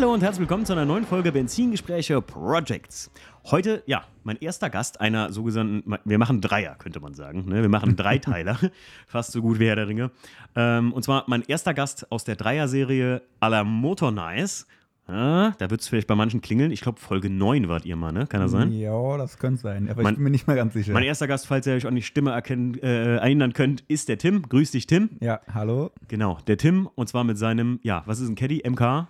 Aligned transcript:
Hallo 0.00 0.14
und 0.14 0.22
herzlich 0.22 0.40
willkommen 0.40 0.64
zu 0.64 0.72
einer 0.72 0.86
neuen 0.86 1.04
Folge 1.04 1.30
Benzingespräche 1.30 2.22
Projects. 2.22 3.10
Heute, 3.50 3.82
ja, 3.84 4.02
mein 4.24 4.38
erster 4.38 4.70
Gast 4.70 4.98
einer 4.98 5.30
sogenannten, 5.30 5.94
wir 6.06 6.16
machen 6.16 6.40
Dreier, 6.40 6.74
könnte 6.76 7.00
man 7.00 7.12
sagen. 7.12 7.44
Ne? 7.46 7.60
Wir 7.60 7.68
machen 7.68 7.96
Dreiteiler, 7.96 8.58
fast 9.06 9.32
so 9.32 9.42
gut 9.42 9.58
wie 9.60 9.66
Herr 9.68 9.76
der 9.76 9.88
Ringe. 9.88 10.10
Ähm, 10.56 10.94
und 10.94 11.02
zwar 11.02 11.24
mein 11.26 11.42
erster 11.42 11.74
Gast 11.74 12.10
aus 12.10 12.24
der 12.24 12.36
Dreier-Serie 12.36 13.20
à 13.42 13.50
la 13.50 13.62
Motor 13.62 14.10
Nice. 14.10 14.66
Ja, 15.06 15.50
da 15.58 15.68
wird 15.68 15.82
es 15.82 15.88
vielleicht 15.88 16.06
bei 16.06 16.14
manchen 16.14 16.40
klingeln. 16.40 16.70
Ich 16.70 16.80
glaube, 16.80 16.98
Folge 16.98 17.28
9 17.28 17.68
wart 17.68 17.84
ihr 17.84 17.96
mal, 17.96 18.10
ne? 18.10 18.26
Kann 18.26 18.40
das 18.40 18.52
sein? 18.52 18.72
Ja, 18.72 19.18
das 19.18 19.36
könnte 19.36 19.60
sein. 19.60 19.90
Aber 19.90 20.02
Mein- 20.02 20.14
ich 20.14 20.16
bin 20.16 20.24
mir 20.24 20.30
nicht 20.30 20.46
mehr 20.46 20.56
ganz 20.56 20.72
sicher. 20.72 20.94
Mein 20.94 21.02
erster 21.02 21.26
Gast, 21.28 21.46
falls 21.46 21.66
ihr 21.66 21.74
euch 21.74 21.86
an 21.86 21.94
die 21.94 22.00
Stimme 22.00 22.30
erkennen, 22.30 22.78
äh, 22.82 23.16
erinnern 23.16 23.52
könnt, 23.52 23.82
ist 23.82 24.08
der 24.08 24.16
Tim. 24.16 24.48
Grüß 24.48 24.70
dich, 24.70 24.86
Tim. 24.86 25.10
ja, 25.20 25.42
hallo. 25.52 25.90
Genau, 26.08 26.38
der 26.46 26.56
Tim. 26.56 26.88
Und 26.94 27.10
zwar 27.10 27.24
mit 27.24 27.36
seinem, 27.36 27.80
ja, 27.82 28.02
was 28.06 28.18
ist 28.18 28.30
ein 28.30 28.34
Caddy? 28.34 28.62
MK? 28.66 29.08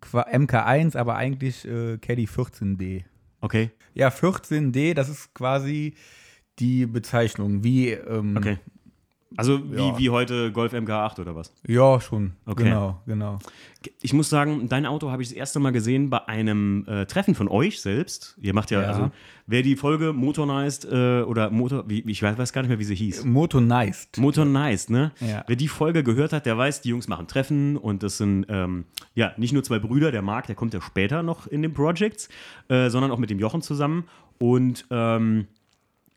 Qua- 0.00 0.26
MK1, 0.28 0.96
aber 0.96 1.16
eigentlich 1.16 1.66
äh, 1.66 1.98
Caddy 1.98 2.26
14D. 2.26 3.04
Okay. 3.40 3.70
Ja, 3.94 4.08
14D, 4.08 4.94
das 4.94 5.08
ist 5.08 5.34
quasi 5.34 5.94
die 6.58 6.86
Bezeichnung. 6.86 7.62
Wie, 7.64 7.90
ähm, 7.90 8.36
Okay. 8.36 8.58
Also 9.36 9.60
wie, 9.72 9.76
Ja. 9.76 9.98
wie 9.98 10.10
heute 10.10 10.52
Golf 10.52 10.72
MK8 10.72 11.20
oder 11.20 11.34
was? 11.34 11.52
Ja, 11.66 12.00
schon. 12.00 12.32
Okay. 12.46 12.64
Genau, 12.64 13.00
genau. 13.06 13.38
Ich 14.00 14.12
muss 14.14 14.30
sagen, 14.30 14.68
dein 14.68 14.86
Auto 14.86 15.10
habe 15.10 15.22
ich 15.22 15.28
das 15.28 15.36
erste 15.36 15.60
Mal 15.60 15.72
gesehen 15.72 16.08
bei 16.08 16.26
einem 16.26 16.86
äh, 16.88 17.04
Treffen 17.06 17.34
von 17.34 17.48
euch 17.48 17.80
selbst. 17.82 18.36
Ihr 18.40 18.54
macht 18.54 18.70
ja, 18.70 18.80
Ja. 18.80 18.88
also 18.88 19.10
wer 19.46 19.62
die 19.62 19.76
Folge 19.76 20.12
Motornized 20.12 20.86
äh, 20.90 21.22
oder 21.22 21.50
Motor, 21.50 21.84
wie, 21.88 22.00
ich 22.10 22.22
weiß, 22.22 22.38
weiß 22.38 22.52
gar 22.52 22.62
nicht 22.62 22.70
mehr, 22.70 22.78
wie 22.78 22.84
sie 22.84 22.94
hieß. 22.94 23.24
Motonized. 23.24 24.16
Motornized, 24.18 24.88
ne? 24.90 25.12
Ja. 25.20 25.44
Wer 25.46 25.56
die 25.56 25.68
Folge 25.68 26.02
gehört 26.02 26.32
hat, 26.32 26.46
der 26.46 26.56
weiß, 26.56 26.80
die 26.80 26.90
Jungs 26.90 27.08
machen 27.08 27.26
Treffen 27.26 27.76
und 27.76 28.02
das 28.02 28.16
sind 28.18 28.46
ähm, 28.48 28.84
ja 29.14 29.32
nicht 29.36 29.52
nur 29.52 29.62
zwei 29.62 29.78
Brüder, 29.78 30.10
der 30.12 30.22
Marc, 30.22 30.46
der 30.46 30.54
kommt 30.54 30.72
ja 30.74 30.80
später 30.80 31.22
noch 31.22 31.46
in 31.46 31.60
den 31.62 31.74
Projects, 31.74 32.28
äh, 32.68 32.88
sondern 32.88 33.10
auch 33.10 33.18
mit 33.18 33.28
dem 33.30 33.38
Jochen 33.38 33.60
zusammen. 33.62 34.04
Und 34.38 34.86
ähm, 34.90 35.46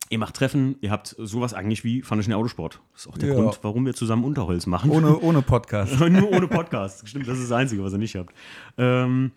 ihr 0.09 0.19
macht 0.19 0.35
Treffen, 0.35 0.75
ihr 0.81 0.91
habt 0.91 1.15
sowas 1.17 1.53
eigentlich 1.53 1.83
wie 1.83 2.01
Fandischen 2.01 2.33
Autosport. 2.33 2.81
Das 2.93 3.01
ist 3.01 3.07
auch 3.07 3.17
der 3.17 3.29
Ja. 3.29 3.35
Grund, 3.35 3.59
warum 3.61 3.85
wir 3.85 3.93
zusammen 3.93 4.23
Unterholz 4.23 4.65
machen. 4.65 4.91
Ohne, 4.91 5.17
ohne 5.21 5.41
Podcast. 5.41 5.99
Nur 6.09 6.31
ohne 6.31 6.47
Podcast. 6.47 7.07
Stimmt, 7.07 7.27
das 7.27 7.37
ist 7.37 7.49
das 7.51 7.57
Einzige, 7.57 7.83
was 7.83 7.93
ihr 7.93 7.97
nicht 7.99 8.15
habt. 8.15 8.33
Ähm, 8.77 9.31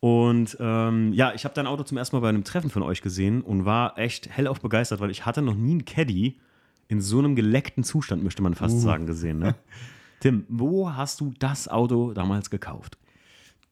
und 0.00 0.56
ähm, 0.58 1.12
ja, 1.12 1.32
ich 1.34 1.44
habe 1.44 1.54
dein 1.54 1.66
Auto 1.66 1.84
zum 1.84 1.96
ersten 1.96 2.16
Mal 2.16 2.20
bei 2.20 2.28
einem 2.28 2.44
Treffen 2.44 2.70
von 2.70 2.82
euch 2.82 3.02
gesehen 3.02 3.40
und 3.42 3.64
war 3.64 3.98
echt 3.98 4.36
hellauf 4.36 4.60
begeistert, 4.60 5.00
weil 5.00 5.10
ich 5.10 5.26
hatte 5.26 5.42
noch 5.42 5.54
nie 5.54 5.72
einen 5.72 5.84
Caddy 5.84 6.40
in 6.88 7.00
so 7.00 7.18
einem 7.18 7.36
geleckten 7.36 7.84
Zustand, 7.84 8.22
möchte 8.24 8.42
man 8.42 8.54
fast 8.54 8.80
sagen, 8.80 9.06
gesehen. 9.06 9.38
Ne? 9.38 9.54
Tim, 10.20 10.44
wo 10.48 10.92
hast 10.92 11.20
du 11.20 11.32
das 11.38 11.68
Auto 11.68 12.12
damals 12.12 12.50
gekauft? 12.50 12.98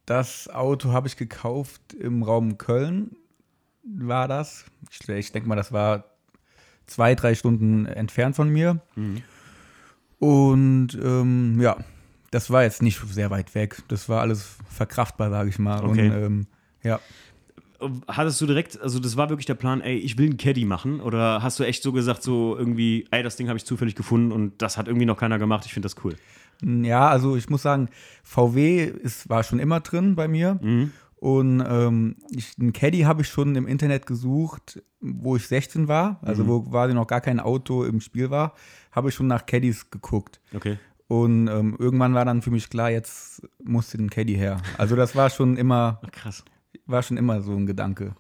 Das 0.07 0.49
Auto 0.49 0.93
habe 0.93 1.07
ich 1.07 1.17
gekauft 1.17 1.95
im 1.95 2.23
Raum 2.23 2.59
Köln, 2.59 3.17
war 3.85 4.27
das. 4.29 4.65
Ich, 4.91 5.09
ich 5.09 5.33
denke 5.33 5.49
mal, 5.49 5.57
das 5.57 5.73
war 5.73 6.05
zwei, 6.91 7.15
drei 7.15 7.35
Stunden 7.35 7.87
entfernt 7.87 8.37
von 8.37 8.49
mir. 8.49 8.81
Und 10.19 10.99
ähm, 11.03 11.61
ja, 11.61 11.77
das 12.31 12.51
war 12.51 12.63
jetzt 12.63 12.83
nicht 12.83 13.01
sehr 13.11 13.31
weit 13.31 13.55
weg. 13.55 13.83
Das 13.89 14.09
war 14.09 14.21
alles 14.21 14.57
verkraftbar, 14.69 15.31
sage 15.31 15.49
ich 15.49 15.59
mal. 15.59 15.85
Okay. 15.85 16.11
Und 16.11 16.17
ähm, 16.17 16.47
ja, 16.83 17.01
Hattest 18.09 18.39
du 18.43 18.47
direkt, 18.47 18.79
also 18.83 18.99
das 18.99 19.17
war 19.17 19.31
wirklich 19.31 19.47
der 19.47 19.55
Plan, 19.55 19.81
ey, 19.81 19.97
ich 19.97 20.19
will 20.19 20.27
einen 20.27 20.37
Caddy 20.37 20.67
machen? 20.67 21.01
Oder 21.01 21.43
hast 21.43 21.59
du 21.59 21.65
echt 21.65 21.83
so 21.83 21.93
gesagt, 21.93 22.23
so 22.23 22.55
irgendwie, 22.55 23.07
ey, 23.11 23.23
das 23.23 23.37
Ding 23.37 23.49
habe 23.49 23.57
ich 23.57 23.65
zufällig 23.65 23.95
gefunden 23.95 24.33
und 24.33 24.61
das 24.61 24.77
hat 24.77 24.87
irgendwie 24.87 25.07
noch 25.07 25.17
keiner 25.17 25.39
gemacht, 25.39 25.65
ich 25.65 25.73
finde 25.73 25.87
das 25.87 25.97
cool? 26.05 26.15
ja, 26.63 27.09
also 27.09 27.37
ich 27.37 27.49
muss 27.49 27.63
sagen, 27.63 27.89
VW 28.23 28.85
ist, 28.85 29.31
war 29.31 29.43
schon 29.43 29.59
immer 29.59 29.81
drin 29.81 30.15
bei 30.15 30.29
mir. 30.29 30.59
Mhm. 30.61 30.93
Und 31.21 31.63
ähm, 31.69 32.17
ich, 32.31 32.55
einen 32.59 32.73
Caddy 32.73 33.01
habe 33.01 33.21
ich 33.21 33.29
schon 33.29 33.55
im 33.55 33.67
Internet 33.67 34.07
gesucht, 34.07 34.83
wo 35.01 35.37
ich 35.37 35.47
16 35.47 35.87
war, 35.87 36.19
also 36.23 36.49
wo 36.49 36.63
quasi 36.63 36.95
noch 36.95 37.07
gar 37.07 37.21
kein 37.21 37.41
Auto 37.41 37.85
im 37.85 38.01
Spiel 38.01 38.31
war, 38.31 38.55
habe 38.91 39.11
ich 39.11 39.15
schon 39.15 39.27
nach 39.27 39.45
Caddies 39.45 39.91
geguckt. 39.91 40.41
Okay. 40.55 40.79
Und 41.09 41.49
ähm, 41.49 41.77
irgendwann 41.79 42.15
war 42.15 42.25
dann 42.25 42.41
für 42.41 42.51
mich 42.51 42.71
klar, 42.71 42.91
jetzt 42.91 43.43
musste 43.63 43.99
ein 43.99 44.09
Caddy 44.09 44.35
her. 44.35 44.63
Also 44.79 44.97
das 44.97 45.15
war 45.15 45.29
schon 45.29 45.59
immer, 45.59 46.01
krass. 46.13 46.43
war 46.87 47.03
schon 47.03 47.19
immer 47.19 47.43
so 47.43 47.53
ein 47.53 47.67
Gedanke. 47.67 48.15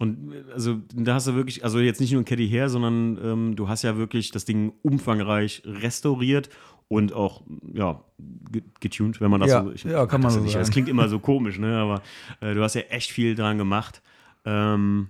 Und 0.00 0.32
also 0.52 0.80
da 0.92 1.14
hast 1.14 1.28
du 1.28 1.36
wirklich, 1.36 1.62
also 1.62 1.78
jetzt 1.78 2.00
nicht 2.00 2.10
nur 2.10 2.22
ein 2.22 2.24
Caddy 2.24 2.48
her, 2.48 2.68
sondern 2.68 3.16
ähm, 3.22 3.56
du 3.56 3.68
hast 3.68 3.82
ja 3.82 3.96
wirklich 3.96 4.32
das 4.32 4.44
Ding 4.44 4.72
umfangreich 4.82 5.62
restauriert 5.64 6.48
und 6.94 7.12
auch, 7.12 7.42
ja, 7.72 8.00
ge- 8.50 8.62
getuned, 8.80 9.20
wenn 9.20 9.30
man 9.30 9.40
das 9.40 9.50
Ja, 9.50 9.62
so. 9.62 9.70
Ich, 9.72 9.84
ja, 9.84 10.06
kann 10.06 10.20
man 10.20 10.28
das 10.28 10.34
so 10.34 10.40
nicht, 10.40 10.52
sagen. 10.52 10.62
Das 10.62 10.70
klingt 10.70 10.88
immer 10.88 11.08
so 11.08 11.18
komisch, 11.30 11.58
ne? 11.58 11.76
Aber 11.78 12.02
äh, 12.40 12.54
du 12.54 12.62
hast 12.62 12.74
ja 12.74 12.82
echt 12.82 13.10
viel 13.12 13.34
dran 13.34 13.58
gemacht. 13.58 14.02
Ähm, 14.44 15.08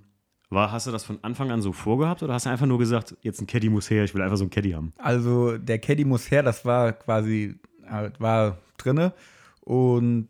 war, 0.50 0.70
hast 0.72 0.86
du 0.86 0.92
das 0.92 1.04
von 1.04 1.18
Anfang 1.22 1.50
an 1.50 1.62
so 1.62 1.72
vorgehabt 1.72 2.22
oder 2.22 2.34
hast 2.34 2.46
du 2.46 2.50
einfach 2.50 2.66
nur 2.66 2.78
gesagt, 2.78 3.16
jetzt 3.22 3.40
ein 3.40 3.46
Caddy 3.46 3.68
muss 3.68 3.90
her, 3.90 4.04
ich 4.04 4.14
will 4.14 4.22
einfach 4.22 4.36
so 4.36 4.44
ein 4.44 4.50
Caddy 4.50 4.70
haben? 4.72 4.92
Also 4.98 5.58
der 5.58 5.78
Caddy 5.78 6.04
muss 6.04 6.30
her, 6.30 6.42
das 6.42 6.64
war 6.64 6.92
quasi, 6.92 7.56
äh, 7.88 8.10
war 8.18 8.58
drinne. 8.78 9.12
Und 9.60 10.28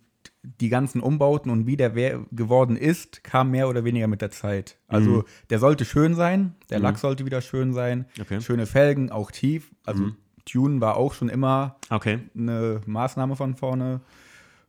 die 0.60 0.68
ganzen 0.68 1.00
Umbauten 1.00 1.50
und 1.50 1.66
wie 1.66 1.76
der 1.76 1.90
geworden 2.30 2.76
ist, 2.76 3.24
kam 3.24 3.50
mehr 3.50 3.68
oder 3.68 3.84
weniger 3.84 4.06
mit 4.08 4.20
der 4.22 4.30
Zeit. 4.30 4.76
Also 4.88 5.10
Mhm. 5.10 5.24
der 5.50 5.58
sollte 5.58 5.84
schön 5.84 6.14
sein, 6.14 6.54
der 6.70 6.78
Lack 6.80 6.98
sollte 6.98 7.24
wieder 7.26 7.40
schön 7.40 7.72
sein, 7.72 8.04
Okay. 8.20 8.40
schöne 8.40 8.66
Felgen, 8.66 9.10
auch 9.10 9.30
tief. 9.30 9.70
Also 9.86 10.10
Tune 10.44 10.80
war 10.80 10.96
auch 10.96 11.14
schon 11.14 11.28
immer 11.28 11.76
Okay. 11.90 12.20
eine 12.36 12.80
Maßnahme 12.86 13.36
von 13.36 13.54
vorne, 13.56 14.00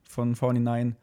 von 0.07 0.35
vornherein. 0.35 0.95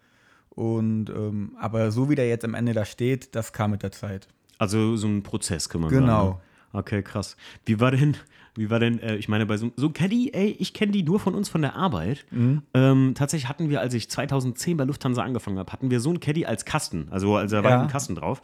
Und 0.51 1.09
ähm, 1.11 1.57
aber 1.59 1.91
so 1.91 2.11
wie 2.11 2.15
der 2.15 2.29
jetzt 2.29 2.45
am 2.45 2.55
Ende 2.55 2.73
da 2.75 2.85
steht, 2.85 3.35
das 3.35 3.53
kam 3.53 3.71
mit 3.71 3.83
der 3.83 3.93
Zeit. 3.93 4.29
Also 4.59 4.97
so 4.97 5.07
ein 5.09 5.23
Prozess, 5.23 5.69
kann 5.69 5.81
man 5.81 5.91
sagen. 5.91 6.05
Genau. 6.05 6.41
Okay, 6.75 7.03
krass. 7.03 7.37
Wie 7.67 7.81
war 7.81 7.91
denn, 7.91 8.17
wie 8.55 8.71
war 8.71 8.79
denn, 8.79 8.99
äh, 9.01 9.17
ich 9.17 9.29
meine, 9.29 9.45
bei 9.45 9.57
so, 9.59 9.73
so 9.77 9.91
Caddy, 9.91 10.31
ey, 10.33 10.57
ich 10.59 10.73
kenne 10.73 10.93
die 10.93 11.03
nur 11.03 11.21
von 11.21 11.35
uns 11.35 11.49
von 11.51 11.61
der 11.63 11.77
Arbeit. 11.77 12.25
Mhm. 12.31 12.63
Ähm, 12.73 13.13
tatsächlich 13.15 13.49
hatten 13.49 13.69
wir, 13.69 13.81
als 13.81 13.93
ich 13.95 14.09
2010 14.11 14.77
bei 14.79 14.85
Lufthansa 14.85 15.23
angefangen 15.23 15.59
habe, 15.59 15.71
hatten 15.73 15.91
wir 15.91 16.01
so 16.01 16.11
ein 16.11 16.21
Caddy 16.21 16.47
als 16.47 16.65
Kasten. 16.65 17.09
Also, 17.11 17.37
also 17.37 17.57
da 17.57 17.65
war 17.65 17.71
Ja. 17.73 17.81
ein 17.83 17.89
Kasten 17.89 18.15
drauf. 18.15 18.41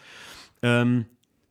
Ähm, 0.62 1.06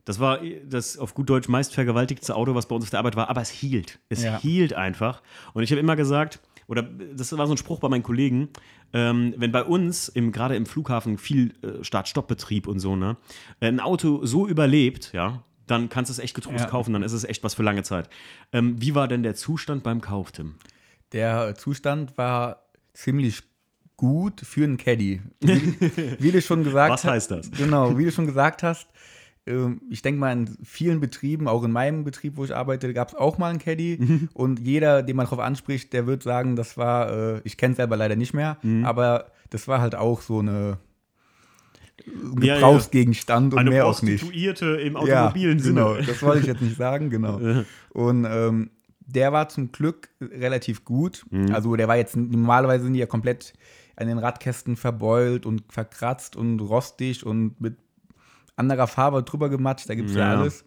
das 0.08 0.20
war 0.22 0.40
das 0.66 0.98
auf 0.98 1.14
gut 1.14 1.30
Deutsch 1.30 1.50
meist 1.50 1.74
vergewaltigte 1.74 2.34
Auto, 2.34 2.56
was 2.56 2.68
bei 2.68 2.76
uns 2.76 2.86
auf 2.86 2.90
der 2.92 3.00
Arbeit 3.00 3.18
war, 3.18 3.30
aber 3.30 3.42
es 3.42 3.50
hielt. 3.50 4.00
Es 4.08 4.24
Ja. 4.24 4.40
hielt 4.40 4.74
einfach. 4.74 5.22
Und 5.54 5.64
ich 5.64 5.72
habe 5.72 5.82
immer 5.82 5.98
gesagt, 5.98 6.40
oder 6.68 6.82
das 6.82 7.38
war 7.38 7.46
so 7.46 7.54
ein 7.54 7.58
Spruch 7.58 7.80
bei 7.80 7.90
meinen 7.90 8.04
Kollegen, 8.04 8.48
ähm, 8.94 9.34
wenn 9.38 9.52
bei 9.52 9.64
uns 9.66 10.08
im, 10.08 10.32
gerade 10.32 10.56
im 10.56 10.66
Flughafen 10.66 11.18
viel 11.18 11.54
äh, 11.62 11.84
Start-Stopp-Betrieb 11.84 12.68
und 12.68 12.80
so, 12.80 12.96
ne, 12.96 13.18
ein 13.60 13.80
Auto 13.82 14.26
so 14.26 14.48
überlebt, 14.48 15.12
ja, 15.14 15.44
dann 15.66 15.90
kannst 15.90 16.08
du 16.10 16.14
es 16.14 16.20
echt 16.20 16.34
getrost 16.36 16.60
Ja. 16.60 16.66
kaufen, 16.70 16.94
dann 16.94 17.04
ist 17.04 17.12
es 17.12 17.26
echt 17.26 17.44
was 17.44 17.54
für 17.56 17.64
lange 17.64 17.84
Zeit. 17.84 18.10
Ähm, 18.54 18.82
wie 18.82 18.96
war 18.96 19.10
denn 19.10 19.24
der 19.24 19.36
Zustand 19.36 19.84
beim 19.84 20.00
Kauf, 20.00 20.32
Tim? 20.32 20.56
Der 21.12 21.56
Zustand 21.56 22.18
war 22.18 22.64
ziemlich 22.94 23.44
gut 23.98 24.42
für 24.42 24.64
einen 24.64 24.78
Caddy. 24.78 25.22
Wie, 25.42 25.76
wie 26.20 26.32
du 26.32 26.42
schon 26.42 26.64
gesagt 26.64 26.92
Was 26.94 27.04
hast. 27.04 27.12
heißt 27.12 27.32
das? 27.32 27.52
Genau, 27.52 27.98
wie 27.98 28.06
du 28.06 28.12
schon 28.12 28.26
gesagt 28.28 28.64
hast. 28.64 28.88
Ähm, 29.48 29.82
Ich 29.90 30.02
denke 30.02 30.20
mal, 30.20 30.32
in 30.32 30.58
vielen 30.64 31.00
Betrieben, 31.00 31.48
auch 31.48 31.64
in 31.64 31.72
meinem 31.72 32.04
Betrieb, 32.04 32.38
wo 32.38 32.44
ich 32.46 32.56
arbeite, 32.56 32.94
gab 32.94 33.10
es 33.10 33.16
auch 33.16 33.38
mal 33.38 33.50
einen 33.50 33.60
Caddy. 33.60 33.98
Mhm. 34.00 34.30
Und 34.34 34.60
jeder, 34.60 35.04
den 35.04 35.16
man 35.16 35.26
darauf 35.26 35.40
anspricht, 35.40 35.94
der 35.94 36.06
wird 36.08 36.24
sagen, 36.24 36.56
das 36.56 36.78
war, 36.78 37.12
äh, 37.38 37.42
ich 37.44 37.58
kenne 37.58 37.72
es 37.72 37.78
selber 37.78 37.98
leider 37.98 38.16
nicht 38.16 38.34
mehr, 38.34 38.58
Mhm. 38.62 38.86
aber 38.86 39.32
das 39.50 39.68
war 39.68 39.82
halt 39.82 39.96
auch 39.96 40.22
so 40.22 40.40
eine 40.40 40.78
ein 42.06 42.42
Ja, 42.44 42.48
ja. 42.48 42.56
Gebrauchsgegenstand 42.56 43.54
und 43.56 43.70
mehr 43.70 43.88
auch 43.88 44.02
nicht. 44.04 44.22
Prostituierte 44.22 44.66
im 44.76 44.94
Ja, 44.94 45.00
automobilen 45.26 45.58
genau. 45.62 45.96
Sinne. 45.96 46.06
Das 46.08 46.22
wollte 46.22 46.42
ich 46.42 46.46
jetzt 46.46 46.62
nicht 46.62 46.78
sagen, 46.78 47.10
genau. 47.10 47.40
Und 47.90 48.26
ähm, 48.30 48.70
der 49.00 49.32
war 49.34 49.50
zum 49.50 49.72
Glück 49.72 50.10
relativ 50.22 50.86
gut. 50.86 51.26
Mhm. 51.32 51.54
Also 51.56 51.76
der 51.76 51.88
war 51.88 51.98
jetzt 51.98 52.16
normalerweise 52.16 52.84
sind 52.84 52.94
die 52.94 53.00
ja 53.00 53.08
komplett 53.08 53.54
an 53.96 54.08
den 54.08 54.20
Radkästen 54.20 54.76
verbeult 54.76 55.48
und 55.48 55.64
verkratzt 55.70 56.36
und 56.36 56.60
rostig 56.60 57.26
und 57.26 57.60
mit 57.60 57.78
anderer 58.58 58.88
Farbe 58.88 59.24
drüber 59.24 59.50
gematscht. 59.50 59.90
Da 59.90 59.96
gibt 59.96 60.10
es 60.10 60.16
ja. 60.16 60.34
Ja. 60.34 60.40
alles. 60.40 60.66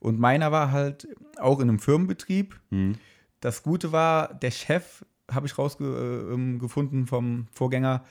Und 0.00 0.18
meiner 0.18 0.50
war 0.50 0.72
halt 0.72 1.06
auch 1.38 1.60
in 1.60 1.68
einem 1.68 1.78
Firmenbetrieb. 1.78 2.58
Mhm. 2.70 2.94
Das 3.40 3.62
Gute 3.62 3.92
war, 3.92 4.34
der 4.34 4.50
Chef, 4.50 5.04
habe 5.30 5.46
ich 5.46 5.56
rausgefunden 5.58 7.06
vom 7.06 7.46
Vorgänger, 7.52 8.04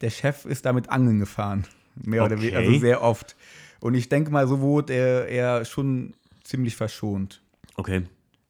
der 0.00 0.10
Chef 0.10 0.44
ist 0.44 0.64
damit 0.64 0.88
angeln 0.90 1.18
gefahren. 1.18 1.64
Mehr 1.96 2.24
oder 2.24 2.36
Okay. 2.36 2.42
weniger, 2.52 2.58
also 2.58 2.78
sehr 2.78 3.02
oft. 3.02 3.36
Und 3.80 3.94
ich 3.94 4.08
denke 4.08 4.30
mal, 4.30 4.46
so 4.46 4.60
wurde 4.60 4.92
er, 4.92 5.28
er 5.28 5.64
schon 5.64 6.14
ziemlich 6.44 6.76
verschont. 6.76 7.42
Okay. 7.76 8.04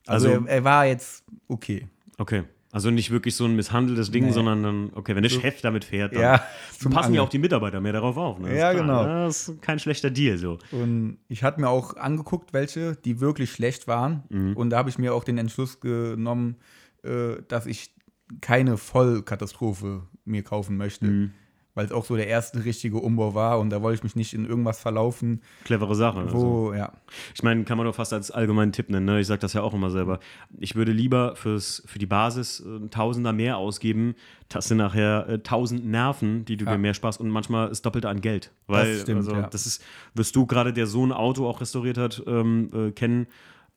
Also, 0.07 0.29
Also, 0.31 0.47
er, 0.47 0.51
er 0.53 0.65
war 0.65 0.87
jetzt 0.87 1.25
okay. 1.49 1.87
okay. 2.19 2.45
Also 2.71 2.91
nicht 2.91 3.11
wirklich 3.11 3.35
so 3.35 3.47
ein 3.47 3.57
misshandeltes 3.57 4.11
Ding, 4.11 4.27
Nee. 4.27 4.33
sondern 4.33 4.63
dann, 4.63 4.91
okay, 4.95 5.15
wenn 5.17 5.23
der 5.23 5.31
Chef 5.31 5.63
damit 5.63 5.85
fährt, 5.87 6.13
dann 6.15 6.21
Ja, 6.21 6.39
passen 6.39 6.93
ja 6.93 6.99
Angeln. 7.01 7.21
auch 7.21 7.29
die 7.31 7.39
Mitarbeiter 7.39 7.81
mehr 7.81 7.95
darauf 7.95 8.19
auf. 8.19 8.39
Ne? 8.39 8.55
Ja, 8.59 8.75
genau. 8.75 9.05
Das 9.05 9.49
ist 9.49 9.63
kein 9.63 9.79
schlechter 9.79 10.11
Deal 10.11 10.37
so. 10.37 10.59
Und 10.71 11.17
ich 11.29 11.43
hatte 11.43 11.61
mir 11.63 11.71
auch 11.71 11.97
angeguckt, 11.97 12.53
welche, 12.53 12.95
die 12.97 13.21
wirklich 13.21 13.53
schlecht 13.53 13.89
waren. 13.89 14.25
Mhm. 14.29 14.55
Und 14.55 14.69
da 14.71 14.77
habe 14.79 14.91
ich 14.91 14.99
mir 14.99 15.15
auch 15.15 15.25
den 15.25 15.39
Entschluss 15.39 15.81
genommen, 15.81 16.57
äh, 17.05 17.37
dass 17.49 17.65
ich 17.65 17.95
keine 18.43 18.77
Vollkatastrophe 18.77 20.03
mir 20.25 20.43
kaufen 20.43 20.77
möchte. 20.77 21.07
Mhm. 21.07 21.33
Weil 21.79 21.87
es 21.87 21.93
auch 21.93 22.05
so 22.05 22.17
der 22.17 22.27
erste 22.27 22.65
richtige 22.65 22.97
Umbau 22.99 23.35
war 23.35 23.61
und 23.61 23.71
da 23.71 23.81
wollte 23.83 23.99
ich 23.99 24.03
mich 24.03 24.17
nicht 24.17 24.35
in 24.35 24.45
irgendwas 24.45 24.81
verlaufen. 24.81 25.41
Clevere 25.65 25.95
Sache. 25.95 26.19
Also. 26.19 26.37
Wo, 26.37 26.73
ja. 26.75 26.93
Ich 27.37 27.43
meine, 27.45 27.63
kann 27.63 27.79
man 27.79 27.87
doch 27.87 27.95
fast 27.95 28.13
als 28.13 28.33
allgemeinen 28.33 28.73
Tipp 28.73 28.91
nennen. 28.91 29.07
Ne? 29.07 29.21
Ich 29.21 29.29
sage 29.29 29.41
das 29.41 29.53
ja 29.53 29.63
auch 29.63 29.73
immer 29.75 29.91
selber. 29.91 30.19
Ich 30.59 30.75
würde 30.75 30.91
lieber 30.91 31.37
fürs, 31.37 31.85
für 31.87 32.01
die 32.01 32.07
Basis 32.07 32.61
äh, 32.61 32.89
Tausender 32.89 33.33
mehr 33.33 33.59
ausgeben. 33.59 34.17
Das 34.49 34.67
sind 34.67 34.79
nachher 34.79 35.29
äh, 35.29 35.39
tausend 35.39 35.87
Nerven, 35.87 36.45
die 36.45 36.57
du 36.57 36.65
Ja. 36.65 36.73
dir 36.73 36.79
mehr 36.79 36.95
Spaß 36.95 37.19
und 37.19 37.31
manchmal 37.31 37.71
ist 37.71 37.87
Doppelte 37.87 38.09
an 38.09 38.21
Geld. 38.21 38.51
Weil, 38.67 38.95
Das 38.95 39.03
stimmt, 39.03 39.19
also, 39.19 39.33
ja. 39.35 39.43
das 39.47 39.65
ist, 39.65 39.85
wirst 40.15 40.35
du 40.35 40.47
gerade, 40.47 40.73
der 40.73 40.89
so 40.89 41.07
ein 41.07 41.13
Auto 41.13 41.47
auch 41.49 41.61
restauriert 41.61 41.97
hat, 41.97 42.23
ähm, 42.27 42.71
äh, 42.75 42.91
kennen. 42.91 43.29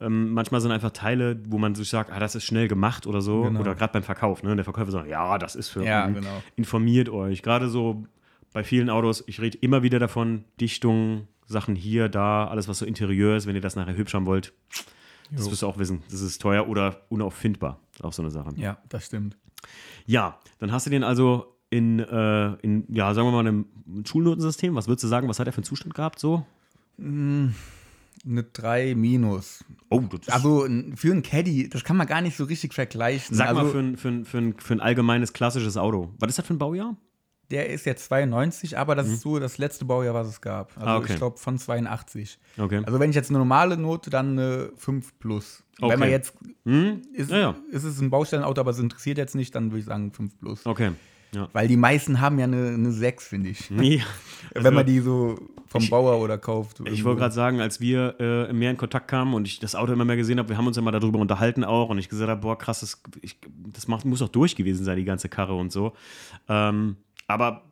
Ähm, 0.02 0.34
manchmal 0.34 0.60
sind 0.62 0.72
einfach 0.72 0.92
Teile, 0.92 1.40
wo 1.48 1.58
man 1.58 1.76
sich 1.76 1.90
sagt, 1.90 2.12
ah, 2.12 2.20
das 2.20 2.36
ist 2.36 2.44
schnell 2.44 2.68
gemacht 2.68 3.06
oder 3.06 3.22
so. 3.22 3.44
Genau. 3.44 3.60
Oder 3.60 3.76
gerade 3.76 3.94
beim 3.94 4.04
Verkauf. 4.04 4.42
Ne? 4.44 4.56
Der 4.56 4.66
Verkäufer 4.66 4.92
sagt, 4.92 5.08
ja, 5.08 5.38
das 5.38 5.56
ist 5.56 5.70
für. 5.70 5.84
Ja, 5.84 6.08
genau. 6.08 6.42
Informiert 6.56 7.10
euch. 7.10 7.44
Gerade 7.44 7.70
so 7.70 8.04
bei 8.52 8.64
vielen 8.64 8.90
Autos, 8.90 9.24
ich 9.28 9.40
rede 9.40 9.58
immer 9.62 9.84
wieder 9.84 10.00
davon, 10.00 10.44
Dichtung, 10.60 11.28
Sachen 11.46 11.76
hier, 11.76 12.10
da, 12.10 12.48
alles, 12.48 12.68
was 12.68 12.80
so 12.80 12.86
Interieur 12.86 13.38
ist, 13.38 13.46
wenn 13.46 13.56
ihr 13.56 13.62
das 13.62 13.76
nachher 13.76 13.96
hübsch 13.96 14.14
haben 14.14 14.26
wollt. 14.26 14.54
Das 15.32 15.46
Jo. 15.46 15.52
wirst 15.52 15.62
du 15.62 15.68
auch 15.68 15.78
wissen. 15.78 16.04
Das 16.10 16.22
ist 16.22 16.42
teuer 16.42 16.68
oder 16.68 17.02
unauffindbar. 17.10 17.80
Auch 18.02 18.12
so 18.12 18.22
eine 18.22 18.32
Sache. 18.32 18.50
Ja, 18.58 18.78
das 18.90 19.06
stimmt. 19.06 19.38
Ja, 20.06 20.40
dann 20.60 20.72
hast 20.72 20.88
du 20.88 20.90
den 20.90 21.04
also 21.04 21.56
in, 21.70 22.00
äh, 22.00 22.54
in 22.62 22.86
ja, 22.90 23.14
sagen 23.14 23.28
wir 23.28 23.32
mal, 23.32 23.40
einem 23.40 23.66
Schulnotensystem. 24.06 24.76
Was 24.76 24.88
würdest 24.88 25.04
du 25.04 25.08
sagen, 25.08 25.30
was 25.30 25.40
hat 25.40 25.48
er 25.48 25.54
für 25.54 25.60
einen 25.60 25.64
Zustand 25.66 25.94
gehabt? 25.94 26.20
So? 26.20 26.46
Eine 28.26 28.44
3 28.44 28.94
minus. 28.96 29.64
Oh, 29.90 30.00
das 30.02 30.22
ist, 30.28 30.34
Also 30.34 30.68
für 30.96 31.12
einen 31.12 31.24
Caddy, 31.24 31.70
das 31.70 31.84
kann 31.84 31.98
man 31.98 32.06
gar 32.08 32.22
nicht 32.22 32.38
so 32.38 32.44
richtig 32.44 32.74
vergleichen. 32.74 33.36
sag 33.36 33.48
also, 33.50 33.64
mal 33.64 33.70
für 33.72 33.80
ein, 33.80 33.98
für, 33.98 34.08
ein, 34.10 34.26
für, 34.26 34.38
ein, 34.38 34.56
für 34.60 34.74
ein 34.76 34.80
allgemeines 34.80 35.34
klassisches 35.34 35.76
Auto. 35.78 36.10
Was 36.20 36.30
ist 36.30 36.38
das 36.40 36.46
für 36.46 36.54
ein 36.54 36.60
Baujahr? 36.60 36.96
Der 37.50 37.70
ist 37.70 37.86
jetzt 37.86 38.06
92, 38.06 38.78
aber 38.78 38.96
das 38.96 39.08
ist 39.10 39.22
so 39.22 39.38
das 39.38 39.58
letzte 39.58 39.84
Baujahr, 39.84 40.14
was 40.14 40.28
es 40.28 40.40
gab. 40.40 40.70
Also 40.78 40.82
Mhm. 40.82 40.88
Ah, 40.88 40.98
okay. 40.98 41.12
ich 41.14 41.18
glaube 41.18 41.38
von 41.38 41.58
82. 41.58 42.40
Okay. 42.58 42.82
Also 42.86 43.00
wenn 43.00 43.10
ich 43.10 43.16
jetzt 43.16 43.30
eine 43.30 43.40
normale 43.40 43.76
Note, 43.76 44.10
dann 44.10 44.40
eine 44.40 44.72
5 44.78 45.20
plus. 45.20 45.64
Okay. 45.82 45.92
Wenn 45.92 46.00
man 46.00 46.10
jetzt, 46.10 46.34
Hm? 46.64 47.02
ist, 47.14 47.30
Ja, 47.32 47.38
ja. 47.38 47.56
ist 47.72 47.84
es 47.84 48.00
ein 48.00 48.10
Baustellenauto, 48.10 48.62
aber 48.62 48.72
es 48.72 48.80
interessiert 48.80 49.18
jetzt 49.18 49.36
nicht, 49.36 49.54
dann 49.56 49.72
würde 49.72 49.80
ich 49.80 49.86
sagen 49.86 50.14
5 50.14 50.38
plus. 50.40 50.66
Okay. 50.66 50.92
Ja. 51.34 51.48
Weil 51.54 51.68
die 51.68 51.78
meisten 51.78 52.20
haben 52.20 52.40
ja 52.40 52.46
eine, 52.46 52.70
eine 52.70 52.92
6, 52.92 53.28
finde 53.28 53.50
ich. 53.50 53.70
Ja. 54.54 54.64
wenn 54.64 54.74
man 54.74 54.86
die 54.86 55.00
so 55.00 55.40
vom 55.68 55.88
Bauer 55.90 56.20
oder 56.20 56.38
kauft. 56.38 56.82
Ich 56.82 56.86
irgendwo. 56.86 57.06
wollte 57.06 57.20
gerade 57.20 57.34
sagen, 57.34 57.62
als 57.62 57.80
wir 57.80 58.16
äh, 58.20 58.52
mehr 58.52 58.72
in 58.72 58.76
Kontakt 58.76 59.08
kamen 59.08 59.34
und 59.34 59.48
ich 59.48 59.60
das 59.60 59.76
Auto 59.76 59.94
immer 59.94 60.04
mehr 60.04 60.18
gesehen 60.18 60.40
habe, 60.40 60.50
wir 60.50 60.58
haben 60.58 60.68
uns 60.68 60.76
ja 60.76 60.82
mal 60.82 60.92
darüber 60.92 61.20
unterhalten 61.20 61.64
auch 61.64 61.90
und 61.90 61.98
ich 61.98 62.10
gesagt 62.10 62.30
habe, 62.30 62.42
boah, 62.42 62.58
krass, 62.58 62.82
das, 62.82 63.02
ich, 63.22 63.40
das 63.48 63.88
macht, 63.88 64.04
muss 64.04 64.20
doch 64.20 64.28
durch 64.28 64.58
gewesen 64.58 64.84
sein, 64.84 64.98
die 64.98 65.06
ganze 65.06 65.30
Karre 65.30 65.56
und 65.56 65.72
so. 65.72 65.94
Ähm, 66.50 66.98
aber 67.28 67.72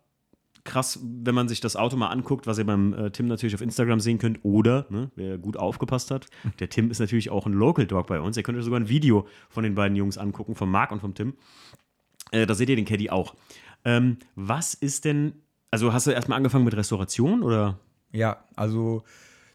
krass, 0.64 1.00
wenn 1.04 1.36
man 1.36 1.50
sich 1.50 1.60
das 1.60 1.76
Auto 1.76 1.98
mal 1.98 2.08
anguckt, 2.08 2.48
was 2.48 2.58
ihr 2.58 2.66
beim 2.66 2.94
äh, 2.94 3.12
Tim 3.12 3.28
natürlich 3.28 3.56
auf 3.56 3.62
Instagram 3.62 4.00
sehen 4.00 4.20
könnt 4.20 4.40
oder, 4.44 4.86
ne, 4.90 5.12
wer 5.16 5.38
gut 5.38 5.58
aufgepasst 5.58 6.12
hat, 6.12 6.28
der 6.60 6.70
Tim 6.70 6.92
ist 6.92 7.00
natürlich 7.00 7.30
auch 7.30 7.46
ein 7.46 7.54
Local 7.54 7.86
Dog 7.86 8.08
bei 8.08 8.22
uns. 8.22 8.38
Ihr 8.38 8.44
könnt 8.44 8.58
euch 8.58 8.64
sogar 8.64 8.80
ein 8.80 8.88
Video 8.88 9.28
von 9.50 9.64
den 9.64 9.76
beiden 9.76 9.98
Jungs 9.98 10.18
angucken, 10.18 10.56
von 10.56 10.70
Marc 10.70 10.92
und 10.92 11.02
vom 11.02 11.14
Tim. 11.14 11.34
Äh, 12.32 12.46
da 12.46 12.54
seht 12.56 12.70
ihr 12.70 12.76
den 12.76 12.86
Caddy 12.86 13.10
auch. 13.10 13.36
Ähm, 13.86 14.18
was 14.36 14.74
ist 14.74 15.06
denn, 15.06 15.34
also 15.72 15.94
hast 15.94 16.08
du 16.08 16.12
erstmal 16.12 16.38
angefangen 16.38 16.66
mit 16.66 16.76
Restauration 16.76 17.44
oder? 17.44 17.80
Ja, 18.12 18.44
also 18.56 19.04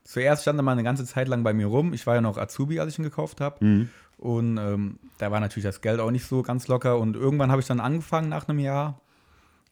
zuerst 0.05 0.43
stand 0.43 0.59
er 0.59 0.63
mal 0.63 0.73
eine 0.73 0.83
ganze 0.83 1.05
Zeit 1.05 1.29
lang 1.29 1.43
bei 1.45 1.53
mir 1.53 1.67
rum. 1.67 1.93
Ich 1.93 2.07
war 2.07 2.15
ja 2.15 2.21
noch 2.21 2.39
Azubi, 2.39 2.81
als 2.81 2.93
ich 2.93 2.99
ihn 2.99 3.05
gekauft 3.05 3.41
habe. 3.41 3.65
Mhm. 3.65 3.89
Und 4.17 4.57
ähm, 4.59 4.99
da 5.19 5.31
war 5.31 5.41
natürlich 5.41 5.65
das 5.65 5.81
Geld 5.81 6.01
auch 6.01 6.11
nicht 6.11 6.27
so 6.27 6.43
ganz 6.43 6.69
locker. 6.69 6.99
Und 6.99 7.17
irgendwann 7.17 7.51
habe 7.51 7.61
ich 7.61 7.67
dann 7.67 7.81
angefangen 7.81 8.29
nach 8.29 8.49
einem 8.49 8.59
Jahr. 8.61 9.01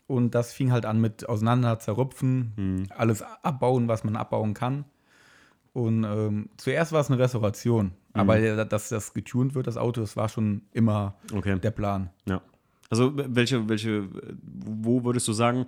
Und 0.09 0.35
das 0.35 0.53
fing 0.53 0.73
halt 0.73 0.85
an 0.85 1.01
mit 1.01 1.29
auseinander 1.29 1.79
zerrupfen, 1.79 2.53
Mhm. 2.57 2.87
alles 2.97 3.23
abbauen, 3.43 3.89
was 3.89 4.05
man 4.05 4.17
abbauen 4.17 4.53
kann. 4.53 4.85
Und 5.73 6.05
ähm, 6.05 6.51
zuerst 6.59 6.93
war 6.93 7.01
es 7.01 7.09
eine 7.11 7.19
Restauration. 7.19 7.93
Aber 8.13 8.37
Mhm. 8.37 8.45
ja, 8.45 8.65
dass 8.65 8.91
das 8.91 9.15
getuned 9.15 9.55
wird, 9.55 9.67
das 9.67 9.79
Auto, 9.79 10.01
das 10.03 10.17
war 10.17 10.29
schon 10.29 10.63
immer 10.73 11.15
Okay. 11.33 11.59
der 11.59 11.71
Plan. 11.71 12.11
Ja. 12.29 12.43
Also 12.93 13.13
welche, 13.17 13.69
welche, 13.71 14.05
wo 14.45 15.03
würdest 15.03 15.27
du 15.27 15.33
sagen, 15.33 15.65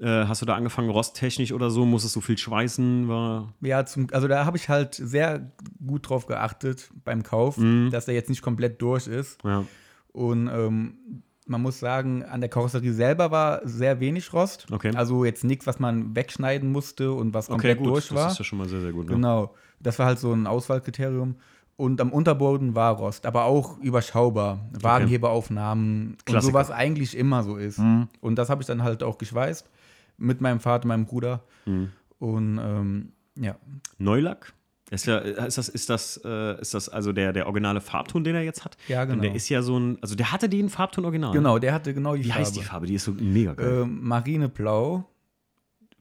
äh, 0.00 0.06
hast 0.26 0.42
du 0.42 0.46
da 0.46 0.54
angefangen, 0.54 0.90
rosttechnisch 0.90 1.52
oder 1.52 1.70
so? 1.70 1.84
Musstest 1.84 2.14
du 2.14 2.20
viel 2.20 2.38
schweißen? 2.38 3.08
War, 3.08 3.52
Ja, 3.60 3.84
zum, 3.84 4.06
also 4.12 4.28
da 4.28 4.44
habe 4.44 4.56
ich 4.56 4.68
halt 4.68 4.94
sehr 4.94 5.50
gut 5.84 6.08
drauf 6.08 6.26
geachtet 6.26 6.90
beim 7.04 7.24
Kauf, 7.24 7.56
Mhm. 7.58 7.90
dass 7.90 8.06
er 8.06 8.14
jetzt 8.14 8.30
nicht 8.30 8.42
komplett 8.42 8.80
durch 8.80 9.08
ist. 9.08 9.38
ja. 9.44 9.64
Und 10.12 10.48
ähm, 10.48 11.22
man 11.46 11.62
muss 11.62 11.80
sagen, 11.80 12.22
an 12.24 12.40
der 12.40 12.50
Karosserie 12.50 12.92
selber 12.92 13.30
war 13.30 13.60
sehr 13.66 14.00
wenig 14.00 14.32
Rost. 14.32 14.66
Okay. 14.70 14.92
Also 14.94 15.24
jetzt 15.24 15.44
nichts, 15.44 15.66
was 15.66 15.78
man 15.80 16.14
wegschneiden 16.14 16.70
musste 16.70 17.10
und 17.12 17.34
was 17.34 17.46
Okay, 17.46 17.52
komplett 17.54 17.78
gut. 17.78 17.86
durch 17.88 18.14
war. 18.14 18.24
Das 18.24 18.32
ist 18.34 18.38
ja 18.38 18.44
schon 18.44 18.58
mal 18.58 18.68
sehr, 18.68 18.80
sehr 18.82 18.92
gut. 18.92 19.06
Ne? 19.06 19.14
Genau. 19.14 19.54
Das 19.80 19.98
war 19.98 20.06
halt 20.06 20.18
so 20.18 20.32
ein 20.32 20.46
Auswahlkriterium. 20.46 21.36
Und 21.78 22.00
am 22.00 22.10
Unterboden 22.10 22.74
war 22.74 22.96
Rost, 22.96 23.24
aber 23.24 23.44
auch 23.44 23.78
überschaubar. 23.78 24.58
Wagenheberaufnahmen 24.80 26.16
und 26.28 26.42
so, 26.42 26.52
was 26.52 26.72
eigentlich 26.72 27.16
immer 27.16 27.44
so 27.44 27.56
ist. 27.56 27.80
Und 28.20 28.34
das 28.36 28.50
habe 28.50 28.60
ich 28.62 28.66
dann 28.66 28.82
halt 28.82 29.04
auch 29.04 29.16
geschweißt 29.16 29.70
mit 30.16 30.40
meinem 30.40 30.58
Vater, 30.58 30.88
meinem 30.88 31.06
Bruder. 31.06 31.44
Mhm. 31.66 31.92
Und 32.18 32.58
ähm, 32.60 33.12
ja, 33.36 33.54
Neulack? 33.98 34.52
Ist, 34.90 35.06
ja, 35.06 35.18
ist, 35.18 35.56
das, 35.58 35.68
ist, 35.68 35.88
das, 35.88 36.20
äh, 36.24 36.60
ist 36.60 36.74
das 36.74 36.88
also 36.88 37.12
der, 37.12 37.32
der 37.32 37.46
originale 37.46 37.80
Farbton, 37.80 38.24
den 38.24 38.34
er 38.34 38.42
jetzt 38.42 38.64
hat? 38.64 38.76
Ja, 38.88 39.02
Und 39.02 39.10
genau. 39.10 39.22
der 39.22 39.34
ist 39.36 39.48
ja 39.48 39.62
so 39.62 39.78
ein, 39.78 39.98
also 40.00 40.16
der 40.16 40.32
hatte 40.32 40.48
den 40.48 40.70
Farbton 40.70 41.04
original. 41.04 41.32
genau, 41.32 41.60
der 41.60 41.74
hatte 41.74 41.94
genau 41.94 42.16
die 42.16 42.24
Wie 42.24 42.28
Farbe. 42.28 42.40
heißt 42.40 42.56
die 42.56 42.62
Farbe? 42.62 42.86
Die 42.86 42.94
ist 42.94 43.04
so 43.04 43.12
mega 43.12 43.54
geil. 43.54 43.82
Ähm, 43.82 44.00
Marineblau. 44.02 45.04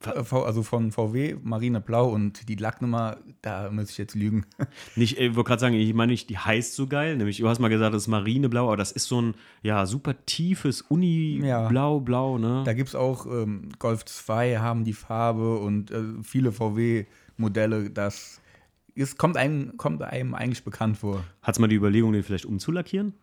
Äh, 0.06 0.36
Also 0.36 0.64
von 0.64 0.92
VW, 0.92 1.36
Marineblau 1.42 2.10
und 2.10 2.48
die 2.50 2.56
Lacknummer, 2.56 3.18
da 3.42 3.70
muss 3.72 3.92
ich 3.92 3.98
jetzt 3.98 4.16
lügen. 4.16 4.46
Nicht, 4.96 5.18
ich 5.20 5.36
wollte 5.36 5.48
gerade 5.48 5.60
sagen, 5.60 5.76
ich 5.76 5.94
meine 5.94 6.12
nicht, 6.12 6.30
die 6.30 6.38
heißt 6.38 6.76
so 6.76 6.88
geil, 6.88 7.18
nämlich 7.18 7.38
du 7.38 7.48
hast 7.48 7.60
mal 7.60 7.70
gesagt, 7.70 7.94
das 7.94 8.04
ist 8.04 8.08
Marineblau, 8.08 8.66
aber 8.66 8.78
das 8.78 8.92
ist 8.92 9.08
so 9.08 9.22
ein, 9.22 9.36
ja, 9.64 9.86
super 9.86 10.16
tiefes 10.26 10.82
Uni-Blau, 10.82 12.00
Blau, 12.02 12.38
ne? 12.38 12.64
Da 12.66 12.74
gibt 12.74 12.90
es 12.90 12.96
auch 12.96 13.26
ähm, 13.26 13.69
Golf 13.80 14.06
2 14.06 14.57
haben 14.57 14.83
die 14.83 14.94
Farbe 14.94 15.57
und 15.57 15.92
äh, 15.92 16.04
viele 16.24 16.52
VW-Modelle. 16.52 17.90
Das 17.90 18.42
ist, 18.95 19.18
kommt, 19.18 19.38
einem, 19.38 19.78
kommt 19.78 20.02
einem 20.04 20.33
eigentlich 20.33 20.64
bekannt 20.64 20.98
vor. 20.98 21.24
Hat's 21.42 21.60
mal 21.60 21.68
die 21.68 21.76
Überlegung, 21.76 22.14
den 22.14 22.24
vielleicht 22.24 22.45
umzulackieren? 22.45 23.14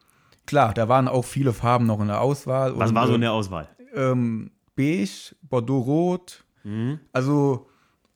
Klar, 0.47 0.75
da 0.75 0.89
waren 0.89 1.09
auch 1.09 1.25
viele 1.25 1.53
Farben 1.53 1.87
noch 1.87 2.01
in 2.01 2.09
der 2.09 2.21
Auswahl. 2.21 2.77
Was 2.79 2.91
und, 2.91 2.97
war 2.97 3.07
so 3.07 3.13
äh, 3.13 3.17
in 3.17 3.21
der 3.23 3.33
Auswahl? 3.33 3.69
ähm, 3.95 4.51
Beige, 4.77 5.35
Bordeaux-Rot. 5.43 6.44
Mhm. 6.65 6.99
Also, 7.13 7.69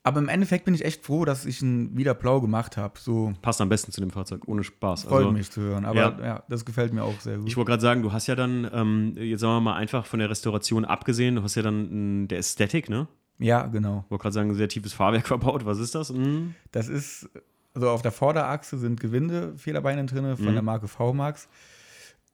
aber 0.03 0.21
im 0.21 0.29
Endeffekt 0.29 0.65
bin 0.65 0.75
ich 0.75 0.85
echt 0.85 1.05
froh, 1.05 1.25
dass 1.25 1.45
ich 1.45 1.63
ihn 1.63 1.97
wieder 1.97 2.15
blau 2.15 2.41
gemacht 2.41 2.77
habe. 2.77 2.99
So 2.99 3.33
Passt 3.43 3.61
am 3.61 3.69
besten 3.69 3.93
zu 3.93 4.01
dem 4.01 4.11
Fahrzeug, 4.11 4.47
ohne 4.47 4.65
Spaß. 4.65 5.05
freut 5.05 5.19
Also, 5.19 5.33
mich 5.33 5.51
zu 5.51 5.61
hören. 5.61 5.85
Aber 5.85 5.99
ja. 5.99 6.19
ja. 6.21 6.43
das 6.49 6.65
gefällt 6.65 6.93
mir 6.93 7.05
auch 7.05 7.21
sehr 7.21 7.39
gut. 7.39 7.49
Ich 7.49 7.57
wollte 7.57 7.71
gerade 7.71 7.83
sagen, 7.83 8.03
du 8.03 8.13
hast 8.13 8.27
ja 8.27 8.35
dann, 8.35 8.69
ähm, 8.73 9.15
jetzt 9.17 9.41
sagen 9.41 9.55
wir 9.55 9.61
mal 9.61 9.77
einfach 9.77 10.07
von 10.07 10.19
der 10.19 10.31
Restauration 10.31 10.85
abgesehen, 10.85 11.37
du 11.37 11.43
hast 11.43 11.55
ja 11.55 11.63
dann 11.63 12.23
mh, 12.23 12.27
der 12.29 12.39
Ästhetik, 12.39 12.89
ne? 12.89 13.07
ja, 13.39 13.67
genau. 13.67 14.03
Ich 14.05 14.11
wollte 14.11 14.23
gerade 14.23 14.35
sagen, 14.35 14.55
sehr 14.55 14.69
tiefes 14.69 14.93
Fahrwerk 14.93 15.27
verbaut. 15.29 15.65
Was 15.65 15.79
ist 15.79 15.95
das? 15.95 16.13
Mhm. 16.13 16.55
Das 16.73 16.89
ist, 16.89 17.29
also 17.75 17.91
auf 17.91 18.03
der 18.03 18.13
Vorderachse 18.13 18.79
sind 18.79 19.01
Gewinde-Federbeine 19.01 20.07
drin 20.07 20.37
von 20.37 20.55
der 20.55 20.63
Marke 20.63 20.89
V-Max. 20.89 21.49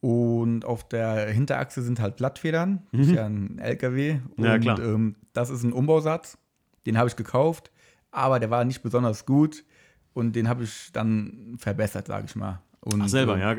Und 0.04 0.66
auf 0.66 0.87
der 0.87 1.30
Hinterachse 1.30 1.80
sind 1.80 1.99
halt 1.99 2.16
Blattfedern. 2.16 2.82
Ist 2.92 3.12
ja 3.12 3.25
ein 3.25 3.58
LKW. 3.58 4.18
Und 4.37 4.44
Ja, 4.44 4.58
klar. 4.58 4.78
Ähm, 4.78 5.16
das 5.32 5.49
ist 5.49 5.62
ein 5.62 5.73
Umbausatz. 5.73 6.37
Den 6.84 6.99
habe 6.99 7.08
ich 7.08 7.16
gekauft, 7.16 7.70
aber 8.11 8.38
der 8.38 8.50
war 8.50 8.66
nicht 8.66 8.82
besonders 8.82 9.25
gut. 9.25 9.64
Und 10.12 10.37
den 10.37 10.46
habe 10.46 10.64
ich 10.64 10.92
dann 10.92 11.56
verbessert, 11.58 12.08
sage 12.08 12.26
ich 12.28 12.37
mal. 12.37 12.61
Und, 12.84 13.00
Ach, 13.02 13.08
selber, 13.08 13.34
ähm, 13.34 13.40
ja. 13.40 13.56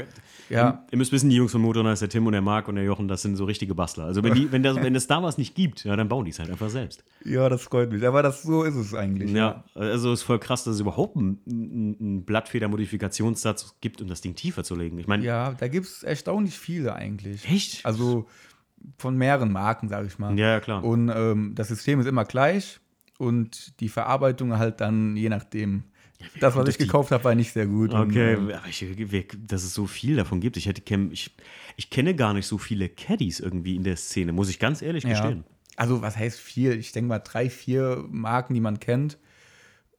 Ja, 0.47 0.85
Ihr 0.91 0.99
müsst 0.99 1.11
wissen, 1.11 1.31
die 1.31 1.35
Jungs 1.37 1.51
vom 1.51 1.63
Motornice, 1.63 2.01
der 2.01 2.09
Tim 2.09 2.27
und 2.27 2.33
der 2.33 2.41
Marc 2.41 2.67
und 2.67 2.75
der 2.75 2.83
Jochen, 2.83 3.07
das 3.07 3.23
sind 3.23 3.35
so 3.35 3.45
richtige 3.45 3.73
Bastler. 3.73 4.03
Also 4.05 4.21
wenn, 4.21 4.35
die, 4.35 4.51
wenn, 4.51 4.61
das, 4.61 4.75
wenn 4.75 4.93
es 4.93 5.07
da 5.07 5.23
was 5.23 5.39
nicht 5.39 5.55
gibt, 5.55 5.83
ja, 5.85 5.95
dann 5.95 6.07
bauen 6.07 6.23
die 6.25 6.29
es 6.29 6.37
halt 6.37 6.51
einfach 6.51 6.69
selbst. 6.69 7.03
ja, 7.23 7.49
das 7.49 7.63
freut 7.63 7.91
mich. 7.91 8.05
Aber 8.05 8.21
das, 8.21 8.43
so 8.43 8.61
ist 8.61 8.75
es 8.75 8.93
eigentlich. 8.93 9.31
Ja, 9.31 9.63
also 9.73 10.13
es 10.13 10.19
ist 10.19 10.23
voll 10.27 10.37
krass, 10.37 10.63
dass 10.63 10.75
es 10.75 10.79
überhaupt 10.81 11.17
einen, 11.17 11.39
einen 11.99 12.25
Blattfeder-Modifikationssatz 12.25 13.77
gibt, 13.81 14.01
um 14.01 14.07
das 14.07 14.21
Ding 14.21 14.35
tiefer 14.35 14.63
zu 14.63 14.75
legen. 14.75 14.99
Ich 14.99 15.07
meine, 15.07 15.23
Ja, 15.25 15.53
da 15.53 15.67
gibt 15.67 15.87
es 15.87 16.03
erstaunlich 16.03 16.57
viele 16.59 16.93
eigentlich. 16.95 17.49
echt? 17.49 17.83
Also 17.85 18.27
von 18.99 19.17
mehreren 19.17 19.51
Marken, 19.51 19.89
sage 19.89 20.07
ich 20.07 20.19
mal. 20.19 20.37
ja, 20.37 20.49
ja, 20.51 20.59
klar. 20.59 20.83
Und 20.83 21.09
ähm, 21.09 21.53
das 21.55 21.69
System 21.69 21.99
ist 21.99 22.05
immer 22.05 22.23
gleich 22.25 22.79
und 23.17 23.79
die 23.79 23.89
Verarbeitung 23.89 24.57
halt 24.59 24.79
dann 24.81 25.15
je 25.17 25.29
nachdem. 25.29 25.85
das, 26.39 26.55
was 26.55 26.67
ich 26.69 26.77
gekauft 26.77 27.11
habe, 27.11 27.23
war 27.23 27.35
nicht 27.35 27.51
sehr 27.53 27.67
gut. 27.67 27.93
Okay, 27.93 28.35
Und, 28.35 28.49
ähm, 28.49 28.55
aber 28.55 28.67
ich, 28.67 28.85
dass 29.47 29.63
es 29.63 29.73
so 29.73 29.85
viel 29.85 30.15
davon 30.15 30.39
gibt. 30.39 30.57
Ich, 30.57 30.65
hätte, 30.67 30.81
ich, 31.11 31.31
ich 31.77 31.89
kenne 31.89 32.15
gar 32.15 32.33
nicht 32.33 32.47
so 32.47 32.57
viele 32.57 32.89
Caddies 32.89 33.39
irgendwie 33.39 33.75
in 33.75 33.83
der 33.83 33.95
Szene, 33.97 34.31
muss 34.31 34.49
ich 34.49 34.59
ganz 34.59 34.81
ehrlich 34.81 35.03
ja. 35.03 35.09
gestehen. 35.11 35.43
Also, 35.75 36.01
was 36.01 36.15
heißt 36.17 36.39
viel? 36.39 36.73
Ich 36.77 36.93
denke 36.93 37.09
mal 37.09 37.19
drei, 37.19 37.49
vier 37.49 38.05
Marken, 38.09 38.53
die 38.53 38.61
man 38.61 38.79
kennt. 38.79 39.17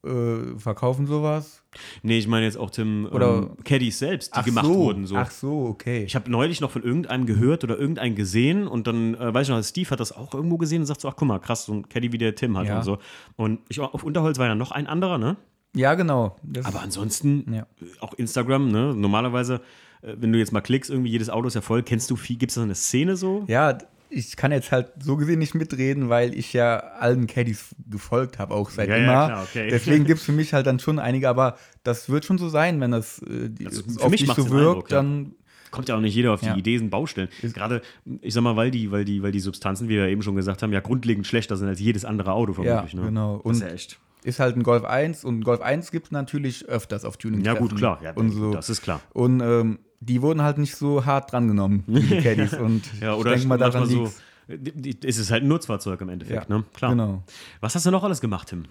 äh, 0.05 0.57
verkaufen 0.59 1.07
sowas. 1.07 1.65
Nee, 2.03 2.19
ich 2.19 2.29
meine 2.29 2.47
jetzt 2.47 2.57
auch 2.57 2.71
Tim 2.71 3.07
Oder- 3.11 3.39
ähm, 3.39 3.65
Caddies 3.65 3.99
selbst, 3.99 4.35
die 4.37 4.39
Ach 4.39 4.45
gemacht 4.45 4.67
so. 4.67 4.75
wurden. 4.77 5.05
So. 5.07 5.17
Ach 5.17 5.31
so, 5.33 5.67
okay. 5.67 6.05
Ich 6.05 6.15
habe 6.15 6.31
neulich 6.31 6.61
noch 6.61 6.71
von 6.71 6.85
irgendeinem 6.85 7.27
gehört 7.27 7.65
oder 7.65 7.77
irgendeinen 7.77 8.15
gesehen 8.15 8.69
und 8.69 8.87
dann, 8.87 9.15
äh, 9.17 9.35
weiß 9.35 9.49
ich 9.49 9.55
noch, 9.55 9.63
Steve 9.65 9.91
hat 9.91 9.99
das 9.99 10.13
auch 10.13 10.33
irgendwo 10.33 10.59
gesehen 10.59 10.83
und 10.83 10.87
sagt 10.87 11.01
so, 11.01 11.09
ach 11.09 11.15
guck 11.17 11.27
mal, 11.27 11.41
krass, 11.41 11.65
so 11.65 11.73
ein 11.75 11.89
Caddy 11.89 12.13
wie 12.13 12.19
der 12.19 12.37
Tim 12.37 12.57
hat 12.57 12.67
Ja. 12.69 12.79
und 12.79 12.85
so. 12.85 12.99
Und 13.35 13.61
ich, 13.69 13.81
auf 13.81 14.05
Unterholz 14.05 14.39
war 14.39 14.47
ja 14.47 14.55
noch 14.55 14.71
ein 14.71 14.87
anderer, 14.87 15.19
ne? 15.19 15.37
Ja, 15.77 15.95
genau. 15.95 16.37
Das, 16.43 16.67
Aber 16.67 16.81
ansonsten, 16.83 17.53
Ja. 17.53 17.67
auch 18.01 18.15
Instagram, 18.15 18.71
ne? 18.71 18.95
Normalerweise, 18.95 19.61
äh, 20.03 20.15
wenn 20.19 20.33
du 20.33 20.39
jetzt 20.39 20.53
mal 20.53 20.61
klickst, 20.61 20.91
irgendwie 20.91 21.11
jedes 21.11 21.31
Auto 21.31 21.47
ist 21.49 21.55
ja 21.55 21.61
voll, 21.61 21.83
kennst 21.83 22.11
du 22.11 22.17
viel, 22.17 22.37
gibt 22.37 22.51
es 22.51 22.57
da 22.57 22.63
eine 22.63 22.75
Szene 22.75 23.17
so? 23.17 23.45
ja, 23.47 23.79
ich 24.09 24.37
kann 24.37 24.53
jetzt 24.53 24.71
halt 24.71 24.93
so 25.01 25.17
gesehen 25.17 25.41
nicht 25.41 25.57
mitreden, 25.57 26.09
weil 26.09 26.33
ich 26.39 26.53
ja 26.53 26.77
allen 27.01 27.27
Caddies 27.27 27.75
gefolgt 27.91 28.39
habe, 28.39 28.55
auch 28.55 28.71
seit 28.71 28.89
Ja, 28.89 28.97
ja, 28.97 29.03
immer. 29.03 29.27
klar, 29.27 29.43
okay. 29.43 29.69
Deswegen 29.69 30.05
gibt 30.07 30.21
es 30.21 30.25
für 30.25 30.31
mich 30.33 30.55
halt 30.55 30.65
dann 30.69 30.79
schon 30.79 31.01
einige, 31.01 31.29
aber 31.29 31.57
das 31.83 32.09
wird 32.09 32.25
schon 32.25 32.39
so 32.39 32.49
sein, 32.49 32.81
wenn 32.81 32.93
das 32.93 33.21
äh, 33.23 33.51
Also 33.65 33.83
für 33.83 34.05
auf 34.05 34.11
mich 34.13 34.25
so 34.25 34.49
wirkt, 34.51 34.53
Eindruck, 34.53 34.91
ja. 34.93 34.97
dann 34.99 35.35
Kommt 35.73 35.89
ja 35.89 35.97
auch 35.97 36.01
nicht 36.01 36.15
jeder 36.15 36.33
auf 36.33 36.41
die 36.41 36.47
Ja. 36.47 36.57
Ideen, 36.57 36.89
Baustellen. 36.89 37.29
Gerade, 37.43 37.83
ich 38.23 38.33
sag 38.33 38.43
mal, 38.43 38.55
weil 38.57 38.71
die, 38.71 38.93
weil 38.93 39.05
die, 39.05 39.23
weil 39.25 39.33
die 39.33 39.41
Substanzen, 39.41 39.89
wie 39.89 39.95
wir 39.97 40.07
eben 40.07 40.23
schon 40.23 40.37
gesagt 40.37 40.63
haben, 40.63 40.73
ja 40.73 40.79
grundlegend 40.81 41.27
schlechter 41.27 41.57
sind 41.57 41.67
als 41.69 41.81
jedes 41.81 42.05
andere 42.05 42.33
Auto 42.33 42.53
vermutlich. 42.55 42.93
Ja, 42.93 43.01
ne? 43.01 43.07
genau. 43.07 43.37
Das 43.39 43.45
Und 43.45 43.55
ist 43.57 43.61
ja 43.63 43.69
echt. 43.69 43.99
Ist 44.27 44.41
halt 44.41 44.57
ein 44.57 44.63
Golf 44.63 44.85
1 44.85 45.25
und 45.25 45.39
ein 45.39 45.45
Golf 45.45 45.61
1 45.61 45.91
gibt 45.91 46.07
es 46.07 46.13
natürlich 46.13 46.67
öfters 46.67 47.05
auf 47.05 47.17
tuning 47.17 47.43
Ja, 47.45 47.55
gut, 47.55 47.77
klar. 47.77 48.01
Ja, 48.03 48.13
und 48.13 48.31
so. 48.31 48.53
Das 48.53 48.69
ist 48.69 48.83
klar. 48.83 49.01
Und 49.13 49.41
ähm, 49.41 49.79
die 50.01 50.21
wurden 50.23 50.43
halt 50.43 50.59
nicht 50.59 50.75
so 50.77 51.05
hart 51.07 51.33
drangenommen, 51.33 51.85
die 51.87 52.19
Caddies. 52.23 52.55
Und 52.55 52.83
Ja, 53.01 53.15
oder 53.15 53.31
ich 53.33 53.41
denke 53.43 53.49
mal, 53.49 53.59
daran 53.59 53.87
so. 53.87 54.13
die- 54.49 54.99
Es 55.07 55.19
ist 55.19 55.31
halt 55.31 55.43
ein 55.45 55.49
Nutzfahrzeug 55.49 56.01
im 56.01 56.09
Endeffekt, 56.11 56.49
Ja, 56.51 56.57
ne? 56.59 56.65
Klar. 56.75 56.91
Genau. 56.93 57.23
Was 57.61 57.75
hast 57.75 57.87
du 57.87 57.91
noch 57.91 58.05
alles 58.05 58.21
gemacht, 58.21 58.49
Tim? 58.49 58.65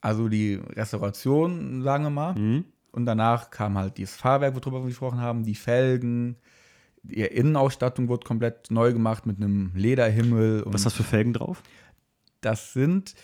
Also 0.00 0.28
die 0.28 0.54
Restauration, 0.76 1.82
sagen 1.82 2.04
wir 2.04 2.10
mal. 2.10 2.34
Mhm. 2.34 2.64
Und 2.92 3.06
danach 3.06 3.50
kam 3.50 3.76
halt 3.78 3.96
dieses 3.98 4.16
Fahrwerk, 4.16 4.54
worüber 4.54 4.82
wir 4.82 4.88
gesprochen 4.88 5.20
haben, 5.20 5.42
die 5.44 5.54
Felgen, 5.54 6.36
die 7.02 7.20
Innenausstattung 7.22 8.08
wurde 8.08 8.24
komplett 8.26 8.70
neu 8.70 8.92
gemacht 8.92 9.26
mit 9.26 9.38
einem 9.38 9.72
Lederhimmel. 9.74 10.62
Was 10.66 10.84
hast 10.86 10.98
du 10.98 11.02
für 11.02 11.08
Felgen 11.10 11.32
drauf? 11.32 11.62
das 12.40 12.74
sind 12.74 13.14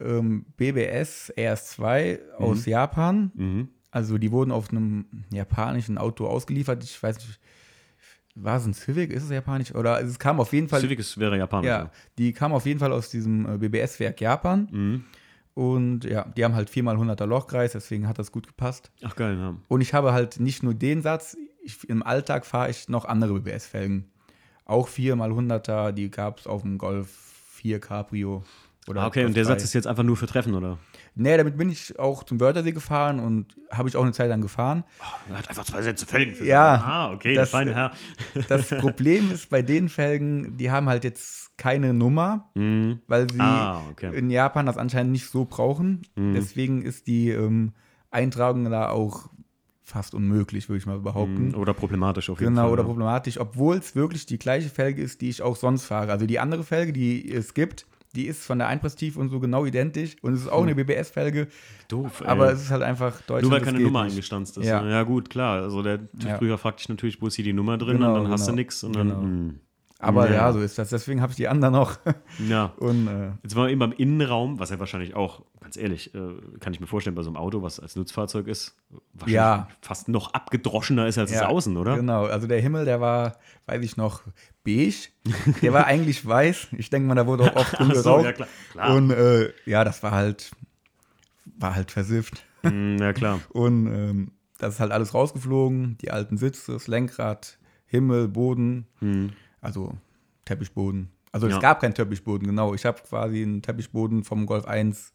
ähm, 0.00 0.46
BBS 0.56 1.32
RS2 1.36 2.32
aus 2.36 2.66
Japan. 2.66 3.30
Mhm. 3.34 3.68
Also 3.90 4.18
die 4.18 4.30
wurden 4.30 4.52
auf 4.52 4.70
einem 4.70 5.06
japanischen 5.32 5.98
Auto 5.98 6.26
ausgeliefert. 6.26 6.84
Ich 6.84 7.02
weiß 7.02 7.16
nicht, 7.16 7.40
war 8.34 8.56
es 8.56 8.66
ein 8.66 8.74
Civic? 8.74 9.10
Ist 9.10 9.24
es 9.24 9.30
japanisch? 9.30 9.74
Oder 9.74 10.00
es 10.00 10.18
kam 10.18 10.40
auf 10.40 10.52
jeden 10.52 10.68
Fall. 10.68 10.80
Civic 10.80 10.98
ist, 10.98 11.18
wäre 11.18 11.36
japanisch. 11.36 11.68
Ja, 11.68 11.90
die 12.18 12.32
kam 12.32 12.52
auf 12.52 12.66
jeden 12.66 12.78
Fall 12.78 12.92
aus 12.92 13.10
diesem 13.10 13.46
äh, 13.46 13.58
BBS-Werk 13.58 14.20
Japan. 14.20 14.68
Mhm. 14.70 15.04
Und 15.54 16.04
ja, 16.04 16.24
die 16.36 16.44
haben 16.44 16.54
halt 16.54 16.70
4x100er 16.70 17.26
Lochkreis, 17.26 17.72
deswegen 17.72 18.06
hat 18.06 18.18
das 18.18 18.30
gut 18.32 18.46
gepasst. 18.46 18.90
Ach 19.02 19.16
geil, 19.16 19.36
ja. 19.36 19.56
Und 19.68 19.80
ich 19.80 19.92
habe 19.94 20.12
halt 20.12 20.38
nicht 20.38 20.62
nur 20.62 20.74
den 20.74 21.02
Satz, 21.02 21.36
ich, 21.62 21.88
im 21.88 22.02
Alltag 22.02 22.46
fahre 22.46 22.70
ich 22.70 22.88
noch 22.88 23.04
andere 23.04 23.34
BBS-Felgen. 23.34 24.10
Auch 24.64 24.88
4x100er, 24.88 25.92
die 25.92 26.10
gab 26.10 26.38
es 26.38 26.46
auf 26.46 26.62
dem 26.62 26.78
Golf 26.78 27.08
4 27.54 27.80
Cabrio. 27.80 28.44
Oder 28.88 29.02
Ah, 29.02 29.06
okay, 29.06 29.24
und 29.24 29.36
der 29.36 29.44
3. 29.44 29.48
Satz 29.50 29.64
ist 29.64 29.74
jetzt 29.74 29.86
einfach 29.86 30.02
nur 30.02 30.16
für 30.16 30.26
Treffen, 30.26 30.54
oder? 30.54 30.78
Nee, 31.14 31.36
damit 31.36 31.56
bin 31.56 31.68
ich 31.70 31.98
auch 31.98 32.24
zum 32.24 32.40
Wörthersee 32.40 32.72
gefahren 32.72 33.20
und 33.20 33.54
habe 33.70 33.88
ich 33.88 33.96
auch 33.96 34.02
eine 34.02 34.12
Zeit 34.12 34.28
lang 34.30 34.40
gefahren. 34.40 34.84
Er 35.28 35.38
hat 35.38 35.48
einfach 35.48 35.64
zwei 35.64 35.82
Sätze 35.82 36.06
Felgen 36.06 36.34
für 36.34 36.44
Ja. 36.46 36.74
Ah, 36.76 37.12
okay, 37.12 37.34
das- 37.34 37.50
feine 37.50 37.74
Herr. 37.74 37.92
Das 38.48 38.68
Problem 38.78 39.30
ist 39.30 39.50
bei 39.50 39.60
den 39.62 39.88
Felgen, 39.88 40.56
die 40.56 40.70
haben 40.70 40.88
halt 40.88 41.04
jetzt 41.04 41.56
keine 41.58 41.92
Nummer, 41.92 42.50
Mhm. 42.54 43.00
weil 43.06 43.30
sie 43.30 43.38
Ah, 43.38 43.82
okay. 43.90 44.16
in 44.16 44.30
Japan 44.30 44.64
das 44.66 44.78
anscheinend 44.78 45.12
nicht 45.12 45.26
so 45.28 45.44
brauchen. 45.44 46.02
Deswegen 46.16 46.82
ist 46.82 47.06
die 47.06 47.28
ähm, 47.30 47.72
Eintragung 48.10 48.70
da 48.70 48.88
auch 48.88 49.28
fast 49.82 50.14
unmöglich, 50.14 50.68
würde 50.68 50.78
ich 50.78 50.86
mal 50.86 51.00
behaupten. 51.00 51.54
Oder 51.54 51.74
problematisch 51.74 52.30
auf 52.30 52.40
jeden 52.40 52.52
Genau, 52.54 52.62
Fall. 52.62 52.72
oder 52.72 52.82
ja. 52.82 52.86
problematisch, 52.86 53.38
obwohl 53.38 53.76
es 53.76 53.94
wirklich 53.94 54.24
die 54.24 54.38
gleiche 54.38 54.70
Felge 54.70 55.02
ist, 55.02 55.20
die 55.20 55.28
ich 55.28 55.42
auch 55.42 55.56
sonst 55.56 55.84
fahre. 55.84 56.12
Also 56.12 56.26
die 56.26 56.38
andere 56.38 56.62
Felge, 56.64 56.92
die 56.92 57.30
es 57.30 57.52
gibt, 57.54 57.86
die 58.16 58.26
ist 58.26 58.44
von 58.44 58.58
der 58.58 58.68
Einpresstief 58.68 59.16
und 59.16 59.28
so 59.28 59.38
genau 59.40 59.64
identisch 59.64 60.16
und 60.22 60.32
es 60.34 60.40
ist 60.42 60.48
auch 60.48 60.62
eine 60.62 60.74
BBS-Felge, 60.74 61.46
Doof, 61.88 62.20
ey. 62.22 62.26
aber 62.26 62.52
es 62.52 62.62
ist 62.62 62.70
halt 62.70 62.82
einfach 62.82 63.20
Deutschland. 63.22 63.42
Nur 63.42 63.52
weil 63.52 63.60
keine 63.60 63.80
Nummer 63.80 64.02
nicht. 64.04 64.12
eingestanzt 64.12 64.58
ist. 64.58 64.66
Ja. 64.66 64.82
Ja, 64.84 64.90
ja 64.90 65.02
gut, 65.04 65.30
klar. 65.30 65.62
Also 65.62 65.82
der 65.82 65.94
Ja. 66.18 66.18
TÜV-Prüfer 66.38 66.58
fragt 66.58 66.80
dich 66.80 66.88
natürlich, 66.88 67.22
wo 67.22 67.26
ist 67.28 67.36
hier 67.36 67.44
die 67.44 67.52
Nummer 67.52 67.78
drin 67.78 67.98
Genau, 67.98 68.16
und 68.16 68.24
dann 68.24 68.32
hast 68.32 68.42
du 68.46 68.52
genau. 68.52 68.56
nichts. 68.56 68.82
Und 68.84 68.96
dann, 68.96 69.08
Genau. 69.08 69.54
Hm. 70.00 70.08
Aber 70.08 70.28
Ja. 70.28 70.34
ja, 70.34 70.52
so 70.52 70.60
ist 70.60 70.78
das. 70.78 70.88
Deswegen 70.90 71.20
habe 71.20 71.30
ich 71.32 71.36
die 71.36 71.48
anderen 71.48 71.74
noch. 71.74 71.98
ja. 72.48 72.66
und 72.78 73.06
äh, 73.08 73.30
Jetzt 73.42 73.54
waren 73.54 73.66
wir 73.66 73.70
eben 73.70 73.78
beim 73.80 73.92
Innenraum, 73.92 74.58
was 74.58 74.70
ja 74.70 74.78
wahrscheinlich 74.78 75.14
auch, 75.14 75.42
ganz 75.60 75.76
ehrlich, 75.76 76.14
äh, 76.14 76.18
kann 76.58 76.72
ich 76.72 76.80
mir 76.80 76.86
vorstellen, 76.86 77.14
bei 77.14 77.22
so 77.22 77.28
einem 77.28 77.36
Auto, 77.36 77.62
was 77.62 77.78
als 77.80 77.96
Nutzfahrzeug 77.96 78.46
ist, 78.48 78.76
wahrscheinlich 79.12 79.34
Ja. 79.34 79.68
fast 79.82 80.08
noch 80.08 80.32
abgedroschener 80.34 81.06
ist 81.06 81.18
als 81.18 81.30
ja, 81.30 81.40
das 81.40 81.48
Außen, 81.48 81.76
oder? 81.76 81.96
Genau, 81.96 82.24
also 82.26 82.46
der 82.46 82.60
Himmel, 82.60 82.84
der 82.86 83.00
war, 83.00 83.36
weiß 83.66 83.82
ich 83.84 83.96
noch, 83.96 84.22
beige. 84.64 85.08
Der 85.62 85.72
war 85.72 85.86
eigentlich 85.86 86.26
weiß. 86.26 86.68
Ich 86.78 86.90
denke 86.90 87.06
mal, 87.08 87.14
da 87.14 87.26
wurde 87.26 87.44
auch 87.44 87.56
oft 87.56 87.72
drin 87.78 87.90
geraucht. 87.90 88.24
ja, 88.24 88.32
klar. 88.32 88.48
klar. 88.72 88.94
Und 88.96 89.10
äh, 89.10 89.52
ja, 89.66 89.84
das 89.84 90.02
war 90.02 90.12
halt, 90.12 90.50
war 91.58 91.74
halt 91.74 91.90
versifft. 91.90 92.42
Hm, 92.62 92.98
ja, 92.98 93.12
klar. 93.12 93.40
Und 93.50 93.86
ähm, 93.86 94.32
das 94.58 94.74
ist 94.74 94.80
halt 94.80 94.92
alles 94.92 95.14
rausgeflogen. 95.14 95.96
Die 95.98 96.10
alten 96.10 96.36
Sitze, 96.36 96.72
das 96.72 96.86
Lenkrad, 96.88 97.58
Himmel, 97.86 98.28
Boden. 98.28 98.86
Also 99.60 99.94
Teppichboden. 100.44 101.10
Also 101.32 101.46
es 101.46 101.54
Ja. 101.54 101.60
gab 101.60 101.80
keinen 101.80 101.94
Teppichboden, 101.94 102.46
genau. 102.48 102.74
Ich 102.74 102.84
habe 102.84 103.00
quasi 103.08 103.42
einen 103.42 103.62
Teppichboden 103.62 104.24
vom 104.24 104.46
Golf 104.46 104.64
1 104.64 105.12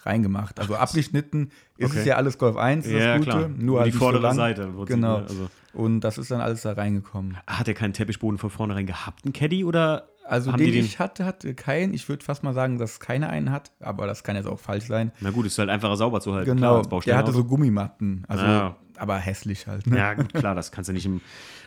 reingemacht. 0.00 0.58
Also 0.60 0.76
abgeschnitten 0.76 1.50
ist 1.76 1.90
Okay. 1.90 2.00
es 2.00 2.06
ja 2.06 2.16
alles 2.16 2.38
Golf 2.38 2.56
1, 2.56 2.84
das 2.84 2.92
Ja, 2.92 3.16
Gute. 3.18 3.30
klar. 3.30 3.48
Nur 3.48 3.78
halt 3.80 3.86
die 3.86 3.90
nicht 3.90 3.94
so 3.94 4.04
vordere 4.04 4.22
lang. 4.22 4.36
Seite. 4.36 4.72
Genau. 4.86 5.16
Also, 5.16 5.50
Und 5.74 6.00
das 6.00 6.16
ist 6.18 6.30
dann 6.30 6.40
alles 6.40 6.62
da 6.62 6.72
reingekommen. 6.72 7.36
hat 7.46 7.68
er 7.68 7.74
keinen 7.74 7.92
Teppichboden 7.92 8.38
von 8.38 8.48
vornherein 8.50 8.86
gehabt, 8.86 9.24
ein 9.26 9.32
Caddy, 9.32 9.64
oder 9.64 10.08
Also 10.28 10.52
haben 10.52 10.58
den, 10.58 10.66
die 10.66 10.72
den? 10.74 10.84
ich 10.84 10.98
hatte, 10.98 11.24
hatte 11.24 11.54
keinen. 11.54 11.94
Ich 11.94 12.08
würde 12.08 12.24
fast 12.24 12.42
mal 12.44 12.52
sagen, 12.54 12.78
dass 12.78 13.00
keiner 13.00 13.30
einen 13.30 13.50
hat, 13.50 13.72
aber 13.80 14.06
das 14.06 14.22
kann 14.24 14.36
jetzt 14.36 14.46
auch 14.46 14.60
falsch 14.60 14.84
sein. 14.86 15.10
Na 15.20 15.30
gut, 15.30 15.46
ist 15.46 15.58
halt 15.58 15.70
einfacher 15.70 15.96
sauber 15.96 16.20
zu 16.20 16.34
halten. 16.34 16.56
klar, 16.56 16.82
Genau, 16.82 16.96
als 16.96 17.04
der 17.04 17.16
hatte 17.16 17.32
so 17.32 17.44
Gummimatten, 17.44 18.24
also 18.28 18.44
Ja. 18.44 18.76
aber 18.98 19.16
hässlich 19.16 19.66
halt. 19.66 19.86
Ne? 19.86 19.96
Ja, 19.96 20.14
gut, 20.14 20.34
klar, 20.34 20.54
das 20.54 20.70
kannst 20.70 20.88
du 20.88 20.92
nicht 20.92 21.06
im. 21.06 21.20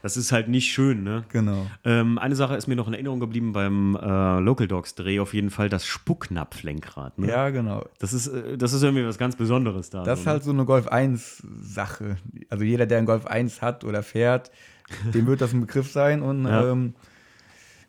Das 0.04 0.18
ist 0.18 0.32
halt 0.32 0.48
nicht 0.48 0.72
schön, 0.72 1.04
ne? 1.04 1.24
Genau. 1.30 1.68
Ähm, 1.86 2.18
eine 2.18 2.36
Sache 2.36 2.56
ist 2.56 2.68
mir 2.68 2.76
noch 2.76 2.88
in 2.88 2.94
Erinnerung 2.94 3.20
geblieben 3.20 3.54
beim 3.54 3.96
äh, 3.96 4.40
Local 4.40 4.68
Dogs 4.68 4.96
Dreh, 4.96 5.20
auf 5.20 5.34
jeden 5.36 5.52
Fall 5.52 5.70
das 5.70 5.86
Spucknapflenkrad. 5.86 7.20
Ne? 7.20 7.28
Ja, 7.28 7.50
genau. 7.50 7.86
Das 8.00 8.14
ist, 8.14 8.28
äh, 8.28 8.58
das 8.58 8.74
ist 8.74 8.84
irgendwie 8.84 9.06
was 9.06 9.18
ganz 9.18 9.36
Besonderes 9.36 9.90
da. 9.90 10.04
Das 10.04 10.20
ist 10.20 10.24
so, 10.26 10.30
ne? 10.30 10.34
halt 10.34 10.44
so 10.44 10.52
eine 10.52 10.66
Golf 10.66 10.88
1 10.88 11.44
Sache. 11.62 12.18
Also 12.50 12.64
jeder, 12.64 12.86
der 12.86 12.98
einen 13.00 13.08
Golf 13.08 13.26
1 13.26 13.62
hat 13.62 13.84
oder 13.84 14.02
fährt, 14.04 14.52
dem 15.14 15.28
wird 15.28 15.42
das 15.42 15.54
ein 15.54 15.62
Begriff 15.62 15.92
sein. 15.92 16.22
Und 16.22 16.46
ja, 16.46 16.72
ähm, 16.72 16.96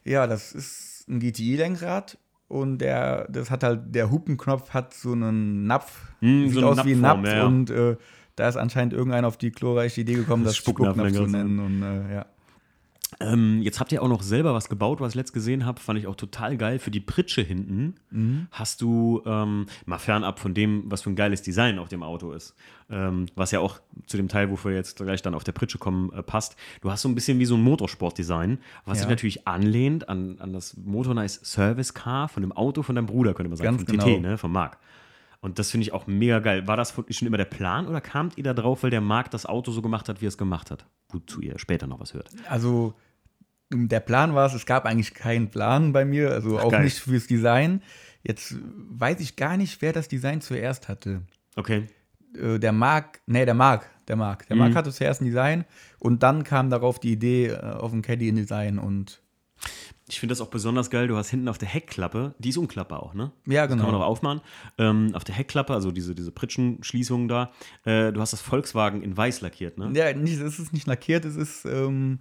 ja 0.05 0.27
das 0.27 0.53
ist 0.53 1.09
ein 1.09 1.21
GTI-Lenkrad. 1.21 2.19
Und 2.49 2.79
der, 2.79 3.29
das 3.31 3.51
hat 3.51 3.65
halt, 3.65 3.95
der 3.95 4.11
Hupenknopf 4.11 4.75
hat 4.75 4.93
so 4.93 5.13
einen 5.13 5.67
Napf, 5.67 6.13
Mm, 6.21 6.49
sieht 6.49 6.61
so 6.61 6.67
aus 6.67 6.85
wie 6.85 6.93
ein 6.93 7.01
Napf 7.01 7.27
ja, 7.27 7.37
ja. 7.39 7.47
und 7.47 7.71
äh, 7.71 7.97
da 8.37 8.47
ist 8.47 8.57
anscheinend 8.57 8.93
irgendeiner 8.93 9.27
auf 9.27 9.39
die 9.39 9.51
glorreiche 9.51 10.03
Idee 10.03 10.15
gekommen, 10.15 10.45
Das 10.45 10.53
das 10.53 10.57
Spucknapf 10.59 11.13
zu 11.13 11.27
nennen. 11.27 11.59
Und, 11.59 11.83
äh, 11.83 12.15
ja. 12.15 12.27
Ähm, 13.21 13.61
jetzt 13.63 13.79
habt 13.81 13.93
ihr 13.93 14.03
auch 14.03 14.09
noch 14.09 14.23
selber 14.23 14.55
was 14.55 14.69
gebaut, 14.69 15.01
was 15.01 15.11
ich 15.11 15.15
letzt 15.17 15.33
gesehen 15.33 15.67
habe, 15.67 15.81
fand 15.81 15.99
ich 15.99 16.07
auch 16.07 16.15
total 16.17 16.57
geil. 16.57 16.79
Für 16.79 16.91
die 16.91 17.01
Pritsche 17.01 17.43
hinten 17.43 17.95
Mhm. 18.11 18.47
hast 18.51 18.81
du, 18.81 19.23
ähm, 19.27 19.67
mal 19.87 19.99
fernab 19.99 20.39
von 20.39 20.55
dem, 20.55 20.85
was 20.91 21.03
für 21.03 21.11
ein 21.11 21.17
geiles 21.17 21.43
Design 21.43 21.79
auf 21.79 21.89
dem 21.89 22.03
Auto 22.03 22.33
ist, 22.33 22.55
ähm, 22.91 23.27
was 23.35 23.51
ja 23.51 23.61
auch 23.61 23.81
zu 24.07 24.17
dem 24.17 24.29
Teil, 24.29 24.51
wofür 24.51 24.71
wir 24.73 24.79
jetzt 24.79 24.97
gleich 24.97 25.23
dann 25.23 25.35
auf 25.35 25.45
der 25.45 25.53
Pritsche 25.53 25.79
kommen, 25.79 26.13
äh, 26.13 26.23
passt. 26.23 26.57
Du 26.81 26.91
hast 26.91 27.03
so 27.03 27.09
ein 27.09 27.15
bisschen 27.15 27.39
wie 27.39 27.45
so 27.45 27.55
ein 27.57 27.63
Motorsport-Design, 27.63 28.59
was 28.87 28.99
Ja. 28.99 29.03
sich 29.03 29.11
natürlich 29.11 29.47
anlehnt 29.47 30.09
an, 30.09 30.37
an 30.41 30.53
das 30.53 30.77
Motornice 30.77 31.41
Service 31.45 31.95
Car 31.95 32.29
von 32.29 32.43
dem 32.43 32.53
Auto 32.53 32.83
von 32.83 32.95
deinem 32.97 33.07
Bruder, 33.07 33.35
könnte 33.35 33.51
man 33.51 33.57
sagen, 33.59 33.77
Ganz 33.77 33.83
vom 33.91 33.99
TT, 33.99 34.05
genau. 34.17 34.21
ne, 34.31 34.39
von 34.39 34.51
Marc. 34.53 34.79
Und 35.43 35.59
das 35.59 35.71
finde 35.71 35.83
ich 35.83 35.93
auch 35.93 36.07
mega 36.07 36.39
geil. 36.39 36.67
War 36.67 36.77
das 36.79 36.95
schon 37.11 37.27
immer 37.29 37.37
der 37.37 37.45
Plan 37.45 37.87
oder 37.89 38.01
kamt 38.01 38.39
ihr 38.39 38.45
da 38.45 38.55
drauf, 38.55 38.83
weil 38.85 38.91
der 38.91 39.01
Marc 39.03 39.31
das 39.33 39.45
Auto 39.45 39.71
so 39.73 39.83
gemacht 39.83 40.09
hat, 40.09 40.21
wie 40.23 40.25
er 40.27 40.29
es 40.29 40.39
gemacht 40.39 40.71
hat? 40.71 40.87
Wozu 41.11 41.41
ihr 41.43 41.59
später 41.59 41.87
noch 41.89 41.99
was 42.01 42.15
hört. 42.15 42.31
Also 42.49 42.95
der 43.71 44.01
Plan 44.01 44.35
war 44.35 44.47
es, 44.47 44.55
es 44.55 44.67
gab 44.67 44.85
eigentlich 44.87 45.15
keinen 45.15 45.51
Plan 45.51 45.93
bei 45.93 46.05
mir, 46.05 46.31
also 46.31 46.59
auch 46.61 46.71
geil. 46.71 46.85
nicht 46.85 46.99
fürs 46.99 47.27
Design. 47.27 47.83
Jetzt 48.23 48.55
weiß 48.91 49.19
ich 49.21 49.35
gar 49.37 49.57
nicht, 49.57 49.83
wer 49.83 49.93
das 49.93 50.07
Design 50.09 50.41
zuerst 50.41 50.89
hatte. 50.89 51.23
Okay. 51.57 51.87
Äh, 52.41 52.59
der 52.61 52.73
Marc, 52.73 53.21
nee, 53.27 53.45
der 53.45 53.55
Marc, 53.55 53.91
der 54.07 54.17
Marc. 54.17 54.47
Der 54.47 54.55
Mhm. 54.57 54.63
Marc 54.63 54.75
hatte 54.77 54.93
zuerst 54.93 55.23
ein 55.23 55.25
Design 55.25 55.65
und 55.99 56.23
dann 56.23 56.45
kam 56.45 56.71
darauf 56.71 57.01
die 57.01 57.13
Idee 57.13 57.49
äh, 57.49 57.57
auf 57.61 57.91
dem 57.91 58.03
Caddy 58.03 58.29
ein 58.29 58.37
Design 58.37 58.79
und 58.79 59.21
Ich 60.13 60.21
finde 60.21 60.33
das 60.33 60.43
auch 60.43 60.49
besonders 60.49 60.91
geil. 60.91 61.09
Du 61.09 61.17
hast 61.17 61.31
hinten 61.31 61.49
auf 61.49 61.57
der 61.57 61.69
Heckklappe, 61.69 62.35
die 62.39 62.51
ist 62.51 62.59
umklappbar 62.59 63.03
auch, 63.03 63.15
ne? 63.15 63.33
ja, 63.47 63.67
Kann 63.67 63.79
man 63.79 63.87
genau. 63.87 64.01
auch 64.01 64.07
aufmachen. 64.07 64.43
Ähm, 64.77 65.13
auf 65.15 65.25
der 65.25 65.35
Heckklappe, 65.35 65.73
also 65.73 65.91
diese, 65.91 66.15
diese 66.15 66.31
Pritschenschließungen 66.31 67.29
da, 67.29 67.51
äh, 67.85 68.13
du 68.13 68.21
hast 68.21 68.35
das 68.35 68.43
Volkswagen 68.43 69.03
in 69.03 69.17
weiß 69.17 69.41
lackiert, 69.41 69.79
ne? 69.79 69.91
Ja, 69.95 70.13
nicht, 70.13 70.39
es 70.39 70.59
ist 70.59 70.75
nicht 70.75 70.87
lackiert, 70.87 71.25
es 71.25 71.37
ist 71.37 71.65
ähm, 71.65 72.19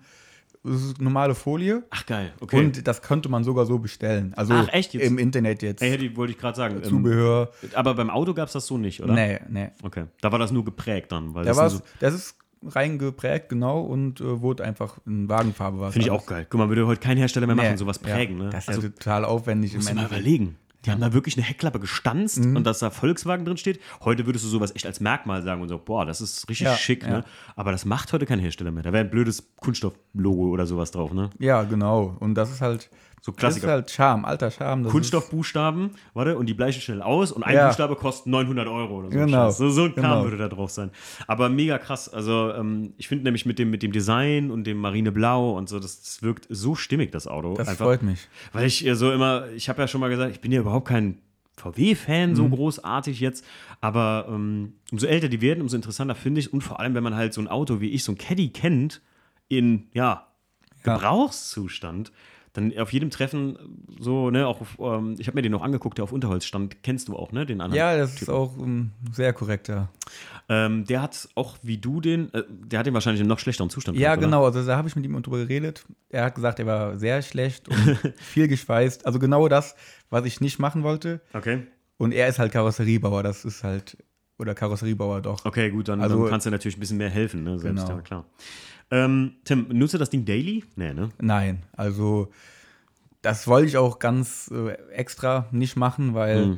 es 0.63 0.83
ist 0.86 1.01
normale 1.01 1.36
Folie. 1.36 1.83
Ach, 1.89 2.05
geil. 2.05 2.33
Okay. 2.39 2.60
Und 2.60 2.88
das 2.88 3.01
konnte 3.01 3.29
man 3.29 3.43
sogar 3.43 3.65
so 3.65 3.79
bestellen. 3.79 4.33
Also 4.36 4.53
Ach, 4.53 4.67
echt 4.71 4.93
jetzt? 4.93 5.03
im 5.03 5.17
Internet 5.17 5.62
jetzt. 5.63 5.81
Ey, 5.81 5.98
die 5.98 6.15
wollte 6.15 6.33
ich 6.33 6.39
gerade 6.39 6.55
sagen. 6.55 6.77
Ähm, 6.77 6.83
Zubehör. 6.83 7.51
aber 7.74 7.95
beim 7.95 8.10
Auto 8.10 8.33
gab 8.33 8.48
es 8.48 8.53
das 8.53 8.67
so 8.67 8.77
nicht, 8.77 9.01
oder? 9.01 9.13
Nee, 9.13 9.39
nee. 9.50 9.69
Okay. 9.81 10.05
Da 10.21 10.31
war 10.31 10.39
das 10.39 10.51
nur 10.51 10.63
geprägt 10.63 11.12
dann. 11.12 11.33
Weil 11.33 11.45
Da 11.45 11.53
das 11.53 11.74
so, 11.74 11.81
das 12.00 12.13
ist 12.13 12.36
reingeprägt, 12.65 13.49
genau, 13.49 13.81
und 13.81 14.21
äh, 14.21 14.41
wurde 14.41 14.63
einfach 14.63 14.97
in 15.05 15.27
Wagenfarbe. 15.29 15.91
Finde 15.91 16.05
ich 16.07 16.11
alles. 16.11 16.23
auch 16.23 16.27
geil. 16.27 16.47
Guck 16.49 16.59
mal, 16.59 16.69
würde 16.69 16.85
heute 16.87 16.99
kein 17.01 17.17
Hersteller 17.17 17.47
mehr 17.47 17.55
machen, 17.55 17.71
Nee, 17.71 17.77
sowas 17.77 17.99
ja. 18.05 18.13
prägen. 18.15 18.37
Ne? 18.37 18.49
Das 18.49 18.63
ist 18.65 18.69
also, 18.69 18.81
ja 18.83 18.89
total 18.89 19.25
aufwendig 19.25 19.73
musst 19.75 19.89
du 19.89 19.95
mal 19.95 20.05
überlegen. 20.05 20.57
Die 20.85 20.89
haben 20.89 20.99
da 20.99 21.13
wirklich 21.13 21.37
eine 21.37 21.45
Heckklappe 21.45 21.79
gestanzt 21.79 22.39
Mhm. 22.43 22.55
und 22.55 22.63
dass 22.65 22.79
da 22.79 22.89
Volkswagen 22.89 23.45
drin 23.45 23.57
steht. 23.57 23.79
Heute 24.03 24.25
würdest 24.25 24.45
du 24.45 24.49
sowas 24.49 24.73
echt 24.75 24.87
als 24.87 24.99
Merkmal 24.99 25.43
sagen 25.43 25.61
und 25.61 25.69
so, 25.69 25.77
boah, 25.77 26.05
das 26.07 26.21
ist 26.21 26.49
richtig 26.49 26.65
Ja, 26.65 26.75
schick, 26.75 27.03
ja. 27.03 27.09
ne? 27.09 27.23
Aber 27.55 27.71
das 27.71 27.85
macht 27.85 28.11
heute 28.13 28.25
kein 28.25 28.39
Hersteller 28.39 28.71
mehr. 28.71 28.81
Da 28.81 28.91
wäre 28.91 29.03
ein 29.03 29.11
blödes 29.11 29.51
Kunststofflogo 29.57 30.49
oder 30.49 30.65
sowas 30.65 30.89
drauf, 30.89 31.13
ne? 31.13 31.29
Ja, 31.37 31.63
genau. 31.63 32.15
Und 32.19 32.33
das 32.33 32.49
ist 32.51 32.61
halt, 32.61 32.89
So 33.23 33.31
das 33.31 33.37
ist 33.55 33.61
Klassiker. 33.61 33.71
halt 33.71 33.91
Charme, 33.91 34.25
alter 34.25 34.49
Charme. 34.49 34.83
Kunststoffbuchstaben, 34.85 35.91
warte, 36.15 36.37
und 36.39 36.47
die 36.47 36.55
bleichen 36.55 36.81
schnell 36.81 37.03
aus 37.03 37.31
und 37.31 37.43
ein 37.43 37.53
Ja. 37.55 37.67
Buchstabe 37.67 37.95
kostet 37.95 38.25
900 38.27 38.67
Euro 38.67 38.97
oder 38.97 39.11
so. 39.11 39.17
Genau. 39.17 39.51
So, 39.51 39.69
so 39.69 39.83
ein 39.83 39.93
Kram 39.93 40.03
Genau. 40.03 40.23
würde 40.23 40.37
da 40.37 40.47
drauf 40.47 40.71
sein. 40.71 40.89
Aber 41.27 41.47
mega 41.49 41.77
krass. 41.77 42.09
Also, 42.09 42.51
ähm, 42.51 42.93
ich 42.97 43.07
finde 43.07 43.25
nämlich 43.25 43.45
mit 43.45 43.59
dem, 43.59 43.69
mit 43.69 43.83
dem 43.83 43.91
Design 43.91 44.49
und 44.49 44.65
dem 44.65 44.77
Marineblau 44.77 45.55
und 45.55 45.69
so, 45.69 45.79
das, 45.79 46.01
das 46.01 46.23
wirkt 46.23 46.47
so 46.49 46.73
stimmig, 46.73 47.11
das 47.11 47.27
Auto. 47.27 47.53
Das 47.53 47.67
Einfach, 47.67 47.85
freut 47.85 48.01
mich. 48.01 48.27
Weil 48.53 48.65
ich 48.65 48.85
so 48.93 49.11
immer, 49.11 49.49
ich 49.55 49.69
habe 49.69 49.79
ja 49.81 49.87
schon 49.87 50.01
mal 50.01 50.09
gesagt, 50.09 50.31
ich 50.31 50.41
bin 50.41 50.51
ja 50.51 50.59
überhaupt 50.61 50.87
kein 50.87 51.19
VW-Fan 51.57 52.31
Mhm. 52.31 52.35
so 52.35 52.49
großartig 52.49 53.19
jetzt, 53.19 53.45
aber 53.81 54.25
ähm, 54.29 54.73
umso 54.91 55.05
älter 55.05 55.29
die 55.29 55.41
werden, 55.41 55.61
umso 55.61 55.75
interessanter 55.75 56.15
finde 56.15 56.39
ich 56.39 56.51
und 56.51 56.61
vor 56.61 56.79
allem, 56.79 56.95
wenn 56.95 57.03
man 57.03 57.13
halt 57.15 57.35
so 57.35 57.41
ein 57.41 57.47
Auto 57.47 57.81
wie 57.81 57.89
ich, 57.91 58.03
so 58.03 58.13
ein 58.13 58.17
Caddy 58.17 58.49
kennt, 58.49 59.01
in, 59.47 59.89
Ja. 59.93 60.25
Gebrauchszustand, 60.83 62.11
dann 62.53 62.77
auf 62.77 62.91
jedem 62.91 63.10
Treffen 63.10 63.58
so, 64.00 64.29
ne, 64.29 64.46
auch, 64.48 64.62
auf, 64.62 64.77
ähm, 64.79 65.15
ich 65.17 65.27
habe 65.27 65.36
mir 65.36 65.41
den 65.41 65.51
noch 65.51 65.62
angeguckt, 65.62 65.98
der 65.98 66.03
auf 66.03 66.12
Unterholz 66.12 66.46
stand, 66.46 66.84
kennst 66.84 67.08
du 67.08 67.15
auch, 67.15 67.31
ne, 67.31 67.46
den 67.46 67.62
anderen. 67.62 67.77
Ja, 67.77 67.98
das 67.98 68.22
ist 68.22 68.29
auch 68.29 68.58
ein 68.58 68.91
sehr 69.12 69.31
korrekter. 69.34 69.89
Ähm, 70.50 70.86
der 70.86 71.01
hat 71.01 71.29
auch 71.36 71.58
wie 71.62 71.77
du 71.77 72.01
den, 72.01 72.34
äh, 72.34 72.43
der 72.50 72.79
hat 72.79 72.86
den 72.86 72.93
wahrscheinlich 72.93 73.22
im 73.22 73.27
noch 73.27 73.39
schlechteren 73.39 73.70
Zustand. 73.70 73.98
Ja, 73.98 74.10
gehabt, 74.10 74.24
genau. 74.24 74.43
Also 74.46 74.65
da 74.65 74.75
habe 74.75 74.88
ich 74.89 74.96
mit 74.96 75.05
ihm 75.05 75.22
drüber 75.22 75.38
geredet. 75.38 75.86
Er 76.10 76.25
hat 76.25 76.36
gesagt, 76.36 76.60
er 76.60 76.65
war 76.65 76.98
sehr 76.98 77.22
schlecht 77.22 77.70
und 77.70 77.77
viel 78.17 78.50
geschweißt. 78.50 79.05
Also 79.05 79.20
genau 79.20 79.48
das, 79.48 79.75
was 80.10 80.25
ich 80.25 80.41
nicht 80.41 80.60
machen 80.60 80.84
wollte. 80.84 81.22
Okay, 81.34 81.67
Und 81.98 82.12
er 82.12 82.27
ist 82.27 82.39
halt 82.39 82.51
Karosseriebauer. 82.51 83.24
Das 83.24 83.46
ist 83.46 83.63
halt, 83.63 83.98
oder 84.41 84.53
Karosseriebauer 84.55 85.21
doch. 85.21 85.45
okay, 85.45 85.69
gut, 85.69 85.88
dann, 85.88 86.01
Also- 86.01 86.19
dann 86.24 86.29
kannst 86.29 86.45
du 86.45 86.51
natürlich 86.51 86.75
ein 86.77 86.81
bisschen 86.81 86.98
mehr 86.98 87.10
helfen, 87.10 87.43
ne, 87.43 87.57
selbst, 87.60 87.86
Genau. 87.86 87.98
ja, 87.98 88.01
klar. 88.01 88.25
Ähm, 88.91 89.36
Tim, 89.45 89.67
nutzt 89.71 89.93
du 89.93 89.98
das 89.98 90.10
Ding 90.10 90.25
daily? 90.25 90.65
Nee, 90.75 90.93
ne? 90.93 91.10
Nein, 91.21 91.63
also 91.77 92.29
das 93.21 93.48
wollte 93.48 93.67
ich 93.67 93.77
auch 93.77 94.00
ganz 94.00 94.51
äh, 94.53 94.71
extra 94.91 95.48
nicht 95.51 95.77
machen, 95.77 96.13
weil 96.13 96.45
Mhm. 96.48 96.57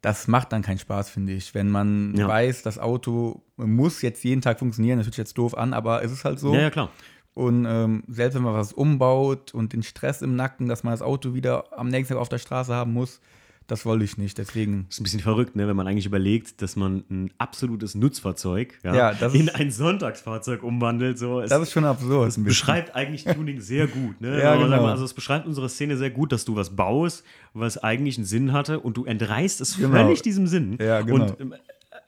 das 0.00 0.26
macht 0.26 0.52
dann 0.52 0.62
keinen 0.62 0.78
Spaß, 0.78 1.10
finde 1.10 1.34
ich. 1.34 1.54
Wenn 1.54 1.70
man 1.70 2.14
Ja. 2.16 2.26
weiß, 2.26 2.62
das 2.62 2.78
Auto 2.78 3.42
muss 3.56 4.02
jetzt 4.02 4.24
jeden 4.24 4.40
Tag 4.40 4.58
funktionieren, 4.58 4.98
das 4.98 5.06
hört 5.06 5.14
sich 5.14 5.18
jetzt 5.22 5.38
doof 5.38 5.56
an, 5.56 5.72
aber 5.72 6.02
es 6.02 6.10
ist 6.10 6.24
halt 6.24 6.40
so. 6.40 6.52
Ja, 6.54 6.62
ja, 6.62 6.70
klar. 6.70 6.90
Und 7.34 7.66
ähm, 7.68 8.02
selbst 8.08 8.34
wenn 8.34 8.42
man 8.42 8.54
was 8.54 8.72
umbaut 8.72 9.52
und 9.54 9.72
den 9.74 9.82
Stress 9.82 10.22
im 10.22 10.36
Nacken, 10.36 10.68
dass 10.68 10.82
man 10.84 10.92
das 10.94 11.02
Auto 11.02 11.34
wieder 11.34 11.64
am 11.78 11.88
nächsten 11.88 12.14
Tag 12.14 12.20
auf 12.22 12.30
der 12.30 12.38
Straße 12.38 12.74
haben 12.74 12.92
muss, 12.94 13.20
das 13.66 13.84
wollte 13.84 14.04
ich 14.04 14.16
nicht. 14.16 14.38
Deswegen. 14.38 14.86
ist 14.88 15.00
ein 15.00 15.02
bisschen 15.02 15.20
verrückt, 15.20 15.56
ne, 15.56 15.66
wenn 15.66 15.76
man 15.76 15.86
eigentlich 15.88 16.06
überlegt, 16.06 16.62
dass 16.62 16.76
man 16.76 17.04
ein 17.10 17.30
absolutes 17.38 17.94
Nutzfahrzeug 17.94 18.78
ja, 18.84 18.94
Ja, 18.94 19.14
das 19.14 19.34
in 19.34 19.48
ein 19.48 19.70
Sonntagsfahrzeug 19.70 20.62
umwandelt. 20.62 21.18
So. 21.18 21.40
Es 21.40 21.50
Das 21.50 21.60
ist 21.62 21.72
schon 21.72 21.84
absurd. 21.84 22.26
bisschen. 22.28 22.44
beschreibt 22.44 22.94
eigentlich 22.94 23.24
Tuning 23.24 23.60
sehr 23.60 23.86
gut. 23.86 24.20
Ne? 24.20 24.38
Ja, 24.42 24.56
sag 24.56 24.62
genau. 24.62 24.86
Also 24.86 25.04
es 25.04 25.14
beschreibt 25.14 25.46
unsere 25.46 25.68
Szene 25.68 25.96
sehr 25.96 26.10
gut, 26.10 26.30
dass 26.32 26.44
du 26.44 26.54
was 26.56 26.74
baust, 26.76 27.24
was 27.54 27.78
eigentlich 27.78 28.16
einen 28.18 28.26
Sinn 28.26 28.52
hatte 28.52 28.78
und 28.80 28.96
du 28.96 29.04
entreißt 29.04 29.60
es 29.60 29.76
Genau. 29.76 29.90
völlig 29.96 30.22
diesem 30.22 30.46
Sinn. 30.46 30.78
Ja, 30.80 31.00
genau. 31.00 31.24
Und 31.24 31.40
ähm, 31.40 31.54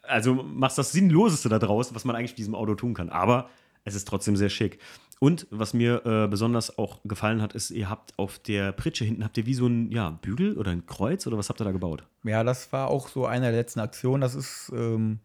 also 0.02 0.34
machst 0.34 0.78
das 0.78 0.92
Sinnloseste 0.92 1.48
da 1.48 1.58
draus, 1.58 1.94
was 1.94 2.04
man 2.04 2.16
eigentlich 2.16 2.32
mit 2.32 2.38
diesem 2.38 2.54
Auto 2.54 2.74
tun 2.74 2.94
kann. 2.94 3.08
Aber 3.08 3.50
es 3.84 3.94
ist 3.94 4.06
trotzdem 4.06 4.36
sehr 4.36 4.48
schick. 4.48 4.78
Und 5.20 5.46
was 5.50 5.74
mir 5.74 6.04
äh, 6.06 6.28
besonders 6.28 6.78
auch 6.78 7.00
gefallen 7.04 7.42
hat, 7.42 7.52
ist, 7.52 7.70
ihr 7.70 7.90
habt 7.90 8.16
auf 8.18 8.38
der 8.38 8.70
Pritsche 8.72 9.04
hinten, 9.04 9.24
habt 9.24 9.36
ihr 9.36 9.46
wie 9.46 9.54
so 9.54 9.66
ein 9.66 9.90
ja, 9.90 10.10
Bügel 10.10 10.56
oder 10.56 10.70
ein 10.70 10.86
Kreuz 10.86 11.26
oder 11.26 11.36
was 11.36 11.48
habt 11.48 11.60
ihr 11.60 11.64
da 11.64 11.72
gebaut? 11.72 12.04
Ja, 12.22 12.44
das 12.44 12.72
war 12.72 12.88
auch 12.88 13.08
so 13.08 13.26
eine 13.26 13.46
der 13.50 13.60
letzten 13.60 13.80
Aktionen. 13.80 14.20
Das 14.20 14.34
ist 14.36 14.70
ähm, 14.74 15.18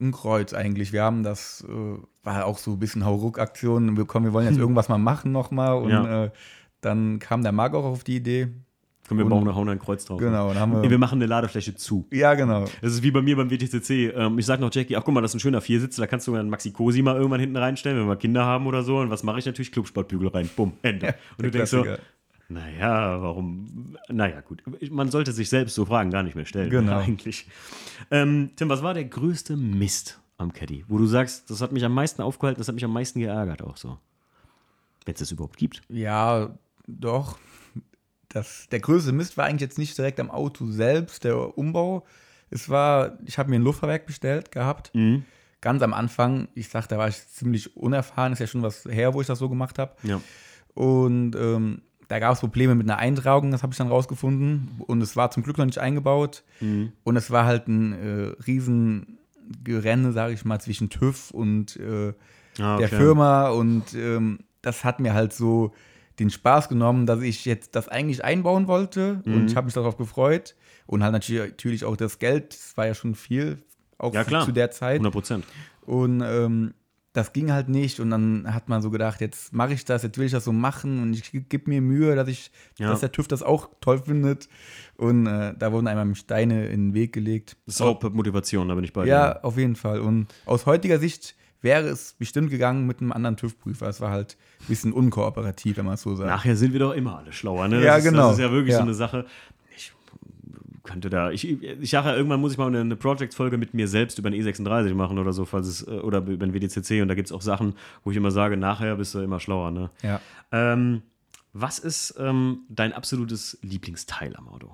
ein 0.00 0.12
Kreuz 0.12 0.52
eigentlich. 0.52 0.92
Wir 0.92 1.02
haben 1.02 1.22
das, 1.22 1.64
äh, 1.66 1.98
war 2.24 2.44
auch 2.44 2.58
so 2.58 2.72
ein 2.72 2.78
bisschen 2.78 3.04
Hauruck-Aktion. 3.04 3.96
Wir, 3.96 4.04
kommen, 4.04 4.26
wir 4.26 4.32
wollen 4.34 4.46
jetzt 4.46 4.58
irgendwas 4.60 4.88
mal 4.90 4.98
machen 4.98 5.32
nochmal. 5.32 5.76
Und 5.78 5.90
Ja. 5.90 6.24
äh, 6.24 6.30
dann 6.82 7.18
kam 7.20 7.42
der 7.42 7.52
Marc 7.52 7.74
auch 7.74 7.84
auf 7.84 8.04
die 8.04 8.16
Idee. 8.16 8.48
Komm, 9.10 9.18
wir 9.18 9.24
Und- 9.24 9.30
bauen, 9.30 9.54
hauen 9.54 9.68
ein 9.68 9.78
Kreuz 9.80 10.04
drauf. 10.04 10.20
Genau, 10.20 10.48
dann 10.50 10.58
haben 10.60 10.72
wir- 10.72 10.82
wir, 10.84 10.90
wir 10.90 10.98
machen 10.98 11.16
eine 11.18 11.26
Ladefläche 11.26 11.74
zu. 11.74 12.06
Ja, 12.12 12.34
genau. 12.34 12.64
Das 12.80 12.92
ist 12.92 13.02
wie 13.02 13.10
bei 13.10 13.20
mir 13.20 13.36
beim 13.36 13.50
WTCC. 13.50 14.12
Ähm, 14.14 14.38
ich 14.38 14.46
sag 14.46 14.60
noch 14.60 14.72
Jackie, 14.72 14.96
ach 14.96 15.02
guck 15.04 15.12
mal, 15.12 15.20
das 15.20 15.32
ist 15.32 15.34
ein 15.34 15.40
schöner 15.40 15.60
Viersitz, 15.60 15.96
da 15.96 16.06
kannst 16.06 16.28
du 16.28 16.34
einen 16.36 16.48
Maxi 16.48 16.70
Cosi 16.70 17.02
mal 17.02 17.16
irgendwann 17.16 17.40
hinten 17.40 17.56
reinstellen, 17.56 17.98
wenn 18.00 18.06
wir 18.06 18.14
Kinder 18.16 18.44
haben 18.46 18.66
oder 18.68 18.84
so. 18.84 18.98
Und 18.98 19.10
was 19.10 19.24
mache 19.24 19.40
ich 19.40 19.46
natürlich? 19.46 19.72
Clubsportbügel 19.72 20.28
rein. 20.28 20.48
Bumm, 20.56 20.74
Ende. 20.82 21.08
Und 21.08 21.14
du 21.38 21.42
der 21.42 21.50
denkst 21.50 21.70
so, 21.72 21.82
Klassiker. 21.82 22.02
naja, 22.48 23.20
warum? 23.20 23.96
Naja, 24.08 24.40
gut. 24.42 24.62
Man 24.90 25.10
sollte 25.10 25.32
sich 25.32 25.48
selbst 25.48 25.74
so 25.74 25.84
Fragen 25.84 26.10
gar 26.12 26.22
nicht 26.22 26.36
mehr 26.36 26.46
stellen, 26.46 26.70
Genau. 26.70 26.98
eigentlich. 27.00 27.48
Ähm, 28.12 28.50
Tim, 28.54 28.68
was 28.68 28.82
war 28.84 28.94
der 28.94 29.04
größte 29.06 29.56
Mist 29.56 30.20
am 30.38 30.52
Caddy? 30.52 30.84
Wo 30.86 30.98
du 30.98 31.06
sagst, 31.06 31.50
das 31.50 31.60
hat 31.60 31.72
mich 31.72 31.84
am 31.84 31.92
meisten 31.94 32.22
aufgehalten, 32.22 32.60
das 32.60 32.68
hat 32.68 32.76
mich 32.76 32.84
am 32.84 32.92
meisten 32.92 33.18
geärgert 33.18 33.62
auch 33.62 33.76
so. 33.76 33.98
Wenn 35.04 35.14
es 35.14 35.20
das 35.20 35.32
überhaupt 35.32 35.56
gibt. 35.56 35.82
Ja, 35.88 36.50
doch. 36.86 37.38
Das, 38.30 38.68
der 38.70 38.80
größte 38.80 39.12
Mist 39.12 39.36
war 39.36 39.44
eigentlich 39.44 39.60
jetzt 39.60 39.78
nicht 39.78 39.96
direkt 39.98 40.18
am 40.20 40.30
Auto 40.30 40.66
selbst, 40.66 41.24
der 41.24 41.58
Umbau. 41.58 42.06
Es 42.50 42.68
war, 42.68 43.18
ich 43.26 43.38
habe 43.38 43.50
mir 43.50 43.56
ein 43.56 43.62
Luftfahrwerk 43.62 44.06
bestellt 44.06 44.50
gehabt. 44.50 44.94
Mhm. 44.94 45.24
Ganz 45.60 45.82
am 45.82 45.92
Anfang, 45.92 46.48
ich 46.54 46.68
sag, 46.68 46.86
da 46.86 46.96
war 46.96 47.08
ich 47.08 47.28
ziemlich 47.28 47.76
unerfahren, 47.76 48.32
ist 48.32 48.38
ja 48.38 48.46
schon 48.46 48.62
was 48.62 48.86
her, 48.86 49.12
wo 49.12 49.20
ich 49.20 49.26
das 49.26 49.38
so 49.38 49.48
gemacht 49.48 49.78
habe. 49.78 49.94
Ja. 50.02 50.20
Und 50.74 51.36
ähm, 51.36 51.82
da 52.08 52.18
gab 52.18 52.32
es 52.32 52.40
Probleme 52.40 52.74
mit 52.74 52.88
einer 52.88 52.98
Eintragung, 52.98 53.50
das 53.50 53.62
habe 53.62 53.72
ich 53.72 53.78
dann 53.78 53.88
rausgefunden. 53.88 54.70
Und 54.86 55.02
es 55.02 55.16
war 55.16 55.30
zum 55.30 55.42
Glück 55.42 55.58
noch 55.58 55.66
nicht 55.66 55.78
eingebaut. 55.78 56.44
Mhm. 56.60 56.92
Und 57.04 57.16
es 57.16 57.30
war 57.30 57.44
halt 57.44 57.68
ein 57.68 57.92
äh, 57.92 58.42
riesen 58.46 59.18
Gerenne, 59.62 60.12
sage 60.12 60.32
ich 60.32 60.44
mal, 60.44 60.60
zwischen 60.60 60.88
TÜV 60.88 61.30
und 61.32 61.76
äh, 61.76 62.14
Ah, 62.58 62.76
der 62.76 62.88
okay. 62.88 62.96
Firma. 62.96 63.48
Und 63.48 63.94
ähm, 63.94 64.40
das 64.62 64.84
hat 64.84 65.00
mir 65.00 65.14
halt 65.14 65.32
so 65.32 65.72
den 66.20 66.30
Spaß 66.30 66.68
genommen, 66.68 67.06
dass 67.06 67.20
ich 67.22 67.44
jetzt 67.44 67.74
das 67.74 67.88
eigentlich 67.88 68.24
einbauen 68.24 68.68
wollte. 68.68 69.22
Mhm. 69.24 69.34
Und 69.34 69.46
ich 69.50 69.56
habe 69.56 69.64
mich 69.64 69.74
darauf 69.74 69.96
gefreut. 69.96 70.54
Und 70.86 71.02
halt 71.02 71.12
natürlich, 71.12 71.84
auch 71.84 71.96
das 71.96 72.18
Geld, 72.18 72.52
das 72.52 72.76
war 72.76 72.86
ja 72.86 72.94
schon 72.94 73.14
viel, 73.14 73.58
auch 73.98 74.12
Ja, 74.14 74.24
klar. 74.24 74.44
zu 74.44 74.52
der 74.52 74.70
Zeit. 74.70 74.94
100 74.94 75.12
Prozent. 75.12 75.44
Und 75.86 76.20
ähm, 76.24 76.74
das 77.12 77.32
ging 77.32 77.50
halt 77.52 77.68
nicht. 77.68 77.98
Und 78.00 78.10
dann 78.10 78.52
hat 78.52 78.68
man 78.68 78.82
so 78.82 78.90
gedacht, 78.90 79.20
jetzt 79.20 79.52
mache 79.52 79.72
ich 79.72 79.84
das, 79.84 80.02
jetzt 80.02 80.16
will 80.18 80.26
ich 80.26 80.32
das 80.32 80.44
so 80.44 80.52
machen 80.52 81.02
und 81.02 81.12
ich 81.14 81.30
gebe 81.48 81.70
mir 81.70 81.80
Mühe, 81.80 82.14
dass 82.14 82.28
ich, 82.28 82.50
Ja. 82.78 82.90
dass 82.90 83.00
der 83.00 83.10
TÜV 83.12 83.26
das 83.28 83.42
auch 83.42 83.68
toll 83.80 83.98
findet. 83.98 84.48
Und 84.96 85.26
äh, 85.26 85.54
da 85.58 85.72
wurden 85.72 85.86
einmal 85.88 86.14
Steine 86.14 86.66
in 86.66 86.88
den 86.88 86.94
Weg 86.94 87.12
gelegt. 87.12 87.56
Das 87.66 87.76
ist 87.76 87.80
auch 87.82 88.00
Motivation, 88.12 88.68
da 88.68 88.74
bin 88.74 88.84
ich 88.84 88.92
bei 88.92 89.04
dir. 89.04 89.10
Ja, 89.10 89.40
auf 89.42 89.56
jeden 89.58 89.76
Fall. 89.76 90.00
Und 90.00 90.26
aus 90.46 90.66
heutiger 90.66 90.98
Sicht 90.98 91.34
wäre 91.62 91.88
es 91.88 92.14
bestimmt 92.18 92.50
gegangen 92.50 92.86
mit 92.86 93.00
einem 93.00 93.12
anderen 93.12 93.36
TÜV-Prüfer. 93.36 93.88
Es 93.88 94.00
war 94.00 94.10
halt 94.10 94.36
ein 94.60 94.66
bisschen 94.68 94.92
unkooperativ, 94.92 95.76
wenn 95.76 95.84
man 95.84 95.94
es 95.94 96.02
so 96.02 96.14
sagt. 96.16 96.28
Nachher 96.28 96.56
sind 96.56 96.72
wir 96.72 96.80
doch 96.80 96.92
immer 96.92 97.18
alle 97.18 97.32
schlauer, 97.32 97.68
ne? 97.68 97.82
Ja, 97.82 97.96
das 97.96 98.04
ist, 98.04 98.10
genau. 98.10 98.28
Das 98.28 98.32
ist 98.38 98.40
ja 98.40 98.50
wirklich 98.50 98.72
so 98.74 98.78
Ja. 98.80 98.84
eine 98.84 98.94
Sache. 98.94 99.26
Ich 99.76 99.92
könnte 100.82 101.10
da, 101.10 101.30
ich, 101.30 101.46
ich 101.62 101.90
sage 101.90 102.08
ja, 102.08 102.16
irgendwann 102.16 102.40
muss 102.40 102.52
ich 102.52 102.58
mal 102.58 102.66
eine, 102.66 102.80
eine 102.80 102.96
Project-Folge 102.96 103.58
mit 103.58 103.74
mir 103.74 103.86
selbst 103.88 104.18
über 104.18 104.28
einen 104.28 104.40
E36 104.42 104.94
machen 104.94 105.18
oder 105.18 105.32
so, 105.32 105.44
falls 105.44 105.66
es, 105.66 105.86
äh, 105.86 105.90
oder 106.00 106.18
über 106.18 106.46
den 106.46 106.52
WDCC 106.54 107.02
und 107.02 107.08
da 107.08 107.14
gibt 107.14 107.28
es 107.28 107.32
auch 107.32 107.42
Sachen, 107.42 107.74
wo 108.02 108.10
ich 108.10 108.16
immer 108.16 108.30
sage, 108.30 108.56
nachher 108.56 108.96
bist 108.96 109.14
du 109.14 109.20
immer 109.20 109.38
schlauer, 109.40 109.70
ne? 109.70 109.90
Ja. 110.02 110.20
Ähm, 110.52 111.02
was 111.52 111.78
ist 111.78 112.14
ähm, 112.18 112.60
dein 112.68 112.92
absolutes 112.92 113.58
Lieblingsteil 113.62 114.34
am 114.36 114.48
Auto? 114.48 114.68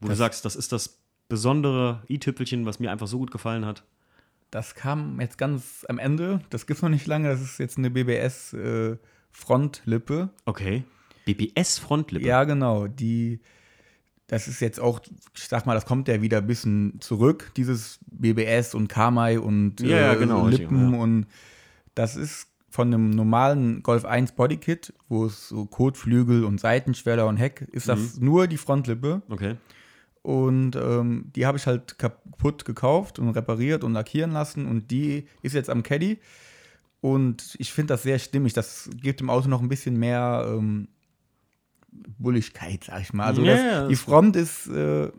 Wo 0.00 0.06
du 0.06 0.08
Das- 0.08 0.18
sagst, 0.18 0.44
das 0.44 0.54
ist 0.56 0.72
das 0.72 0.98
besondere 1.28 2.02
i-Tüpfelchen, 2.10 2.66
was 2.66 2.78
mir 2.80 2.90
einfach 2.92 3.06
so 3.06 3.18
gut 3.18 3.30
gefallen 3.30 3.64
hat. 3.64 3.82
Das 4.54 4.74
kam 4.76 5.20
jetzt 5.20 5.36
ganz 5.36 5.84
am 5.88 5.98
Ende. 5.98 6.40
Das 6.50 6.68
gibt 6.68 6.80
noch 6.80 6.88
nicht 6.88 7.08
lange. 7.08 7.28
Das 7.28 7.40
ist 7.40 7.58
jetzt 7.58 7.76
eine 7.76 7.90
BBS-Frontlippe. 7.90 10.28
Okay. 10.44 10.84
BBS-Frontlippe. 11.24 12.24
Ja, 12.24 12.44
genau. 12.44 12.86
Die, 12.86 13.40
das 14.28 14.46
ist 14.46 14.60
jetzt 14.60 14.78
auch, 14.78 15.00
ich 15.34 15.48
sag 15.48 15.66
mal, 15.66 15.74
das 15.74 15.86
kommt 15.86 16.06
ja 16.06 16.22
wieder 16.22 16.38
ein 16.38 16.46
bisschen 16.46 17.00
zurück, 17.00 17.50
dieses 17.56 17.98
BBS 18.06 18.76
und 18.76 18.86
Kamai 18.88 19.40
und 19.40 19.80
Ja, 19.80 19.96
ja, 19.98 20.12
äh, 20.12 20.16
genau, 20.18 20.46
Lippen 20.46 20.92
ja. 20.92 21.00
und 21.00 21.26
das 21.96 22.14
ist 22.14 22.46
von 22.70 22.94
einem 22.94 23.10
normalen 23.10 23.82
Golf 23.82 24.04
1 24.04 24.32
Bodykit, 24.32 24.94
wo 25.08 25.26
es 25.26 25.48
so 25.48 25.66
Kotflügel 25.66 26.44
und 26.44 26.60
Seitenschweller 26.60 27.26
und 27.26 27.38
Heck, 27.38 27.62
ist 27.72 27.88
das 27.88 28.18
Mhm. 28.18 28.24
nur 28.24 28.46
die 28.46 28.56
Frontlippe 28.56 29.22
Okay. 29.28 29.56
Und 30.24 30.74
ähm, 30.74 31.30
die 31.36 31.44
habe 31.44 31.58
ich 31.58 31.66
halt 31.66 31.98
kaputt 31.98 32.64
gekauft 32.64 33.18
und 33.18 33.28
repariert 33.28 33.84
und 33.84 33.92
lackieren 33.92 34.32
lassen 34.32 34.66
und 34.66 34.90
die 34.90 35.26
ist 35.42 35.54
jetzt 35.54 35.68
am 35.68 35.82
Caddy 35.82 36.18
Und 37.02 37.56
ich 37.58 37.70
finde 37.70 37.92
das 37.92 38.04
sehr 38.04 38.18
stimmig. 38.18 38.54
Das 38.54 38.88
gibt 39.02 39.20
dem 39.20 39.28
Auto 39.28 39.48
noch 39.50 39.60
ein 39.60 39.68
bisschen 39.68 39.98
mehr 39.98 40.46
ähm, 40.48 40.88
Bulligkeit, 42.18 42.84
sag 42.84 43.02
ich 43.02 43.12
mal. 43.12 43.26
Also 43.26 43.42
Ja, 43.42 43.80
das, 43.80 43.88
die 43.90 43.96
Front 43.96 44.36
ist 44.36 44.66
äh, 44.68 45.12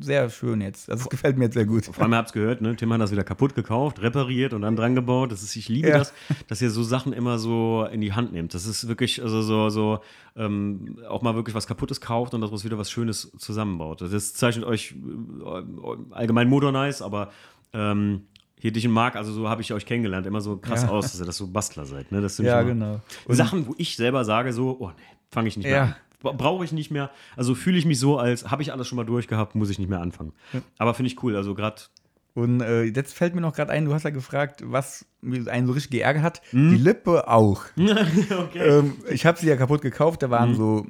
sehr 0.00 0.30
schön 0.30 0.60
jetzt. 0.60 0.90
Also 0.90 1.04
es 1.04 1.08
gefällt 1.10 1.36
mir 1.38 1.44
jetzt 1.44 1.54
sehr 1.54 1.66
gut. 1.66 1.84
Vor 1.86 2.02
allem, 2.02 2.12
ihr 2.14 2.16
habt 2.16 2.28
es 2.28 2.32
gehört, 2.32 2.60
ne? 2.60 2.74
Tim 2.76 2.92
hat 2.92 3.00
das 3.00 3.10
wieder 3.12 3.24
kaputt 3.24 3.54
gekauft, 3.54 4.00
repariert 4.02 4.52
und 4.54 4.62
dann 4.62 4.76
dran 4.76 4.94
gebaut. 4.94 5.32
Das 5.32 5.42
ist, 5.42 5.54
ich 5.56 5.68
liebe 5.68 5.88
Ja. 5.88 5.98
das, 5.98 6.12
dass 6.48 6.62
ihr 6.62 6.70
so 6.70 6.82
Sachen 6.82 7.12
immer 7.12 7.38
so 7.38 7.86
in 7.92 8.00
die 8.00 8.12
Hand 8.12 8.32
nehmt. 8.32 8.54
Das 8.54 8.66
ist 8.66 8.88
wirklich, 8.88 9.22
also 9.22 9.42
so, 9.42 9.68
so 9.68 10.00
ähm, 10.36 10.98
auch 11.08 11.22
mal 11.22 11.34
wirklich 11.34 11.54
was 11.54 11.66
Kaputtes 11.66 12.00
kauft 12.00 12.34
und 12.34 12.40
daraus 12.40 12.64
wieder 12.64 12.78
was 12.78 12.90
Schönes 12.90 13.30
zusammenbaut. 13.38 14.00
Das 14.00 14.34
zeichnet 14.34 14.64
euch 14.64 14.94
äh, 15.44 15.62
allgemein 16.14 16.48
Motor 16.48 16.72
nice, 16.72 17.02
aber 17.02 17.30
ähm, 17.72 18.22
hier 18.58 18.72
dich 18.72 18.86
und 18.86 18.92
Marc, 18.92 19.16
also 19.16 19.32
so 19.32 19.48
habe 19.48 19.60
ich 19.62 19.72
euch 19.72 19.86
kennengelernt, 19.86 20.26
immer 20.26 20.40
so 20.40 20.56
krass 20.56 20.82
Ja. 20.84 20.88
aus, 20.90 21.10
dass 21.10 21.20
ihr 21.20 21.26
das 21.26 21.36
so 21.36 21.48
Bastler 21.48 21.84
seid. 21.84 22.12
Ne? 22.12 22.24
Ja, 22.38 22.62
genau. 22.62 23.00
Und- 23.26 23.34
Sachen, 23.34 23.66
wo 23.66 23.74
ich 23.76 23.96
selber 23.96 24.24
sage, 24.24 24.52
so, 24.52 24.76
oh 24.78 24.88
nee, 24.90 25.02
fange 25.30 25.48
ich 25.48 25.56
nicht 25.56 25.66
mehr 25.66 25.74
Ja. 25.74 25.82
an. 25.84 25.94
Bra- 26.22 26.32
Brauche 26.32 26.64
ich 26.64 26.72
nicht 26.72 26.90
mehr. 26.90 27.10
Also 27.36 27.54
fühle 27.54 27.78
ich 27.78 27.84
mich 27.84 27.98
so, 27.98 28.18
als 28.18 28.50
habe 28.50 28.62
ich 28.62 28.72
alles 28.72 28.88
schon 28.88 28.96
mal 28.96 29.04
durchgehabt, 29.04 29.54
muss 29.54 29.70
ich 29.70 29.78
nicht 29.78 29.88
mehr 29.90 30.00
anfangen. 30.00 30.32
Aber 30.78 30.94
finde 30.94 31.10
ich 31.10 31.22
cool. 31.22 31.36
Also 31.36 31.54
gerade 31.54 31.82
Und 32.34 32.60
äh, 32.62 32.84
jetzt 32.84 33.12
fällt 33.14 33.34
mir 33.34 33.40
noch 33.42 33.54
gerade 33.54 33.70
ein, 33.72 33.84
du 33.84 33.92
hast 33.92 34.04
ja 34.04 34.10
gefragt, 34.10 34.62
was 34.64 35.04
einen 35.22 35.66
so 35.66 35.72
richtig 35.72 35.90
geärgert 35.92 36.22
hat. 36.22 36.42
Hm? 36.50 36.70
Die 36.70 36.76
Lippe 36.78 37.28
auch. 37.28 37.64
okay. 37.76 38.58
ähm, 38.58 38.94
ich 39.10 39.26
habe 39.26 39.38
sie 39.38 39.48
ja 39.48 39.56
kaputt 39.56 39.82
gekauft, 39.82 40.22
da 40.22 40.30
waren 40.30 40.50
Mhm. 40.52 40.54
so 40.56 40.86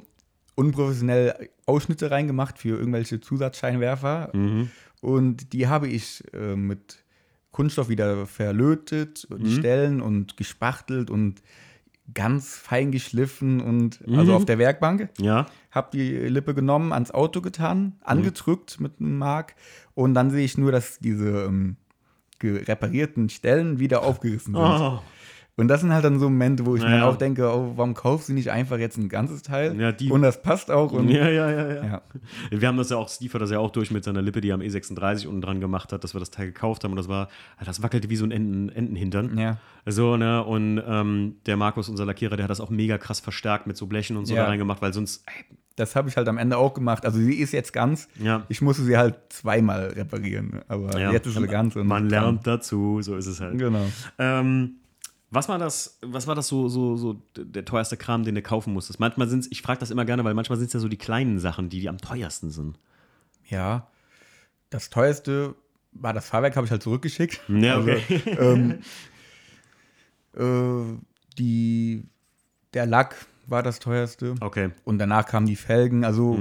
unprofessionell 0.55 1.49
Ausschnitte 1.65 2.11
reingemacht 2.11 2.59
für 2.59 2.77
irgendwelche 2.77 3.19
Zusatzscheinwerfer. 3.19 4.29
Mhm. 4.33 4.69
Und 5.01 5.51
die 5.53 5.67
habe 5.67 5.87
ich 5.87 6.23
äh, 6.33 6.55
mit 6.55 7.03
Kunststoff 7.51 7.89
wieder 7.89 8.25
verlötet, 8.25 9.27
die 9.29 9.43
Mhm. 9.49 9.59
Stellen 9.59 10.01
und 10.01 10.37
gespachtelt 10.37 11.09
und 11.09 11.41
ganz 12.13 12.55
fein 12.55 12.91
geschliffen 12.91 13.61
und 13.61 14.05
Mhm. 14.07 14.19
also 14.19 14.35
auf 14.35 14.45
der 14.45 14.57
Werkbank. 14.57 15.09
Ja. 15.19 15.45
Hab 15.71 15.91
die 15.91 16.11
Lippe 16.11 16.53
genommen, 16.53 16.91
ans 16.91 17.11
Auto 17.11 17.41
getan, 17.41 17.93
angedrückt 18.03 18.79
mit 18.79 18.99
einem 18.99 19.17
Mark 19.17 19.55
und 19.95 20.13
dann 20.13 20.29
sehe 20.29 20.43
ich 20.43 20.57
nur, 20.57 20.71
dass 20.71 20.99
diese 20.99 21.45
ähm, 21.45 21.77
reparierten 22.43 23.29
Stellen 23.29 23.79
wieder 23.79 24.03
aufgerissen 24.03 24.53
sind. 24.53 24.63
Oh. 24.63 24.99
Und 25.55 25.67
das 25.67 25.81
sind 25.81 25.93
halt 25.93 26.03
dann 26.03 26.19
so 26.19 26.29
Momente, 26.29 26.65
wo 26.65 26.75
ich 26.75 26.81
mir 26.81 26.89
Naja. 26.89 27.05
auch 27.07 27.15
denke, 27.15 27.47
oh, 27.47 27.73
warum 27.75 27.93
kaufst 27.93 28.27
du 28.27 28.33
nicht 28.33 28.49
einfach 28.49 28.79
jetzt 28.79 28.97
ein 28.97 29.07
ganzes 29.07 29.43
Teil? 29.43 29.79
Ja, 29.79 29.91
die- 29.91 30.09
und 30.09 30.23
das 30.23 30.41
passt 30.41 30.71
auch. 30.71 30.91
Und, 30.91 31.09
Ja, 31.09 31.29
ja, 31.29 31.51
ja, 31.51 31.67
ja, 31.75 31.85
Ja. 31.85 32.01
Wir 32.49 32.67
haben 32.67 32.77
das 32.77 32.89
ja 32.89 32.97
auch, 32.97 33.07
Steve 33.07 33.31
hat 33.35 33.41
das 33.41 33.51
ja 33.51 33.59
auch 33.59 33.69
durch 33.69 33.91
mit 33.91 34.03
seiner 34.03 34.23
Lippe, 34.23 34.41
die 34.41 34.49
er 34.49 34.55
am 34.55 34.61
E36 34.61 35.27
unten 35.27 35.41
dran 35.41 35.59
gemacht 35.61 35.93
hat, 35.93 36.03
dass 36.03 36.15
wir 36.15 36.19
das 36.19 36.31
Teil 36.31 36.47
gekauft 36.47 36.83
haben 36.83 36.91
und 36.91 36.97
das 36.97 37.07
war, 37.07 37.27
das 37.63 37.83
wackelte 37.83 38.09
wie 38.09 38.15
so 38.15 38.25
ein 38.25 38.31
Enten, 38.31 38.69
Entenhintern. 38.69 39.37
Ja. 39.37 39.57
So, 39.85 40.17
ne, 40.17 40.43
und 40.43 40.81
ähm, 40.87 41.35
der 41.45 41.55
Markus, 41.55 41.87
unser 41.87 42.05
Lackierer, 42.05 42.35
der 42.35 42.45
hat 42.45 42.49
das 42.49 42.59
auch 42.61 42.71
mega 42.71 42.97
krass 42.97 43.19
verstärkt 43.19 43.67
mit 43.67 43.77
so 43.77 43.85
Blechen 43.85 44.17
und 44.17 44.25
so 44.25 44.33
Ja. 44.33 44.43
da 44.43 44.47
reingemacht, 44.49 44.81
weil 44.81 44.91
sonst, 44.93 45.23
ey, 45.27 45.45
Das 45.75 45.95
habe 45.95 46.07
ich 46.07 46.17
halt 46.17 46.27
am 46.27 46.37
Ende 46.37 46.55
auch 46.57 46.75
gemacht. 46.75 47.03
Also 47.03 47.17
sie 47.17 47.33
ist 47.33 47.51
jetzt 47.51 47.73
ganz. 47.73 48.07
Ja. 48.19 48.43
Ich 48.47 48.61
musste 48.61 48.83
sie 48.83 48.95
halt 48.95 49.15
zweimal 49.29 49.87
reparieren. 49.95 50.61
Aber 50.67 50.99
ja, 50.99 51.11
jetzt 51.11 51.25
ist 51.25 51.33
sie 51.35 51.47
ganz. 51.47 51.73
Man 51.73 52.09
lernt 52.09 52.45
dazu, 52.45 53.01
so 53.01 53.15
ist 53.15 53.25
es 53.25 53.41
halt. 53.41 53.57
Genau. 53.57 53.83
Ähm, 54.19 54.75
was 55.33 55.49
war 55.49 55.57
das, 55.57 55.97
was 56.01 56.27
war 56.27 56.35
das 56.35 56.47
so, 56.47 56.69
so, 56.69 56.95
so 56.95 57.21
der 57.35 57.65
teuerste 57.65 57.97
Kram, 57.97 58.23
den 58.23 58.35
du 58.35 58.41
kaufen 58.43 58.71
musstest? 58.71 58.99
Manchmal 58.99 59.27
sind 59.27 59.39
es, 59.39 59.51
ich 59.51 59.63
frage 59.63 59.79
das 59.79 59.89
immer 59.89 60.05
gerne, 60.05 60.23
weil 60.23 60.35
manchmal 60.35 60.59
sind 60.59 60.67
es 60.67 60.73
ja 60.73 60.79
so 60.79 60.87
die 60.87 60.97
kleinen 60.97 61.39
Sachen, 61.39 61.69
die, 61.69 61.79
die 61.79 61.89
am 61.89 61.97
teuersten 61.97 62.51
sind. 62.51 62.77
Ja. 63.49 63.87
Das 64.69 64.91
teuerste 64.91 65.55
war 65.91 66.13
das 66.13 66.27
Fahrwerk, 66.27 66.55
habe 66.55 66.65
ich 66.65 66.71
halt 66.71 66.83
zurückgeschickt. 66.83 67.41
Ja, 67.49 67.79
okay. 67.79 68.01
ähm, 68.25 68.79
äh, 70.35 70.99
die, 71.37 72.03
der 72.73 72.85
Lack 72.85 73.25
war 73.47 73.63
das 73.63 73.79
teuerste. 73.79 74.35
Okay. 74.39 74.69
Und 74.83 74.99
danach 74.99 75.25
kamen 75.25 75.47
die 75.47 75.55
Felgen. 75.55 76.05
Also 76.05 76.37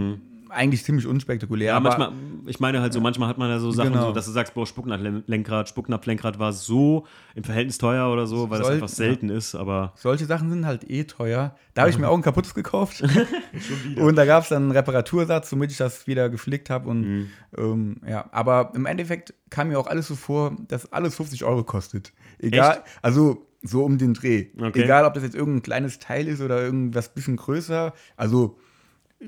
eigentlich 0.52 0.84
ziemlich 0.84 1.06
unspektakulär. 1.06 1.68
Ja, 1.68 1.76
aber 1.76 1.88
manchmal, 1.88 2.12
ich 2.46 2.60
meine 2.60 2.80
halt 2.80 2.92
so, 2.92 3.00
manchmal 3.00 3.28
hat 3.28 3.38
man 3.38 3.48
ja 3.50 3.58
so 3.58 3.70
Sachen, 3.70 3.92
Genau. 3.92 4.06
so, 4.08 4.12
dass 4.12 4.26
du 4.26 4.30
sagst, 4.32 4.54
boah, 4.54 4.66
Spucknapflenkrad, 4.66 5.68
Spucknapflenkrad 5.68 6.38
war 6.38 6.52
so 6.52 7.06
im 7.34 7.44
Verhältnis 7.44 7.78
teuer 7.78 8.12
oder 8.12 8.26
so, 8.26 8.50
weil 8.50 8.58
das 8.58 8.66
Soll- 8.66 8.74
einfach 8.76 8.88
selten 8.88 9.28
ist, 9.28 9.54
aber 9.54 9.92
Solche 9.96 10.24
Sachen 10.26 10.50
sind 10.50 10.66
halt 10.66 10.88
eh 10.90 11.04
teuer. 11.04 11.56
Da 11.74 11.82
habe 11.82 11.90
ich 11.90 11.98
mir 11.98 12.08
auch 12.08 12.16
ein 12.16 12.22
kaputtes 12.22 12.54
gekauft. 12.54 13.02
und 13.96 14.16
da 14.16 14.24
gab 14.24 14.42
es 14.42 14.48
dann 14.50 14.64
einen 14.64 14.72
Reparatursatz, 14.72 15.50
womit 15.52 15.70
ich 15.72 15.78
das 15.78 16.06
wieder 16.06 16.28
geflickt 16.28 16.70
habe. 16.70 16.88
Und 16.88 17.00
Mhm. 17.02 17.28
ähm, 17.56 17.96
ja, 18.06 18.28
aber 18.32 18.72
im 18.74 18.86
Endeffekt 18.86 19.34
kam 19.50 19.68
mir 19.68 19.78
auch 19.78 19.86
alles 19.86 20.08
so 20.08 20.14
vor, 20.16 20.56
dass 20.68 20.92
alles 20.92 21.14
50 21.16 21.44
Euro 21.44 21.64
kostet. 21.64 22.12
Egal, 22.38 22.82
also 23.02 23.46
so 23.62 23.84
um 23.84 23.96
den 23.98 24.14
Dreh. 24.14 24.46
Okay. 24.60 24.82
Egal, 24.82 25.04
ob 25.04 25.14
das 25.14 25.22
jetzt 25.22 25.36
irgendein 25.36 25.62
kleines 25.62 25.98
Teil 26.00 26.26
ist 26.26 26.40
oder 26.40 26.60
irgendwas 26.60 27.14
bisschen 27.14 27.36
größer. 27.36 27.92
Also 28.16 28.58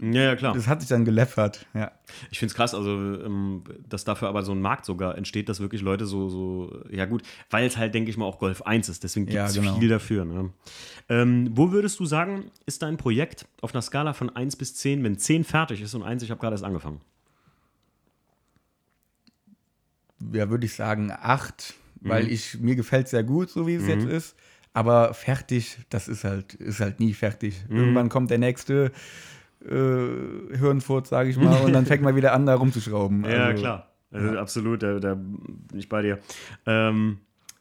ja, 0.00 0.22
ja, 0.22 0.36
klar. 0.36 0.54
das 0.54 0.66
hat 0.66 0.80
sich 0.80 0.88
dann 0.88 1.04
geleppert. 1.04 1.66
Ja. 1.74 1.92
Ich 2.30 2.38
finde 2.38 2.50
es 2.52 2.56
krass, 2.56 2.74
also, 2.74 2.90
ähm, 2.90 3.62
dass 3.88 4.04
dafür 4.04 4.28
aber 4.28 4.42
so 4.42 4.52
ein 4.52 4.60
Markt 4.60 4.84
sogar 4.84 5.16
entsteht, 5.16 5.48
dass 5.48 5.60
wirklich 5.60 5.82
Leute 5.82 6.06
so, 6.06 6.28
so 6.28 6.82
ja 6.90 7.04
gut, 7.04 7.22
weil 7.50 7.66
es 7.66 7.76
halt, 7.76 7.94
denke 7.94 8.10
ich 8.10 8.16
mal, 8.16 8.24
auch 8.26 8.38
Golf 8.38 8.62
1 8.62 8.88
ist, 8.88 9.04
deswegen 9.04 9.26
gibt 9.26 9.36
Ja, 9.36 9.46
es 9.46 9.54
genau. 9.54 9.78
viel 9.78 9.88
dafür. 9.88 10.24
Ne? 10.24 10.50
Ähm, 11.08 11.50
wo 11.52 11.70
würdest 11.72 11.98
du 12.00 12.06
sagen, 12.06 12.50
ist 12.66 12.82
dein 12.82 12.96
Projekt 12.96 13.46
auf 13.60 13.74
einer 13.74 13.82
Skala 13.82 14.12
von 14.14 14.34
1 14.34 14.56
bis 14.56 14.74
10, 14.74 15.02
wenn 15.04 15.18
10 15.18 15.44
fertig 15.44 15.80
ist 15.82 15.94
und 15.94 16.02
1, 16.02 16.22
ich 16.22 16.30
habe 16.30 16.40
gerade 16.40 16.54
erst 16.54 16.64
angefangen? 16.64 17.00
ja, 20.32 20.48
würde 20.50 20.66
ich 20.66 20.74
sagen, 20.74 21.12
acht, 21.12 21.74
weil 22.00 22.24
Mhm. 22.24 22.30
ich, 22.30 22.58
mir 22.60 22.76
gefällt 22.76 23.08
sehr 23.08 23.22
gut, 23.24 23.50
so 23.50 23.66
wie 23.66 23.74
es 23.74 23.86
jetzt 23.86 24.06
ist. 24.06 24.36
Aber 24.72 25.14
fertig, 25.14 25.78
das 25.90 26.08
ist 26.08 26.24
halt, 26.24 26.54
ist 26.54 26.80
halt 26.80 26.98
nie 26.98 27.12
fertig. 27.12 27.62
Mhm. 27.68 27.76
Irgendwann 27.76 28.08
kommt 28.08 28.30
der 28.30 28.38
nächste 28.38 28.90
äh, 29.68 30.56
Hirnfurz, 30.56 31.08
sage 31.08 31.30
ich 31.30 31.36
mal, 31.36 31.60
und 31.64 31.72
dann 31.72 31.86
fängt 31.86 32.02
man 32.02 32.16
wieder 32.16 32.32
an, 32.32 32.46
da 32.46 32.54
rumzuschrauben. 32.54 33.24
Ja, 33.24 33.46
Also, 33.46 33.60
klar. 33.62 33.90
Also, 34.12 34.38
Absolut, 34.38 34.82
da, 34.82 35.00
da 35.00 35.14
bin 35.14 35.78
ich 35.78 35.88
bei 35.88 36.02
dir. 36.02 36.20
Ähm, 36.66 37.18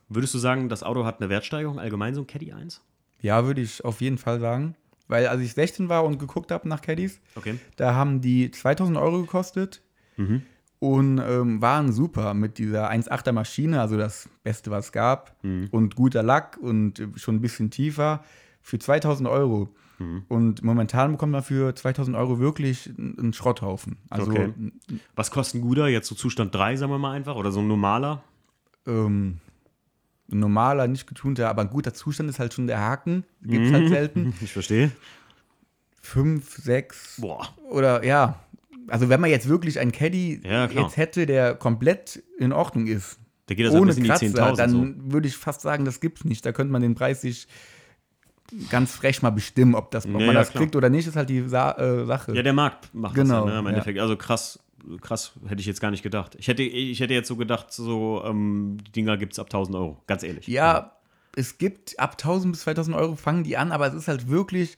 würdest 0.09 0.33
du 0.35 0.37
sagen, 0.37 0.69
das 0.69 0.83
Auto 0.83 1.03
hat 1.05 1.19
eine 1.19 1.29
Wertsteigerung, 1.29 1.79
allgemein 1.79 2.13
so 2.13 2.21
ein 2.21 2.27
Caddy 2.27 2.53
1? 2.53 2.79
Ja, 3.21 3.45
würde 3.45 3.61
ich 3.61 3.83
auf 3.83 4.01
jeden 4.01 4.17
Fall 4.19 4.39
sagen. 4.39 4.75
Weil 5.07 5.27
als 5.27 5.41
ich 5.41 5.53
16 5.53 5.89
war 5.89 6.03
und 6.05 6.19
geguckt 6.19 6.51
habe 6.51 6.67
nach 6.69 6.81
Caddies, 6.81 7.19
Okay. 7.35 7.55
da 7.75 7.95
haben 7.95 8.21
die 8.21 8.51
2000 8.51 8.97
Euro 8.97 9.21
gekostet 9.21 9.81
Mhm. 10.15 10.43
und 10.79 11.17
ähm, 11.17 11.59
waren 11.61 11.91
super 11.91 12.33
mit 12.35 12.57
dieser 12.59 12.89
1,8er 12.91 13.31
Maschine, 13.31 13.81
also 13.81 13.97
das 13.97 14.29
Beste, 14.43 14.69
was 14.69 14.85
es 14.85 14.91
gab. 14.91 15.35
Mhm. 15.43 15.67
Und 15.71 15.95
guter 15.95 16.21
Lack 16.21 16.57
und 16.61 17.01
schon 17.15 17.35
ein 17.35 17.41
bisschen 17.41 17.71
tiefer 17.71 18.23
für 18.61 18.77
2000 18.77 19.27
Euro. 19.27 19.69
Mhm. 19.99 20.23
Und 20.27 20.63
momentan 20.63 21.11
bekommt 21.11 21.31
man 21.31 21.43
für 21.43 21.75
2000 21.75 22.15
Euro 22.17 22.39
wirklich 22.39 22.89
einen 22.97 23.33
Schrotthaufen. 23.33 23.97
Also 24.09 24.31
Okay. 24.31 24.51
Was 25.15 25.31
kostet 25.31 25.59
ein 25.59 25.61
guter? 25.61 25.87
Jetzt 25.87 26.07
so 26.07 26.15
Zustand 26.15 26.53
3, 26.55 26.77
sagen 26.77 26.91
wir 26.91 26.97
mal 26.97 27.11
einfach, 27.11 27.35
oder 27.35 27.51
so 27.51 27.59
ein 27.59 27.67
normaler? 27.67 28.23
ähm, 28.85 29.39
ein 30.31 30.39
normaler, 30.39 30.87
nicht 30.87 31.05
getunter, 31.07 31.49
aber 31.49 31.61
ein 31.61 31.69
guter 31.69 31.93
Zustand 31.93 32.29
ist 32.29 32.39
halt 32.39 32.53
schon 32.53 32.67
der 32.67 32.79
Haken. 32.79 33.23
Gibt 33.43 33.67
es 33.67 33.73
halt 33.73 33.89
selten. 33.89 34.33
Ich 34.41 34.51
verstehe. 34.51 34.91
Fünf, 36.01 36.57
sechs 36.57 37.17
Boah. 37.19 37.47
oder 37.69 38.03
ja. 38.03 38.39
Also 38.87 39.07
wenn 39.07 39.21
man 39.21 39.29
jetzt 39.29 39.47
wirklich 39.47 39.79
einen 39.79 39.91
Caddy 39.93 40.41
Ja, 40.43 40.65
jetzt 40.65 40.97
hätte, 40.97 41.25
der 41.25 41.55
komplett 41.55 42.21
in 42.39 42.51
Ordnung 42.51 42.87
ist, 42.87 43.17
Da 43.45 43.55
geht 43.55 43.65
das 43.65 43.73
ohne 43.73 43.87
bis 43.87 43.97
in 43.97 44.03
die 44.03 44.09
Kratzer, 44.09 44.25
10.000 44.25 44.55
dann 44.57 44.71
so. 44.71 45.11
würde 45.13 45.27
ich 45.29 45.37
fast 45.37 45.61
sagen, 45.61 45.85
das 45.85 46.01
gibt's 46.01 46.25
nicht. 46.25 46.45
Da 46.45 46.51
könnte 46.51 46.73
man 46.73 46.81
den 46.81 46.93
Preis 46.95 47.21
sich 47.21 47.47
ganz 48.69 48.93
frech 48.95 49.21
mal 49.21 49.29
bestimmen, 49.31 49.75
ob, 49.75 49.91
das, 49.91 50.05
ob 50.05 50.11
Ja, 50.13 50.17
man 50.19 50.27
ja, 50.27 50.33
das 50.33 50.51
klar. 50.51 50.63
kriegt 50.63 50.75
oder 50.75 50.89
nicht, 50.89 51.07
ist 51.07 51.15
halt 51.15 51.29
die 51.29 51.47
Sa 51.47 51.71
äh, 51.73 52.05
Sache. 52.05 52.35
Ja, 52.35 52.43
der 52.43 52.53
Markt 52.53 52.93
macht 52.93 53.15
Genau, 53.15 53.45
das 53.45 53.49
ja, 53.49 53.53
ne, 53.53 53.59
im 53.59 53.65
ja. 53.65 53.69
Endeffekt. 53.71 53.99
Also 53.99 54.15
krass, 54.17 54.59
krass, 55.01 55.33
hätte 55.47 55.61
ich 55.61 55.65
jetzt 55.67 55.81
gar 55.81 55.91
nicht 55.91 56.03
gedacht. 56.03 56.35
Ich 56.39 56.47
hätte, 56.47 56.63
ich 56.63 56.99
hätte 56.99 57.13
jetzt 57.13 57.27
so 57.27 57.35
gedacht, 57.35 57.71
so, 57.71 58.23
ähm, 58.25 58.77
die 58.87 58.91
Dinger 58.91 59.17
gibt 59.17 59.33
es 59.33 59.39
ab 59.39 59.47
1000 59.47 59.75
Euro, 59.77 59.97
ganz 60.07 60.23
ehrlich. 60.23 60.47
Ja, 60.47 60.91
es 61.35 61.57
gibt 61.57 61.99
ab 61.99 62.11
1000 62.13 62.53
bis 62.53 62.61
2000 62.61 62.95
Euro 62.95 63.15
fangen 63.15 63.43
die 63.43 63.57
an, 63.57 63.71
aber 63.71 63.87
es 63.87 63.93
ist 63.93 64.07
halt 64.07 64.29
wirklich, 64.29 64.77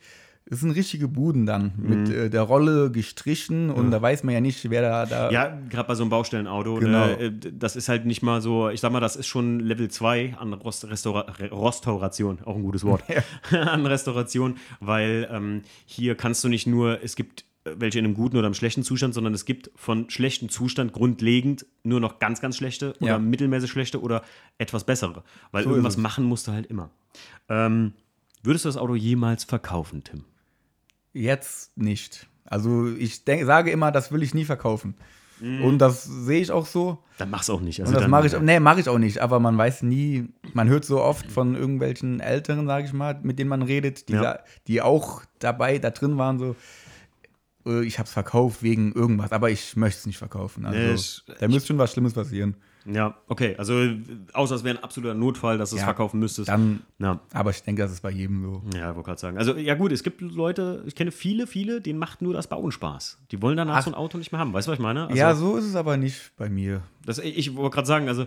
es 0.49 0.59
sind 0.59 0.71
richtige 0.71 1.07
Buden 1.07 1.45
dann 1.47 1.73
mit 1.77 2.07
Mhm. 2.07 2.13
äh, 2.15 2.29
der 2.29 2.43
Rolle 2.43 2.91
gestrichen 2.91 3.71
und 3.71 3.89
da 3.91 4.01
weiß 4.01 4.23
man 4.23 4.33
ja 4.35 4.41
nicht, 4.41 4.69
wer 4.69 4.81
da. 4.83 5.05
da 5.05 5.31
Ja, 5.31 5.57
gerade 5.69 5.87
bei 5.87 5.95
so 5.95 6.03
einem 6.03 6.11
Baustellenauto, 6.11 6.75
Genau. 6.75 7.07
ne, 7.07 7.31
das 7.31 7.75
ist 7.75 7.89
halt 7.89 8.05
nicht 8.05 8.21
mal 8.21 8.41
so, 8.41 8.69
ich 8.69 8.79
sag 8.79 8.91
mal, 8.91 8.99
das 8.99 9.15
ist 9.15 9.25
schon 9.27 9.59
Level 9.59 9.89
2 9.89 10.35
an 10.39 10.53
Rost 10.53 10.87
Restaura 10.87 11.21
Re- 11.39 11.49
Rostauration, 11.51 12.39
auch 12.45 12.55
ein 12.55 12.61
gutes 12.63 12.83
Wort, 12.83 13.03
an 13.51 13.85
Restauration, 13.87 14.57
weil 14.79 15.27
ähm, 15.31 15.61
hier 15.85 16.15
kannst 16.15 16.43
du 16.43 16.47
nicht 16.49 16.67
nur, 16.67 17.03
es 17.03 17.15
gibt 17.15 17.45
äh, 17.63 17.71
welche 17.79 17.97
in 17.97 18.05
einem 18.05 18.13
guten 18.13 18.37
oder 18.37 18.45
einem 18.45 18.53
schlechten 18.53 18.83
Zustand, 18.83 19.15
sondern 19.15 19.33
es 19.33 19.45
gibt 19.45 19.71
von 19.75 20.11
schlechtem 20.11 20.49
Zustand 20.49 20.93
grundlegend 20.93 21.65
nur 21.83 21.99
noch 21.99 22.19
ganz, 22.19 22.39
ganz 22.39 22.55
schlechte 22.57 22.93
oder 22.99 23.07
Ja. 23.13 23.17
mittelmäßig 23.19 23.71
schlechte 23.71 23.99
oder 23.99 24.21
etwas 24.59 24.83
bessere, 24.83 25.23
weil 25.51 25.63
So 25.63 25.71
irgendwas 25.71 25.97
machen 25.97 26.23
musst 26.25 26.47
du 26.47 26.51
halt 26.51 26.67
immer. 26.67 26.91
Ähm, 27.49 27.93
würdest 28.43 28.65
du 28.65 28.69
das 28.69 28.77
Auto 28.77 28.93
jemals 28.93 29.43
verkaufen, 29.43 30.03
Tim? 30.03 30.23
Jetzt 31.15 31.75
nicht. 31.77 32.27
Also 32.45 32.87
ich 32.87 33.23
denk, 33.23 33.45
sage 33.45 33.71
immer, 33.71 33.91
das 33.91 34.11
will 34.11 34.21
ich 34.21 34.33
nie 34.33 34.45
verkaufen. 34.45 34.95
Und 35.41 35.79
das 35.79 36.03
sehe 36.05 36.39
ich 36.41 36.49
auch 36.51 36.65
so. 36.65 37.03
Dann 37.17 37.29
mach's 37.29 37.49
auch 37.49 37.59
nicht. 37.59 37.81
Also 37.81 37.91
Und 37.93 37.99
das 38.01 38.07
mache 38.09 38.27
ich, 38.27 38.39
nee, 38.39 38.59
mache 38.61 38.79
ich 38.79 38.87
auch 38.87 38.97
nicht, 38.97 39.19
aber 39.19 39.39
man 39.41 39.57
weiß 39.57 39.81
nie, 39.83 40.29
man 40.53 40.69
hört 40.69 40.85
so 40.85 41.01
oft 41.01 41.29
von 41.29 41.55
irgendwelchen 41.55 42.19
Älteren, 42.21 42.67
sage 42.67 42.85
ich 42.85 42.93
mal, 42.93 43.19
mit 43.21 43.37
denen 43.39 43.49
man 43.49 43.61
redet, 43.61 44.07
die, 44.07 44.13
Ja. 44.13 44.21
sa- 44.23 44.39
die 44.67 44.81
auch 44.81 45.23
dabei, 45.39 45.77
da 45.79 45.89
drin 45.89 46.17
waren, 46.17 46.39
so, 46.39 46.55
äh, 47.65 47.83
ich 47.83 47.99
habe 47.99 48.07
es 48.07 48.13
verkauft 48.13 48.63
wegen 48.63 48.93
irgendwas, 48.93 49.31
aber 49.33 49.49
ich 49.49 49.75
möchte 49.75 49.99
es 49.99 50.05
nicht 50.05 50.17
verkaufen. 50.17 50.65
Also, 50.65 50.77
Nee, 50.79 50.93
ich- 50.93 51.23
da 51.39 51.47
müsste 51.49 51.67
schon 51.67 51.77
was 51.79 51.91
Schlimmes 51.91 52.13
passieren. 52.13 52.55
Ja, 52.85 53.15
okay. 53.27 53.55
Also, 53.57 53.81
außer 54.33 54.55
es 54.55 54.63
wäre 54.63 54.77
ein 54.77 54.83
absoluter 54.83 55.13
Notfall, 55.13 55.57
dass 55.57 55.71
du 55.71 55.75
es 55.75 55.81
Ja, 55.81 55.85
verkaufen 55.85 56.19
müsstest. 56.19 56.49
Dann, 56.49 56.81
ja. 56.99 57.19
aber 57.33 57.49
ich 57.49 57.63
denke, 57.63 57.81
das 57.81 57.91
ist 57.91 58.01
bei 58.01 58.11
jedem 58.11 58.43
so. 58.43 58.63
Ja, 58.77 58.89
ich 58.91 58.95
wollte 58.95 59.07
gerade 59.07 59.19
sagen. 59.19 59.37
Also, 59.37 59.55
ja, 59.55 59.73
gut, 59.75 59.91
es 59.91 60.03
gibt 60.03 60.21
Leute, 60.21 60.83
ich 60.85 60.95
kenne 60.95 61.11
viele, 61.11 61.47
viele, 61.47 61.81
denen 61.81 61.99
macht 61.99 62.21
nur 62.21 62.33
das 62.33 62.47
Bauen 62.47 62.71
Spaß. 62.71 63.19
Die 63.31 63.41
wollen 63.41 63.57
danach 63.57 63.77
Ach. 63.77 63.83
so 63.83 63.91
ein 63.91 63.95
Auto 63.95 64.17
nicht 64.17 64.31
mehr 64.31 64.39
haben. 64.39 64.53
Weißt 64.53 64.67
du, 64.67 64.71
was 64.71 64.77
ich 64.77 64.83
meine? 64.83 65.07
Also, 65.07 65.15
ja, 65.15 65.33
so 65.35 65.57
ist 65.57 65.65
es 65.65 65.75
aber 65.75 65.97
nicht 65.97 66.31
bei 66.37 66.49
mir. 66.49 66.83
Das, 67.05 67.19
ich 67.19 67.55
wollte 67.55 67.75
gerade 67.75 67.87
sagen, 67.87 68.07
also 68.07 68.25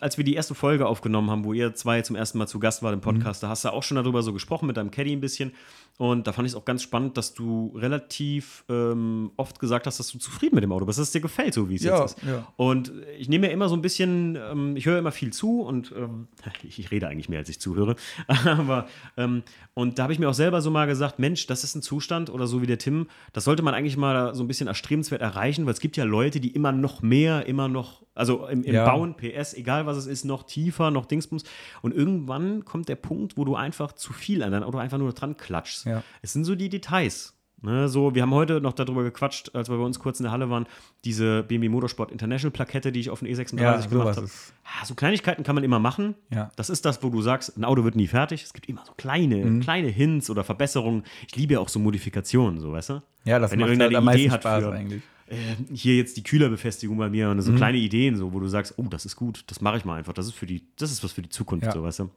als 0.00 0.18
wir 0.18 0.24
die 0.24 0.34
erste 0.34 0.54
Folge 0.54 0.86
aufgenommen 0.86 1.30
haben, 1.30 1.44
wo 1.44 1.52
ihr 1.52 1.74
zwei 1.74 2.02
zum 2.02 2.16
ersten 2.16 2.38
Mal 2.38 2.46
zu 2.46 2.58
Gast 2.58 2.82
wart 2.82 2.94
im 2.94 3.00
Podcast, 3.00 3.42
da 3.42 3.48
hast 3.48 3.64
du 3.64 3.72
auch 3.72 3.82
schon 3.82 3.96
darüber 3.96 4.22
so 4.22 4.32
gesprochen 4.32 4.66
mit 4.66 4.76
deinem 4.76 4.90
Caddy 4.90 5.12
ein 5.12 5.20
bisschen. 5.20 5.52
Und 5.98 6.26
da 6.26 6.32
fand 6.32 6.46
ich 6.46 6.52
es 6.52 6.56
auch 6.56 6.66
ganz 6.66 6.82
spannend, 6.82 7.16
dass 7.16 7.32
du 7.32 7.72
relativ 7.74 8.64
ähm, 8.68 9.30
oft 9.36 9.58
gesagt 9.58 9.86
hast, 9.86 9.98
dass 9.98 10.12
du 10.12 10.18
zufrieden 10.18 10.56
mit 10.56 10.62
dem 10.62 10.72
Auto 10.72 10.84
bist, 10.84 10.98
dass 10.98 11.06
es 11.06 11.12
dir 11.12 11.22
gefällt, 11.22 11.54
so 11.54 11.70
wie 11.70 11.76
es 11.76 11.84
Ja, 11.84 12.00
jetzt 12.02 12.18
ist. 12.18 12.26
ja. 12.26 12.46
Und 12.56 12.92
ich 13.18 13.30
nehme 13.30 13.46
mir 13.46 13.52
immer 13.52 13.70
so 13.70 13.74
ein 13.74 13.80
bisschen, 13.80 14.36
ähm, 14.36 14.76
ich 14.76 14.84
höre 14.84 14.98
immer 14.98 15.12
viel 15.12 15.32
zu 15.32 15.62
und 15.62 15.94
ähm, 15.96 16.28
ich, 16.64 16.78
ich 16.78 16.90
rede 16.90 17.08
eigentlich 17.08 17.30
mehr, 17.30 17.38
als 17.38 17.48
ich 17.48 17.60
zuhöre. 17.60 17.96
Aber 18.44 18.88
ähm, 19.16 19.42
und 19.72 19.98
da 19.98 20.02
habe 20.02 20.12
ich 20.12 20.18
mir 20.18 20.28
auch 20.28 20.34
selber 20.34 20.60
so 20.60 20.70
mal 20.70 20.86
gesagt, 20.86 21.18
Mensch, 21.18 21.46
das 21.46 21.64
ist 21.64 21.74
ein 21.74 21.82
Zustand 21.82 22.28
oder 22.28 22.46
so 22.46 22.60
wie 22.60 22.66
der 22.66 22.78
Tim, 22.78 23.08
das 23.32 23.44
sollte 23.44 23.62
man 23.62 23.72
eigentlich 23.72 23.96
mal 23.96 24.34
so 24.34 24.44
ein 24.44 24.48
bisschen 24.48 24.68
erstrebenswert 24.68 25.22
erreichen, 25.22 25.64
weil 25.64 25.72
es 25.72 25.80
gibt 25.80 25.96
ja 25.96 26.04
Leute, 26.04 26.40
die 26.40 26.50
immer 26.50 26.72
noch 26.72 27.00
mehr, 27.00 27.46
immer 27.46 27.68
noch, 27.68 28.02
also 28.16 28.46
im, 28.46 28.64
im 28.64 28.74
Ja. 28.74 28.84
Bauen, 28.84 29.14
PS, 29.14 29.54
egal 29.54 29.86
was 29.86 29.96
es 29.96 30.06
ist, 30.06 30.24
noch 30.24 30.42
tiefer, 30.42 30.90
noch 30.90 31.06
Dingsbums. 31.06 31.44
Und 31.82 31.94
irgendwann 31.94 32.64
kommt 32.64 32.88
der 32.88 32.96
Punkt, 32.96 33.36
wo 33.36 33.44
du 33.44 33.54
einfach 33.54 33.92
zu 33.92 34.12
viel 34.12 34.42
an 34.42 34.50
dein 34.50 34.62
Auto 34.64 34.78
einfach 34.78 34.98
nur 34.98 35.12
dran 35.12 35.36
klatschst. 35.36 35.84
Ja. 35.86 36.02
Es 36.22 36.32
sind 36.32 36.44
so 36.44 36.54
die 36.54 36.68
Details. 36.68 37.35
Ne, 37.62 37.88
so, 37.88 38.14
wir 38.14 38.20
haben 38.22 38.34
heute 38.34 38.60
noch 38.60 38.74
darüber 38.74 39.02
gequatscht, 39.02 39.54
als 39.54 39.70
wir 39.70 39.78
bei 39.78 39.82
uns 39.82 39.98
kurz 39.98 40.20
in 40.20 40.24
der 40.24 40.30
Halle 40.32 40.50
waren, 40.50 40.66
diese 41.06 41.42
BMW 41.42 41.70
Motorsport 41.70 42.12
International 42.12 42.50
Plakette, 42.52 42.92
die 42.92 43.00
ich 43.00 43.08
auf 43.10 43.20
den 43.20 43.28
E36 43.34 43.58
Ja, 43.60 43.76
gemacht 43.86 44.16
habe. 44.18 44.28
Ah, 44.64 44.84
So 44.84 44.94
Kleinigkeiten 44.94 45.42
kann 45.42 45.54
man 45.54 45.64
immer 45.64 45.78
machen. 45.78 46.14
Ja. 46.30 46.50
Das 46.56 46.68
ist 46.68 46.84
das, 46.84 47.02
wo 47.02 47.08
du 47.08 47.22
sagst, 47.22 47.56
ein 47.56 47.64
Auto 47.64 47.82
wird 47.82 47.96
nie 47.96 48.08
fertig. 48.08 48.42
Es 48.42 48.52
gibt 48.52 48.68
immer 48.68 48.84
so 48.86 48.92
kleine, 48.98 49.36
Mhm. 49.44 49.60
kleine 49.60 49.88
Hints 49.88 50.28
oder 50.28 50.44
Verbesserungen. 50.44 51.04
Ich 51.28 51.34
liebe 51.34 51.54
ja 51.54 51.60
auch 51.60 51.70
so 51.70 51.78
Modifikationen, 51.78 52.60
so 52.60 52.72
weißt 52.72 52.90
du? 52.90 53.02
Ja, 53.24 53.38
das 53.38 53.50
Wenn 53.52 53.60
macht 53.60 53.68
irgendeine 53.70 53.88
halt 53.88 53.96
am 53.96 54.04
meisten 54.04 54.20
Idee 54.20 54.30
hat 54.30 54.42
Spaß 54.42 54.62
für- 54.64 54.72
eigentlich. 54.72 55.02
äh, 55.28 55.34
hier 55.74 55.96
jetzt 55.96 56.16
die 56.18 56.22
Kühlerbefestigung 56.24 56.98
bei 56.98 57.08
mir 57.08 57.30
und 57.30 57.38
Mhm. 57.38 57.42
so 57.42 57.52
kleine 57.54 57.78
Ideen, 57.78 58.16
so, 58.16 58.34
wo 58.34 58.38
du 58.38 58.48
sagst, 58.48 58.74
oh, 58.76 58.84
das 58.90 59.06
ist 59.06 59.16
gut, 59.16 59.44
das 59.46 59.62
mache 59.62 59.78
ich 59.78 59.84
mal 59.86 59.94
einfach. 59.96 60.12
Das 60.12 60.26
ist 60.26 60.34
für 60.34 60.46
die, 60.46 60.62
das 60.76 60.92
ist 60.92 61.02
was 61.02 61.12
für 61.12 61.22
die 61.22 61.30
Zukunft, 61.30 61.64
Ja. 61.66 61.72
so, 61.72 61.82
weißt 61.82 62.00
du? 62.00 62.10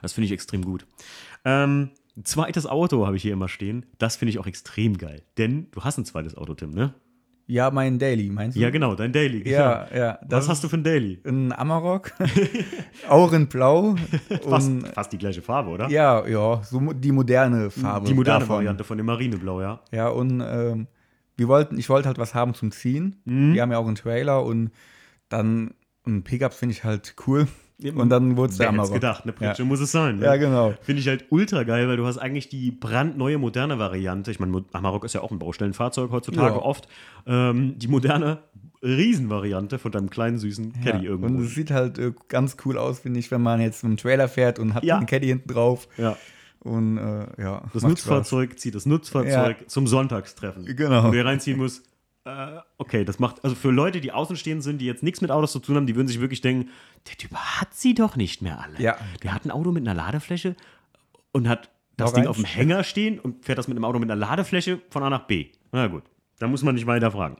Das 0.00 0.14
finde 0.14 0.24
ich 0.26 0.32
extrem 0.32 0.64
gut. 0.64 0.86
Ähm, 1.44 1.90
ein 2.20 2.24
zweites 2.24 2.66
Auto 2.66 3.06
habe 3.06 3.16
ich 3.16 3.22
hier 3.22 3.32
immer 3.32 3.48
stehen. 3.48 3.86
Das 3.98 4.16
finde 4.16 4.30
ich 4.30 4.38
auch 4.38 4.46
extrem 4.46 4.98
geil. 4.98 5.22
Denn 5.38 5.68
du 5.72 5.82
hast 5.82 5.96
ein 5.98 6.04
zweites 6.04 6.36
Auto, 6.36 6.54
Tim, 6.54 6.70
ne? 6.70 6.94
Ja, 7.46 7.70
mein 7.70 7.98
Daily, 7.98 8.28
meinst 8.28 8.56
du? 8.56 8.60
Ja, 8.60 8.70
genau, 8.70 8.94
dein 8.94 9.12
Daily. 9.12 9.48
Ja, 9.48 9.88
ja. 9.92 10.18
Was 10.28 10.48
hast 10.48 10.62
du 10.62 10.68
für 10.68 10.76
ein 10.76 10.84
Daily? 10.84 11.18
Ein 11.24 11.50
Amarok, 11.52 12.12
auch 13.08 13.32
in 13.32 13.48
Blau. 13.48 13.96
Fast, 14.48 14.70
fast 14.94 15.12
die 15.12 15.18
gleiche 15.18 15.42
Farbe, 15.42 15.70
oder? 15.70 15.88
ja, 15.88 16.24
ja, 16.28 16.62
so 16.62 16.92
die 16.92 17.10
moderne 17.10 17.70
Farbe. 17.70 18.06
die 18.06 18.14
moderne 18.14 18.40
davon. 18.40 18.56
Variante 18.56 18.84
von 18.84 18.98
dem 18.98 19.06
Marineblau, 19.06 19.62
ja. 19.62 19.80
Ja, 19.90 20.08
und 20.08 20.40
ähm, 20.46 20.86
wir 21.36 21.48
wollten, 21.48 21.76
ich 21.76 21.88
wollte 21.88 22.06
halt 22.06 22.18
was 22.18 22.34
haben 22.34 22.54
zum 22.54 22.70
Ziehen. 22.70 23.16
Mhm. 23.24 23.54
Wir 23.54 23.62
haben 23.62 23.72
ja 23.72 23.78
auch 23.78 23.86
einen 23.86 23.96
Trailer 23.96 24.44
und 24.44 24.70
dann 25.28 25.74
ein 26.06 26.22
Pickup 26.22 26.52
finde 26.52 26.74
ich 26.74 26.84
halt 26.84 27.16
cool. 27.26 27.48
Und 27.94 28.08
dann 28.10 28.36
wurde 28.36 28.50
es 28.52 28.58
der 28.58 28.64
Wer 28.66 28.68
Amarok. 28.70 28.94
gedacht, 28.94 29.22
eine 29.24 29.32
Pritsche 29.32 29.62
Ja. 29.62 29.68
muss 29.68 29.80
es 29.80 29.90
sein. 29.92 30.18
Ne? 30.18 30.24
Ja, 30.26 30.36
genau. 30.36 30.74
Finde 30.82 31.00
ich 31.00 31.08
halt 31.08 31.24
ultra 31.30 31.62
geil, 31.62 31.88
weil 31.88 31.96
du 31.96 32.06
hast 32.06 32.18
eigentlich 32.18 32.48
die 32.48 32.70
brandneue 32.70 33.38
moderne 33.38 33.78
Variante. 33.78 34.30
Ich 34.30 34.40
meine, 34.40 34.64
Amarok 34.72 35.04
ist 35.04 35.14
ja 35.14 35.20
auch 35.22 35.30
ein 35.30 35.38
Baustellenfahrzeug 35.38 36.10
heutzutage 36.10 36.54
Ja. 36.56 36.62
oft. 36.62 36.88
Ähm, 37.26 37.78
die 37.78 37.88
moderne 37.88 38.38
Riesenvariante 38.82 39.78
von 39.78 39.92
deinem 39.92 40.10
kleinen 40.10 40.38
süßen 40.38 40.72
Caddy 40.82 41.04
ja. 41.04 41.10
irgendwo. 41.10 41.26
Und 41.38 41.44
es 41.44 41.54
sieht 41.54 41.70
halt 41.70 41.98
äh, 41.98 42.12
ganz 42.28 42.56
cool 42.64 42.78
aus, 42.78 43.00
finde 43.00 43.20
ich, 43.20 43.30
wenn 43.30 43.42
man 43.42 43.60
jetzt 43.60 43.82
mit 43.84 43.92
dem 43.92 43.96
Trailer 43.98 44.28
fährt 44.28 44.58
und 44.58 44.74
hat 44.74 44.84
Ja. 44.84 44.96
einen 44.96 45.06
Caddy 45.06 45.26
hinten 45.26 45.48
drauf. 45.52 45.88
ja. 45.96 46.16
Und 46.62 46.98
äh, 46.98 47.26
ja. 47.42 47.62
Das 47.72 47.82
Nutzfahrzeug 47.84 48.58
zieht 48.58 48.74
das 48.74 48.84
Nutzfahrzeug 48.84 49.70
zum 49.70 49.86
Sonntagstreffen. 49.86 50.66
Genau. 50.66 51.04
Wo 51.04 51.06
du 51.08 51.14
hier 51.14 51.24
reinziehen 51.24 51.56
musst. 51.56 51.84
Äh, 52.24 52.58
okay, 52.76 53.04
das 53.04 53.18
macht, 53.18 53.42
also 53.44 53.56
für 53.56 53.70
Leute, 53.70 54.00
die 54.00 54.12
außenstehend 54.12 54.62
sind, 54.62 54.78
die 54.78 54.86
jetzt 54.86 55.02
nichts 55.02 55.20
mit 55.20 55.30
Autos 55.30 55.52
zu 55.52 55.58
tun 55.58 55.76
haben, 55.76 55.86
die 55.86 55.96
würden 55.96 56.08
sich 56.08 56.20
wirklich 56.20 56.40
denken, 56.42 56.70
der 57.08 57.16
Typ 57.16 57.34
hat 57.34 57.72
sie 57.74 57.94
doch 57.94 58.16
nicht 58.16 58.42
mehr 58.42 58.60
alle. 58.60 58.80
Ja. 58.80 58.96
Der 59.22 59.32
hat 59.32 59.44
ein 59.44 59.50
Auto 59.50 59.72
mit 59.72 59.86
einer 59.86 59.94
Ladefläche 59.94 60.54
und 61.32 61.48
hat 61.48 61.70
das 61.96 62.10
Noch 62.12 62.18
Ding 62.18 62.26
auf 62.28 62.36
dem 62.36 62.44
Hänger 62.44 62.84
stehen 62.84 63.18
und 63.18 63.44
fährt 63.44 63.58
das 63.58 63.68
mit 63.68 63.76
einem 63.76 63.84
Auto 63.84 63.98
mit 63.98 64.10
einer 64.10 64.20
Ladefläche 64.20 64.80
von 64.90 65.02
A 65.02 65.10
nach 65.10 65.26
B. 65.26 65.48
Na 65.72 65.86
gut, 65.86 66.02
da 66.38 66.46
muss 66.46 66.62
man 66.62 66.74
nicht 66.74 66.86
weiter 66.86 67.10
fragen. 67.10 67.36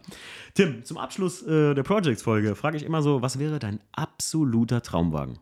Tim, 0.54 0.84
zum 0.84 0.96
Abschluss 0.98 1.42
äh, 1.42 1.74
der 1.74 1.82
Projects-Folge 1.82 2.54
frage 2.54 2.76
ich 2.76 2.84
immer 2.84 3.02
so, 3.02 3.20
was 3.22 3.38
wäre 3.38 3.58
dein 3.58 3.80
absoluter 3.92 4.82
Traumwagen? 4.82 5.38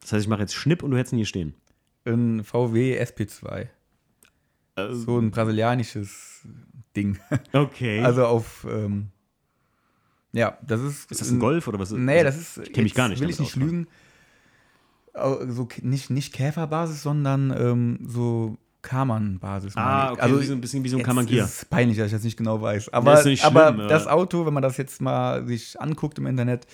Das 0.00 0.12
heißt, 0.12 0.24
ich 0.24 0.28
mache 0.28 0.40
jetzt 0.42 0.54
Schnipp 0.54 0.82
und 0.82 0.90
du 0.90 0.96
hättest 0.96 1.12
ihn 1.12 1.18
hier 1.18 1.26
stehen. 1.26 1.54
Ein 2.04 2.44
VW 2.44 3.00
SP2. 3.00 3.68
Äh, 4.76 4.92
So 4.92 5.18
ein 5.18 5.30
brasilianisches 5.30 6.46
Ding. 6.96 7.18
okay. 7.52 8.02
Also 8.02 8.26
auf. 8.26 8.66
Ähm, 8.70 9.08
ja, 10.32 10.58
das 10.66 10.80
ist. 10.80 11.10
ist 11.10 11.20
das 11.20 11.30
ein 11.30 11.38
Golf 11.38 11.68
oder 11.68 11.78
was 11.78 11.92
ist 11.92 11.98
Nee, 11.98 12.18
also, 12.18 12.24
das 12.24 12.36
ist. 12.36 12.58
Ich 12.68 12.72
kenne 12.72 12.84
mich 12.84 12.94
gar 12.94 13.08
nicht 13.08 13.20
Will 13.20 13.30
ich 13.30 13.38
nicht 13.38 13.52
aus. 13.52 13.56
lügen. 13.56 13.86
So, 15.14 15.68
nicht, 15.82 16.10
nicht 16.10 16.32
Käferbasis, 16.32 17.02
sondern 17.02 17.54
ähm, 17.56 17.98
so 18.04 18.58
Karmann-Basis. 18.82 19.74
meine 19.74 19.86
Ah, 19.86 20.12
okay, 20.12 20.20
also, 20.22 20.42
so 20.42 20.52
ein 20.52 20.60
bisschen 20.60 20.84
wie 20.84 20.88
so 20.88 20.96
ein 20.96 21.00
jetzt 21.00 21.06
Kamangier. 21.06 21.44
ist 21.44 21.70
peinlich, 21.70 21.96
dass 21.98 22.06
ich 22.06 22.12
das 22.12 22.24
nicht 22.24 22.36
genau 22.36 22.60
weiß. 22.60 22.92
Aber, 22.92 23.12
aber 23.12 23.22
schlimm, 23.22 23.36
ja. 23.80 23.86
das 23.88 24.06
Auto, 24.06 24.46
wenn 24.46 24.54
man 24.54 24.62
das 24.62 24.76
jetzt 24.76 25.00
mal 25.00 25.46
sich 25.46 25.80
anguckt 25.80 26.18
im 26.18 26.26
Internet, 26.26 26.66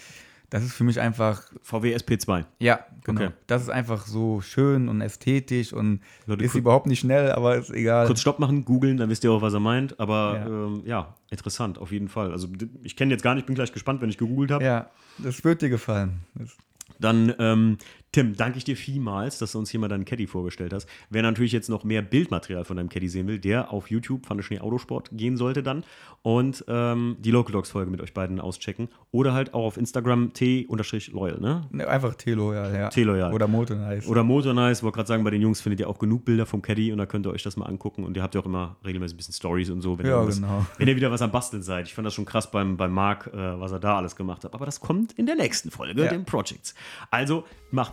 das 0.50 0.64
ist 0.64 0.72
für 0.74 0.84
mich 0.84 1.00
einfach, 1.00 1.42
VW 1.62 1.96
SP2. 1.96 2.44
ja, 2.58 2.80
genau. 3.04 3.22
Okay. 3.22 3.32
Das 3.46 3.62
ist 3.62 3.70
einfach 3.70 4.06
so 4.06 4.40
schön 4.40 4.88
und 4.88 5.00
ästhetisch 5.00 5.72
und 5.72 6.00
Leute, 6.26 6.44
ist 6.44 6.54
überhaupt 6.54 6.86
nicht 6.86 7.00
schnell, 7.00 7.32
aber 7.32 7.56
ist 7.56 7.70
egal. 7.70 8.06
Kurz 8.06 8.20
Stopp 8.20 8.40
machen, 8.40 8.64
googeln, 8.64 8.96
dann 8.96 9.08
wisst 9.08 9.22
ihr 9.22 9.30
auch, 9.30 9.42
was 9.42 9.54
er 9.54 9.60
meint. 9.60 9.98
Aber 10.00 10.36
ja, 10.36 10.46
ähm, 10.46 10.82
ja 10.84 11.14
interessant, 11.30 11.78
auf 11.78 11.92
jeden 11.92 12.08
Fall. 12.08 12.32
Also 12.32 12.48
ich 12.82 12.96
kenne 12.96 13.12
jetzt 13.12 13.22
gar 13.22 13.34
nicht, 13.36 13.46
bin 13.46 13.54
gleich 13.54 13.72
gespannt, 13.72 14.02
wenn 14.02 14.10
ich 14.10 14.18
gegoogelt 14.18 14.50
habe. 14.50 14.64
Ja, 14.64 14.90
das 15.18 15.42
wird 15.44 15.62
dir 15.62 15.70
gefallen. 15.70 16.20
Das, 16.34 16.56
Dann, 16.98 17.32
ähm, 17.38 17.78
Tim, 18.12 18.34
danke 18.36 18.58
ich 18.58 18.64
dir 18.64 18.76
vielmals, 18.76 19.38
dass 19.38 19.52
du 19.52 19.58
uns 19.60 19.70
hier 19.70 19.78
mal 19.78 19.86
deinen 19.86 20.04
Caddy 20.04 20.26
vorgestellt 20.26 20.72
hast. 20.72 20.88
Wer 21.10 21.22
natürlich 21.22 21.52
jetzt 21.52 21.68
noch 21.68 21.84
mehr 21.84 22.02
Bildmaterial 22.02 22.64
von 22.64 22.76
deinem 22.76 22.88
Caddy 22.88 23.08
sehen 23.08 23.28
will, 23.28 23.38
der 23.38 23.72
auf 23.72 23.88
YouTube 23.88 24.26
Pfanne 24.26 24.42
Schnee 24.42 24.58
Autosport 24.58 25.10
gehen 25.12 25.36
sollte 25.36 25.62
dann 25.62 25.84
und 26.22 26.64
ähm, 26.66 27.16
die 27.20 27.30
Local 27.30 27.52
Dogs 27.52 27.70
Folge 27.70 27.88
mit 27.88 28.00
euch 28.00 28.12
beiden 28.12 28.40
auschecken. 28.40 28.88
Oder 29.12 29.32
halt 29.32 29.54
auch 29.54 29.64
auf 29.64 29.76
Instagram 29.76 30.32
t-loyal, 30.32 31.40
ne? 31.40 31.68
ne, 31.70 31.86
einfach 31.88 32.14
T-Loyal, 32.14 32.74
ja. 32.74 32.88
T-Loyal. 32.88 33.32
Oder 33.32 33.46
Motornice. 33.46 34.06
Oder 34.08 34.24
Motornice, 34.24 34.82
wollte 34.82 34.96
gerade 34.96 35.08
sagen, 35.08 35.22
bei 35.24 35.30
den 35.30 35.40
Jungs 35.42 35.60
findet 35.60 35.78
ihr 35.80 35.88
auch 35.88 35.98
genug 35.98 36.24
Bilder 36.24 36.46
vom 36.46 36.62
Caddy 36.62 36.90
und 36.92 36.98
da 36.98 37.06
könnt 37.06 37.26
ihr 37.26 37.30
euch 37.30 37.42
das 37.44 37.56
mal 37.56 37.66
angucken. 37.66 38.04
Und 38.04 38.16
ihr 38.16 38.22
habt 38.24 38.34
ja 38.34 38.40
auch 38.40 38.46
immer 38.46 38.76
regelmäßig 38.84 39.14
ein 39.14 39.18
bisschen 39.18 39.34
Stories 39.34 39.70
und 39.70 39.82
so, 39.82 39.98
wenn, 39.98 40.06
ihr, 40.06 40.10
Ja, 40.12 40.16
irgendwas- 40.18 40.40
genau. 40.40 40.66
wenn 40.78 40.88
ihr 40.88 40.96
wieder 40.96 41.10
was 41.12 41.22
am 41.22 41.30
Basteln 41.30 41.62
seid. 41.62 41.86
Ich 41.86 41.94
fand 41.94 42.06
das 42.06 42.14
schon 42.14 42.24
krass 42.24 42.50
beim, 42.50 42.76
beim 42.76 42.92
Marc, 42.92 43.28
äh, 43.28 43.60
was 43.60 43.70
er 43.72 43.78
da 43.80 43.96
alles 43.96 44.16
gemacht 44.16 44.42
hat. 44.44 44.52
Aber 44.54 44.66
das 44.66 44.80
kommt 44.80 45.12
in 45.12 45.26
der 45.26 45.36
nächsten 45.36 45.70
Folge, 45.70 46.02
Ja. 46.04 46.10
den 46.10 46.24
Projects. 46.24 46.74
Also 47.10 47.44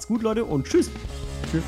gut, 0.07 0.23
Leute, 0.23 0.45
und 0.45 0.65
tschüss. 0.65 0.89
Tschüss. 1.51 1.63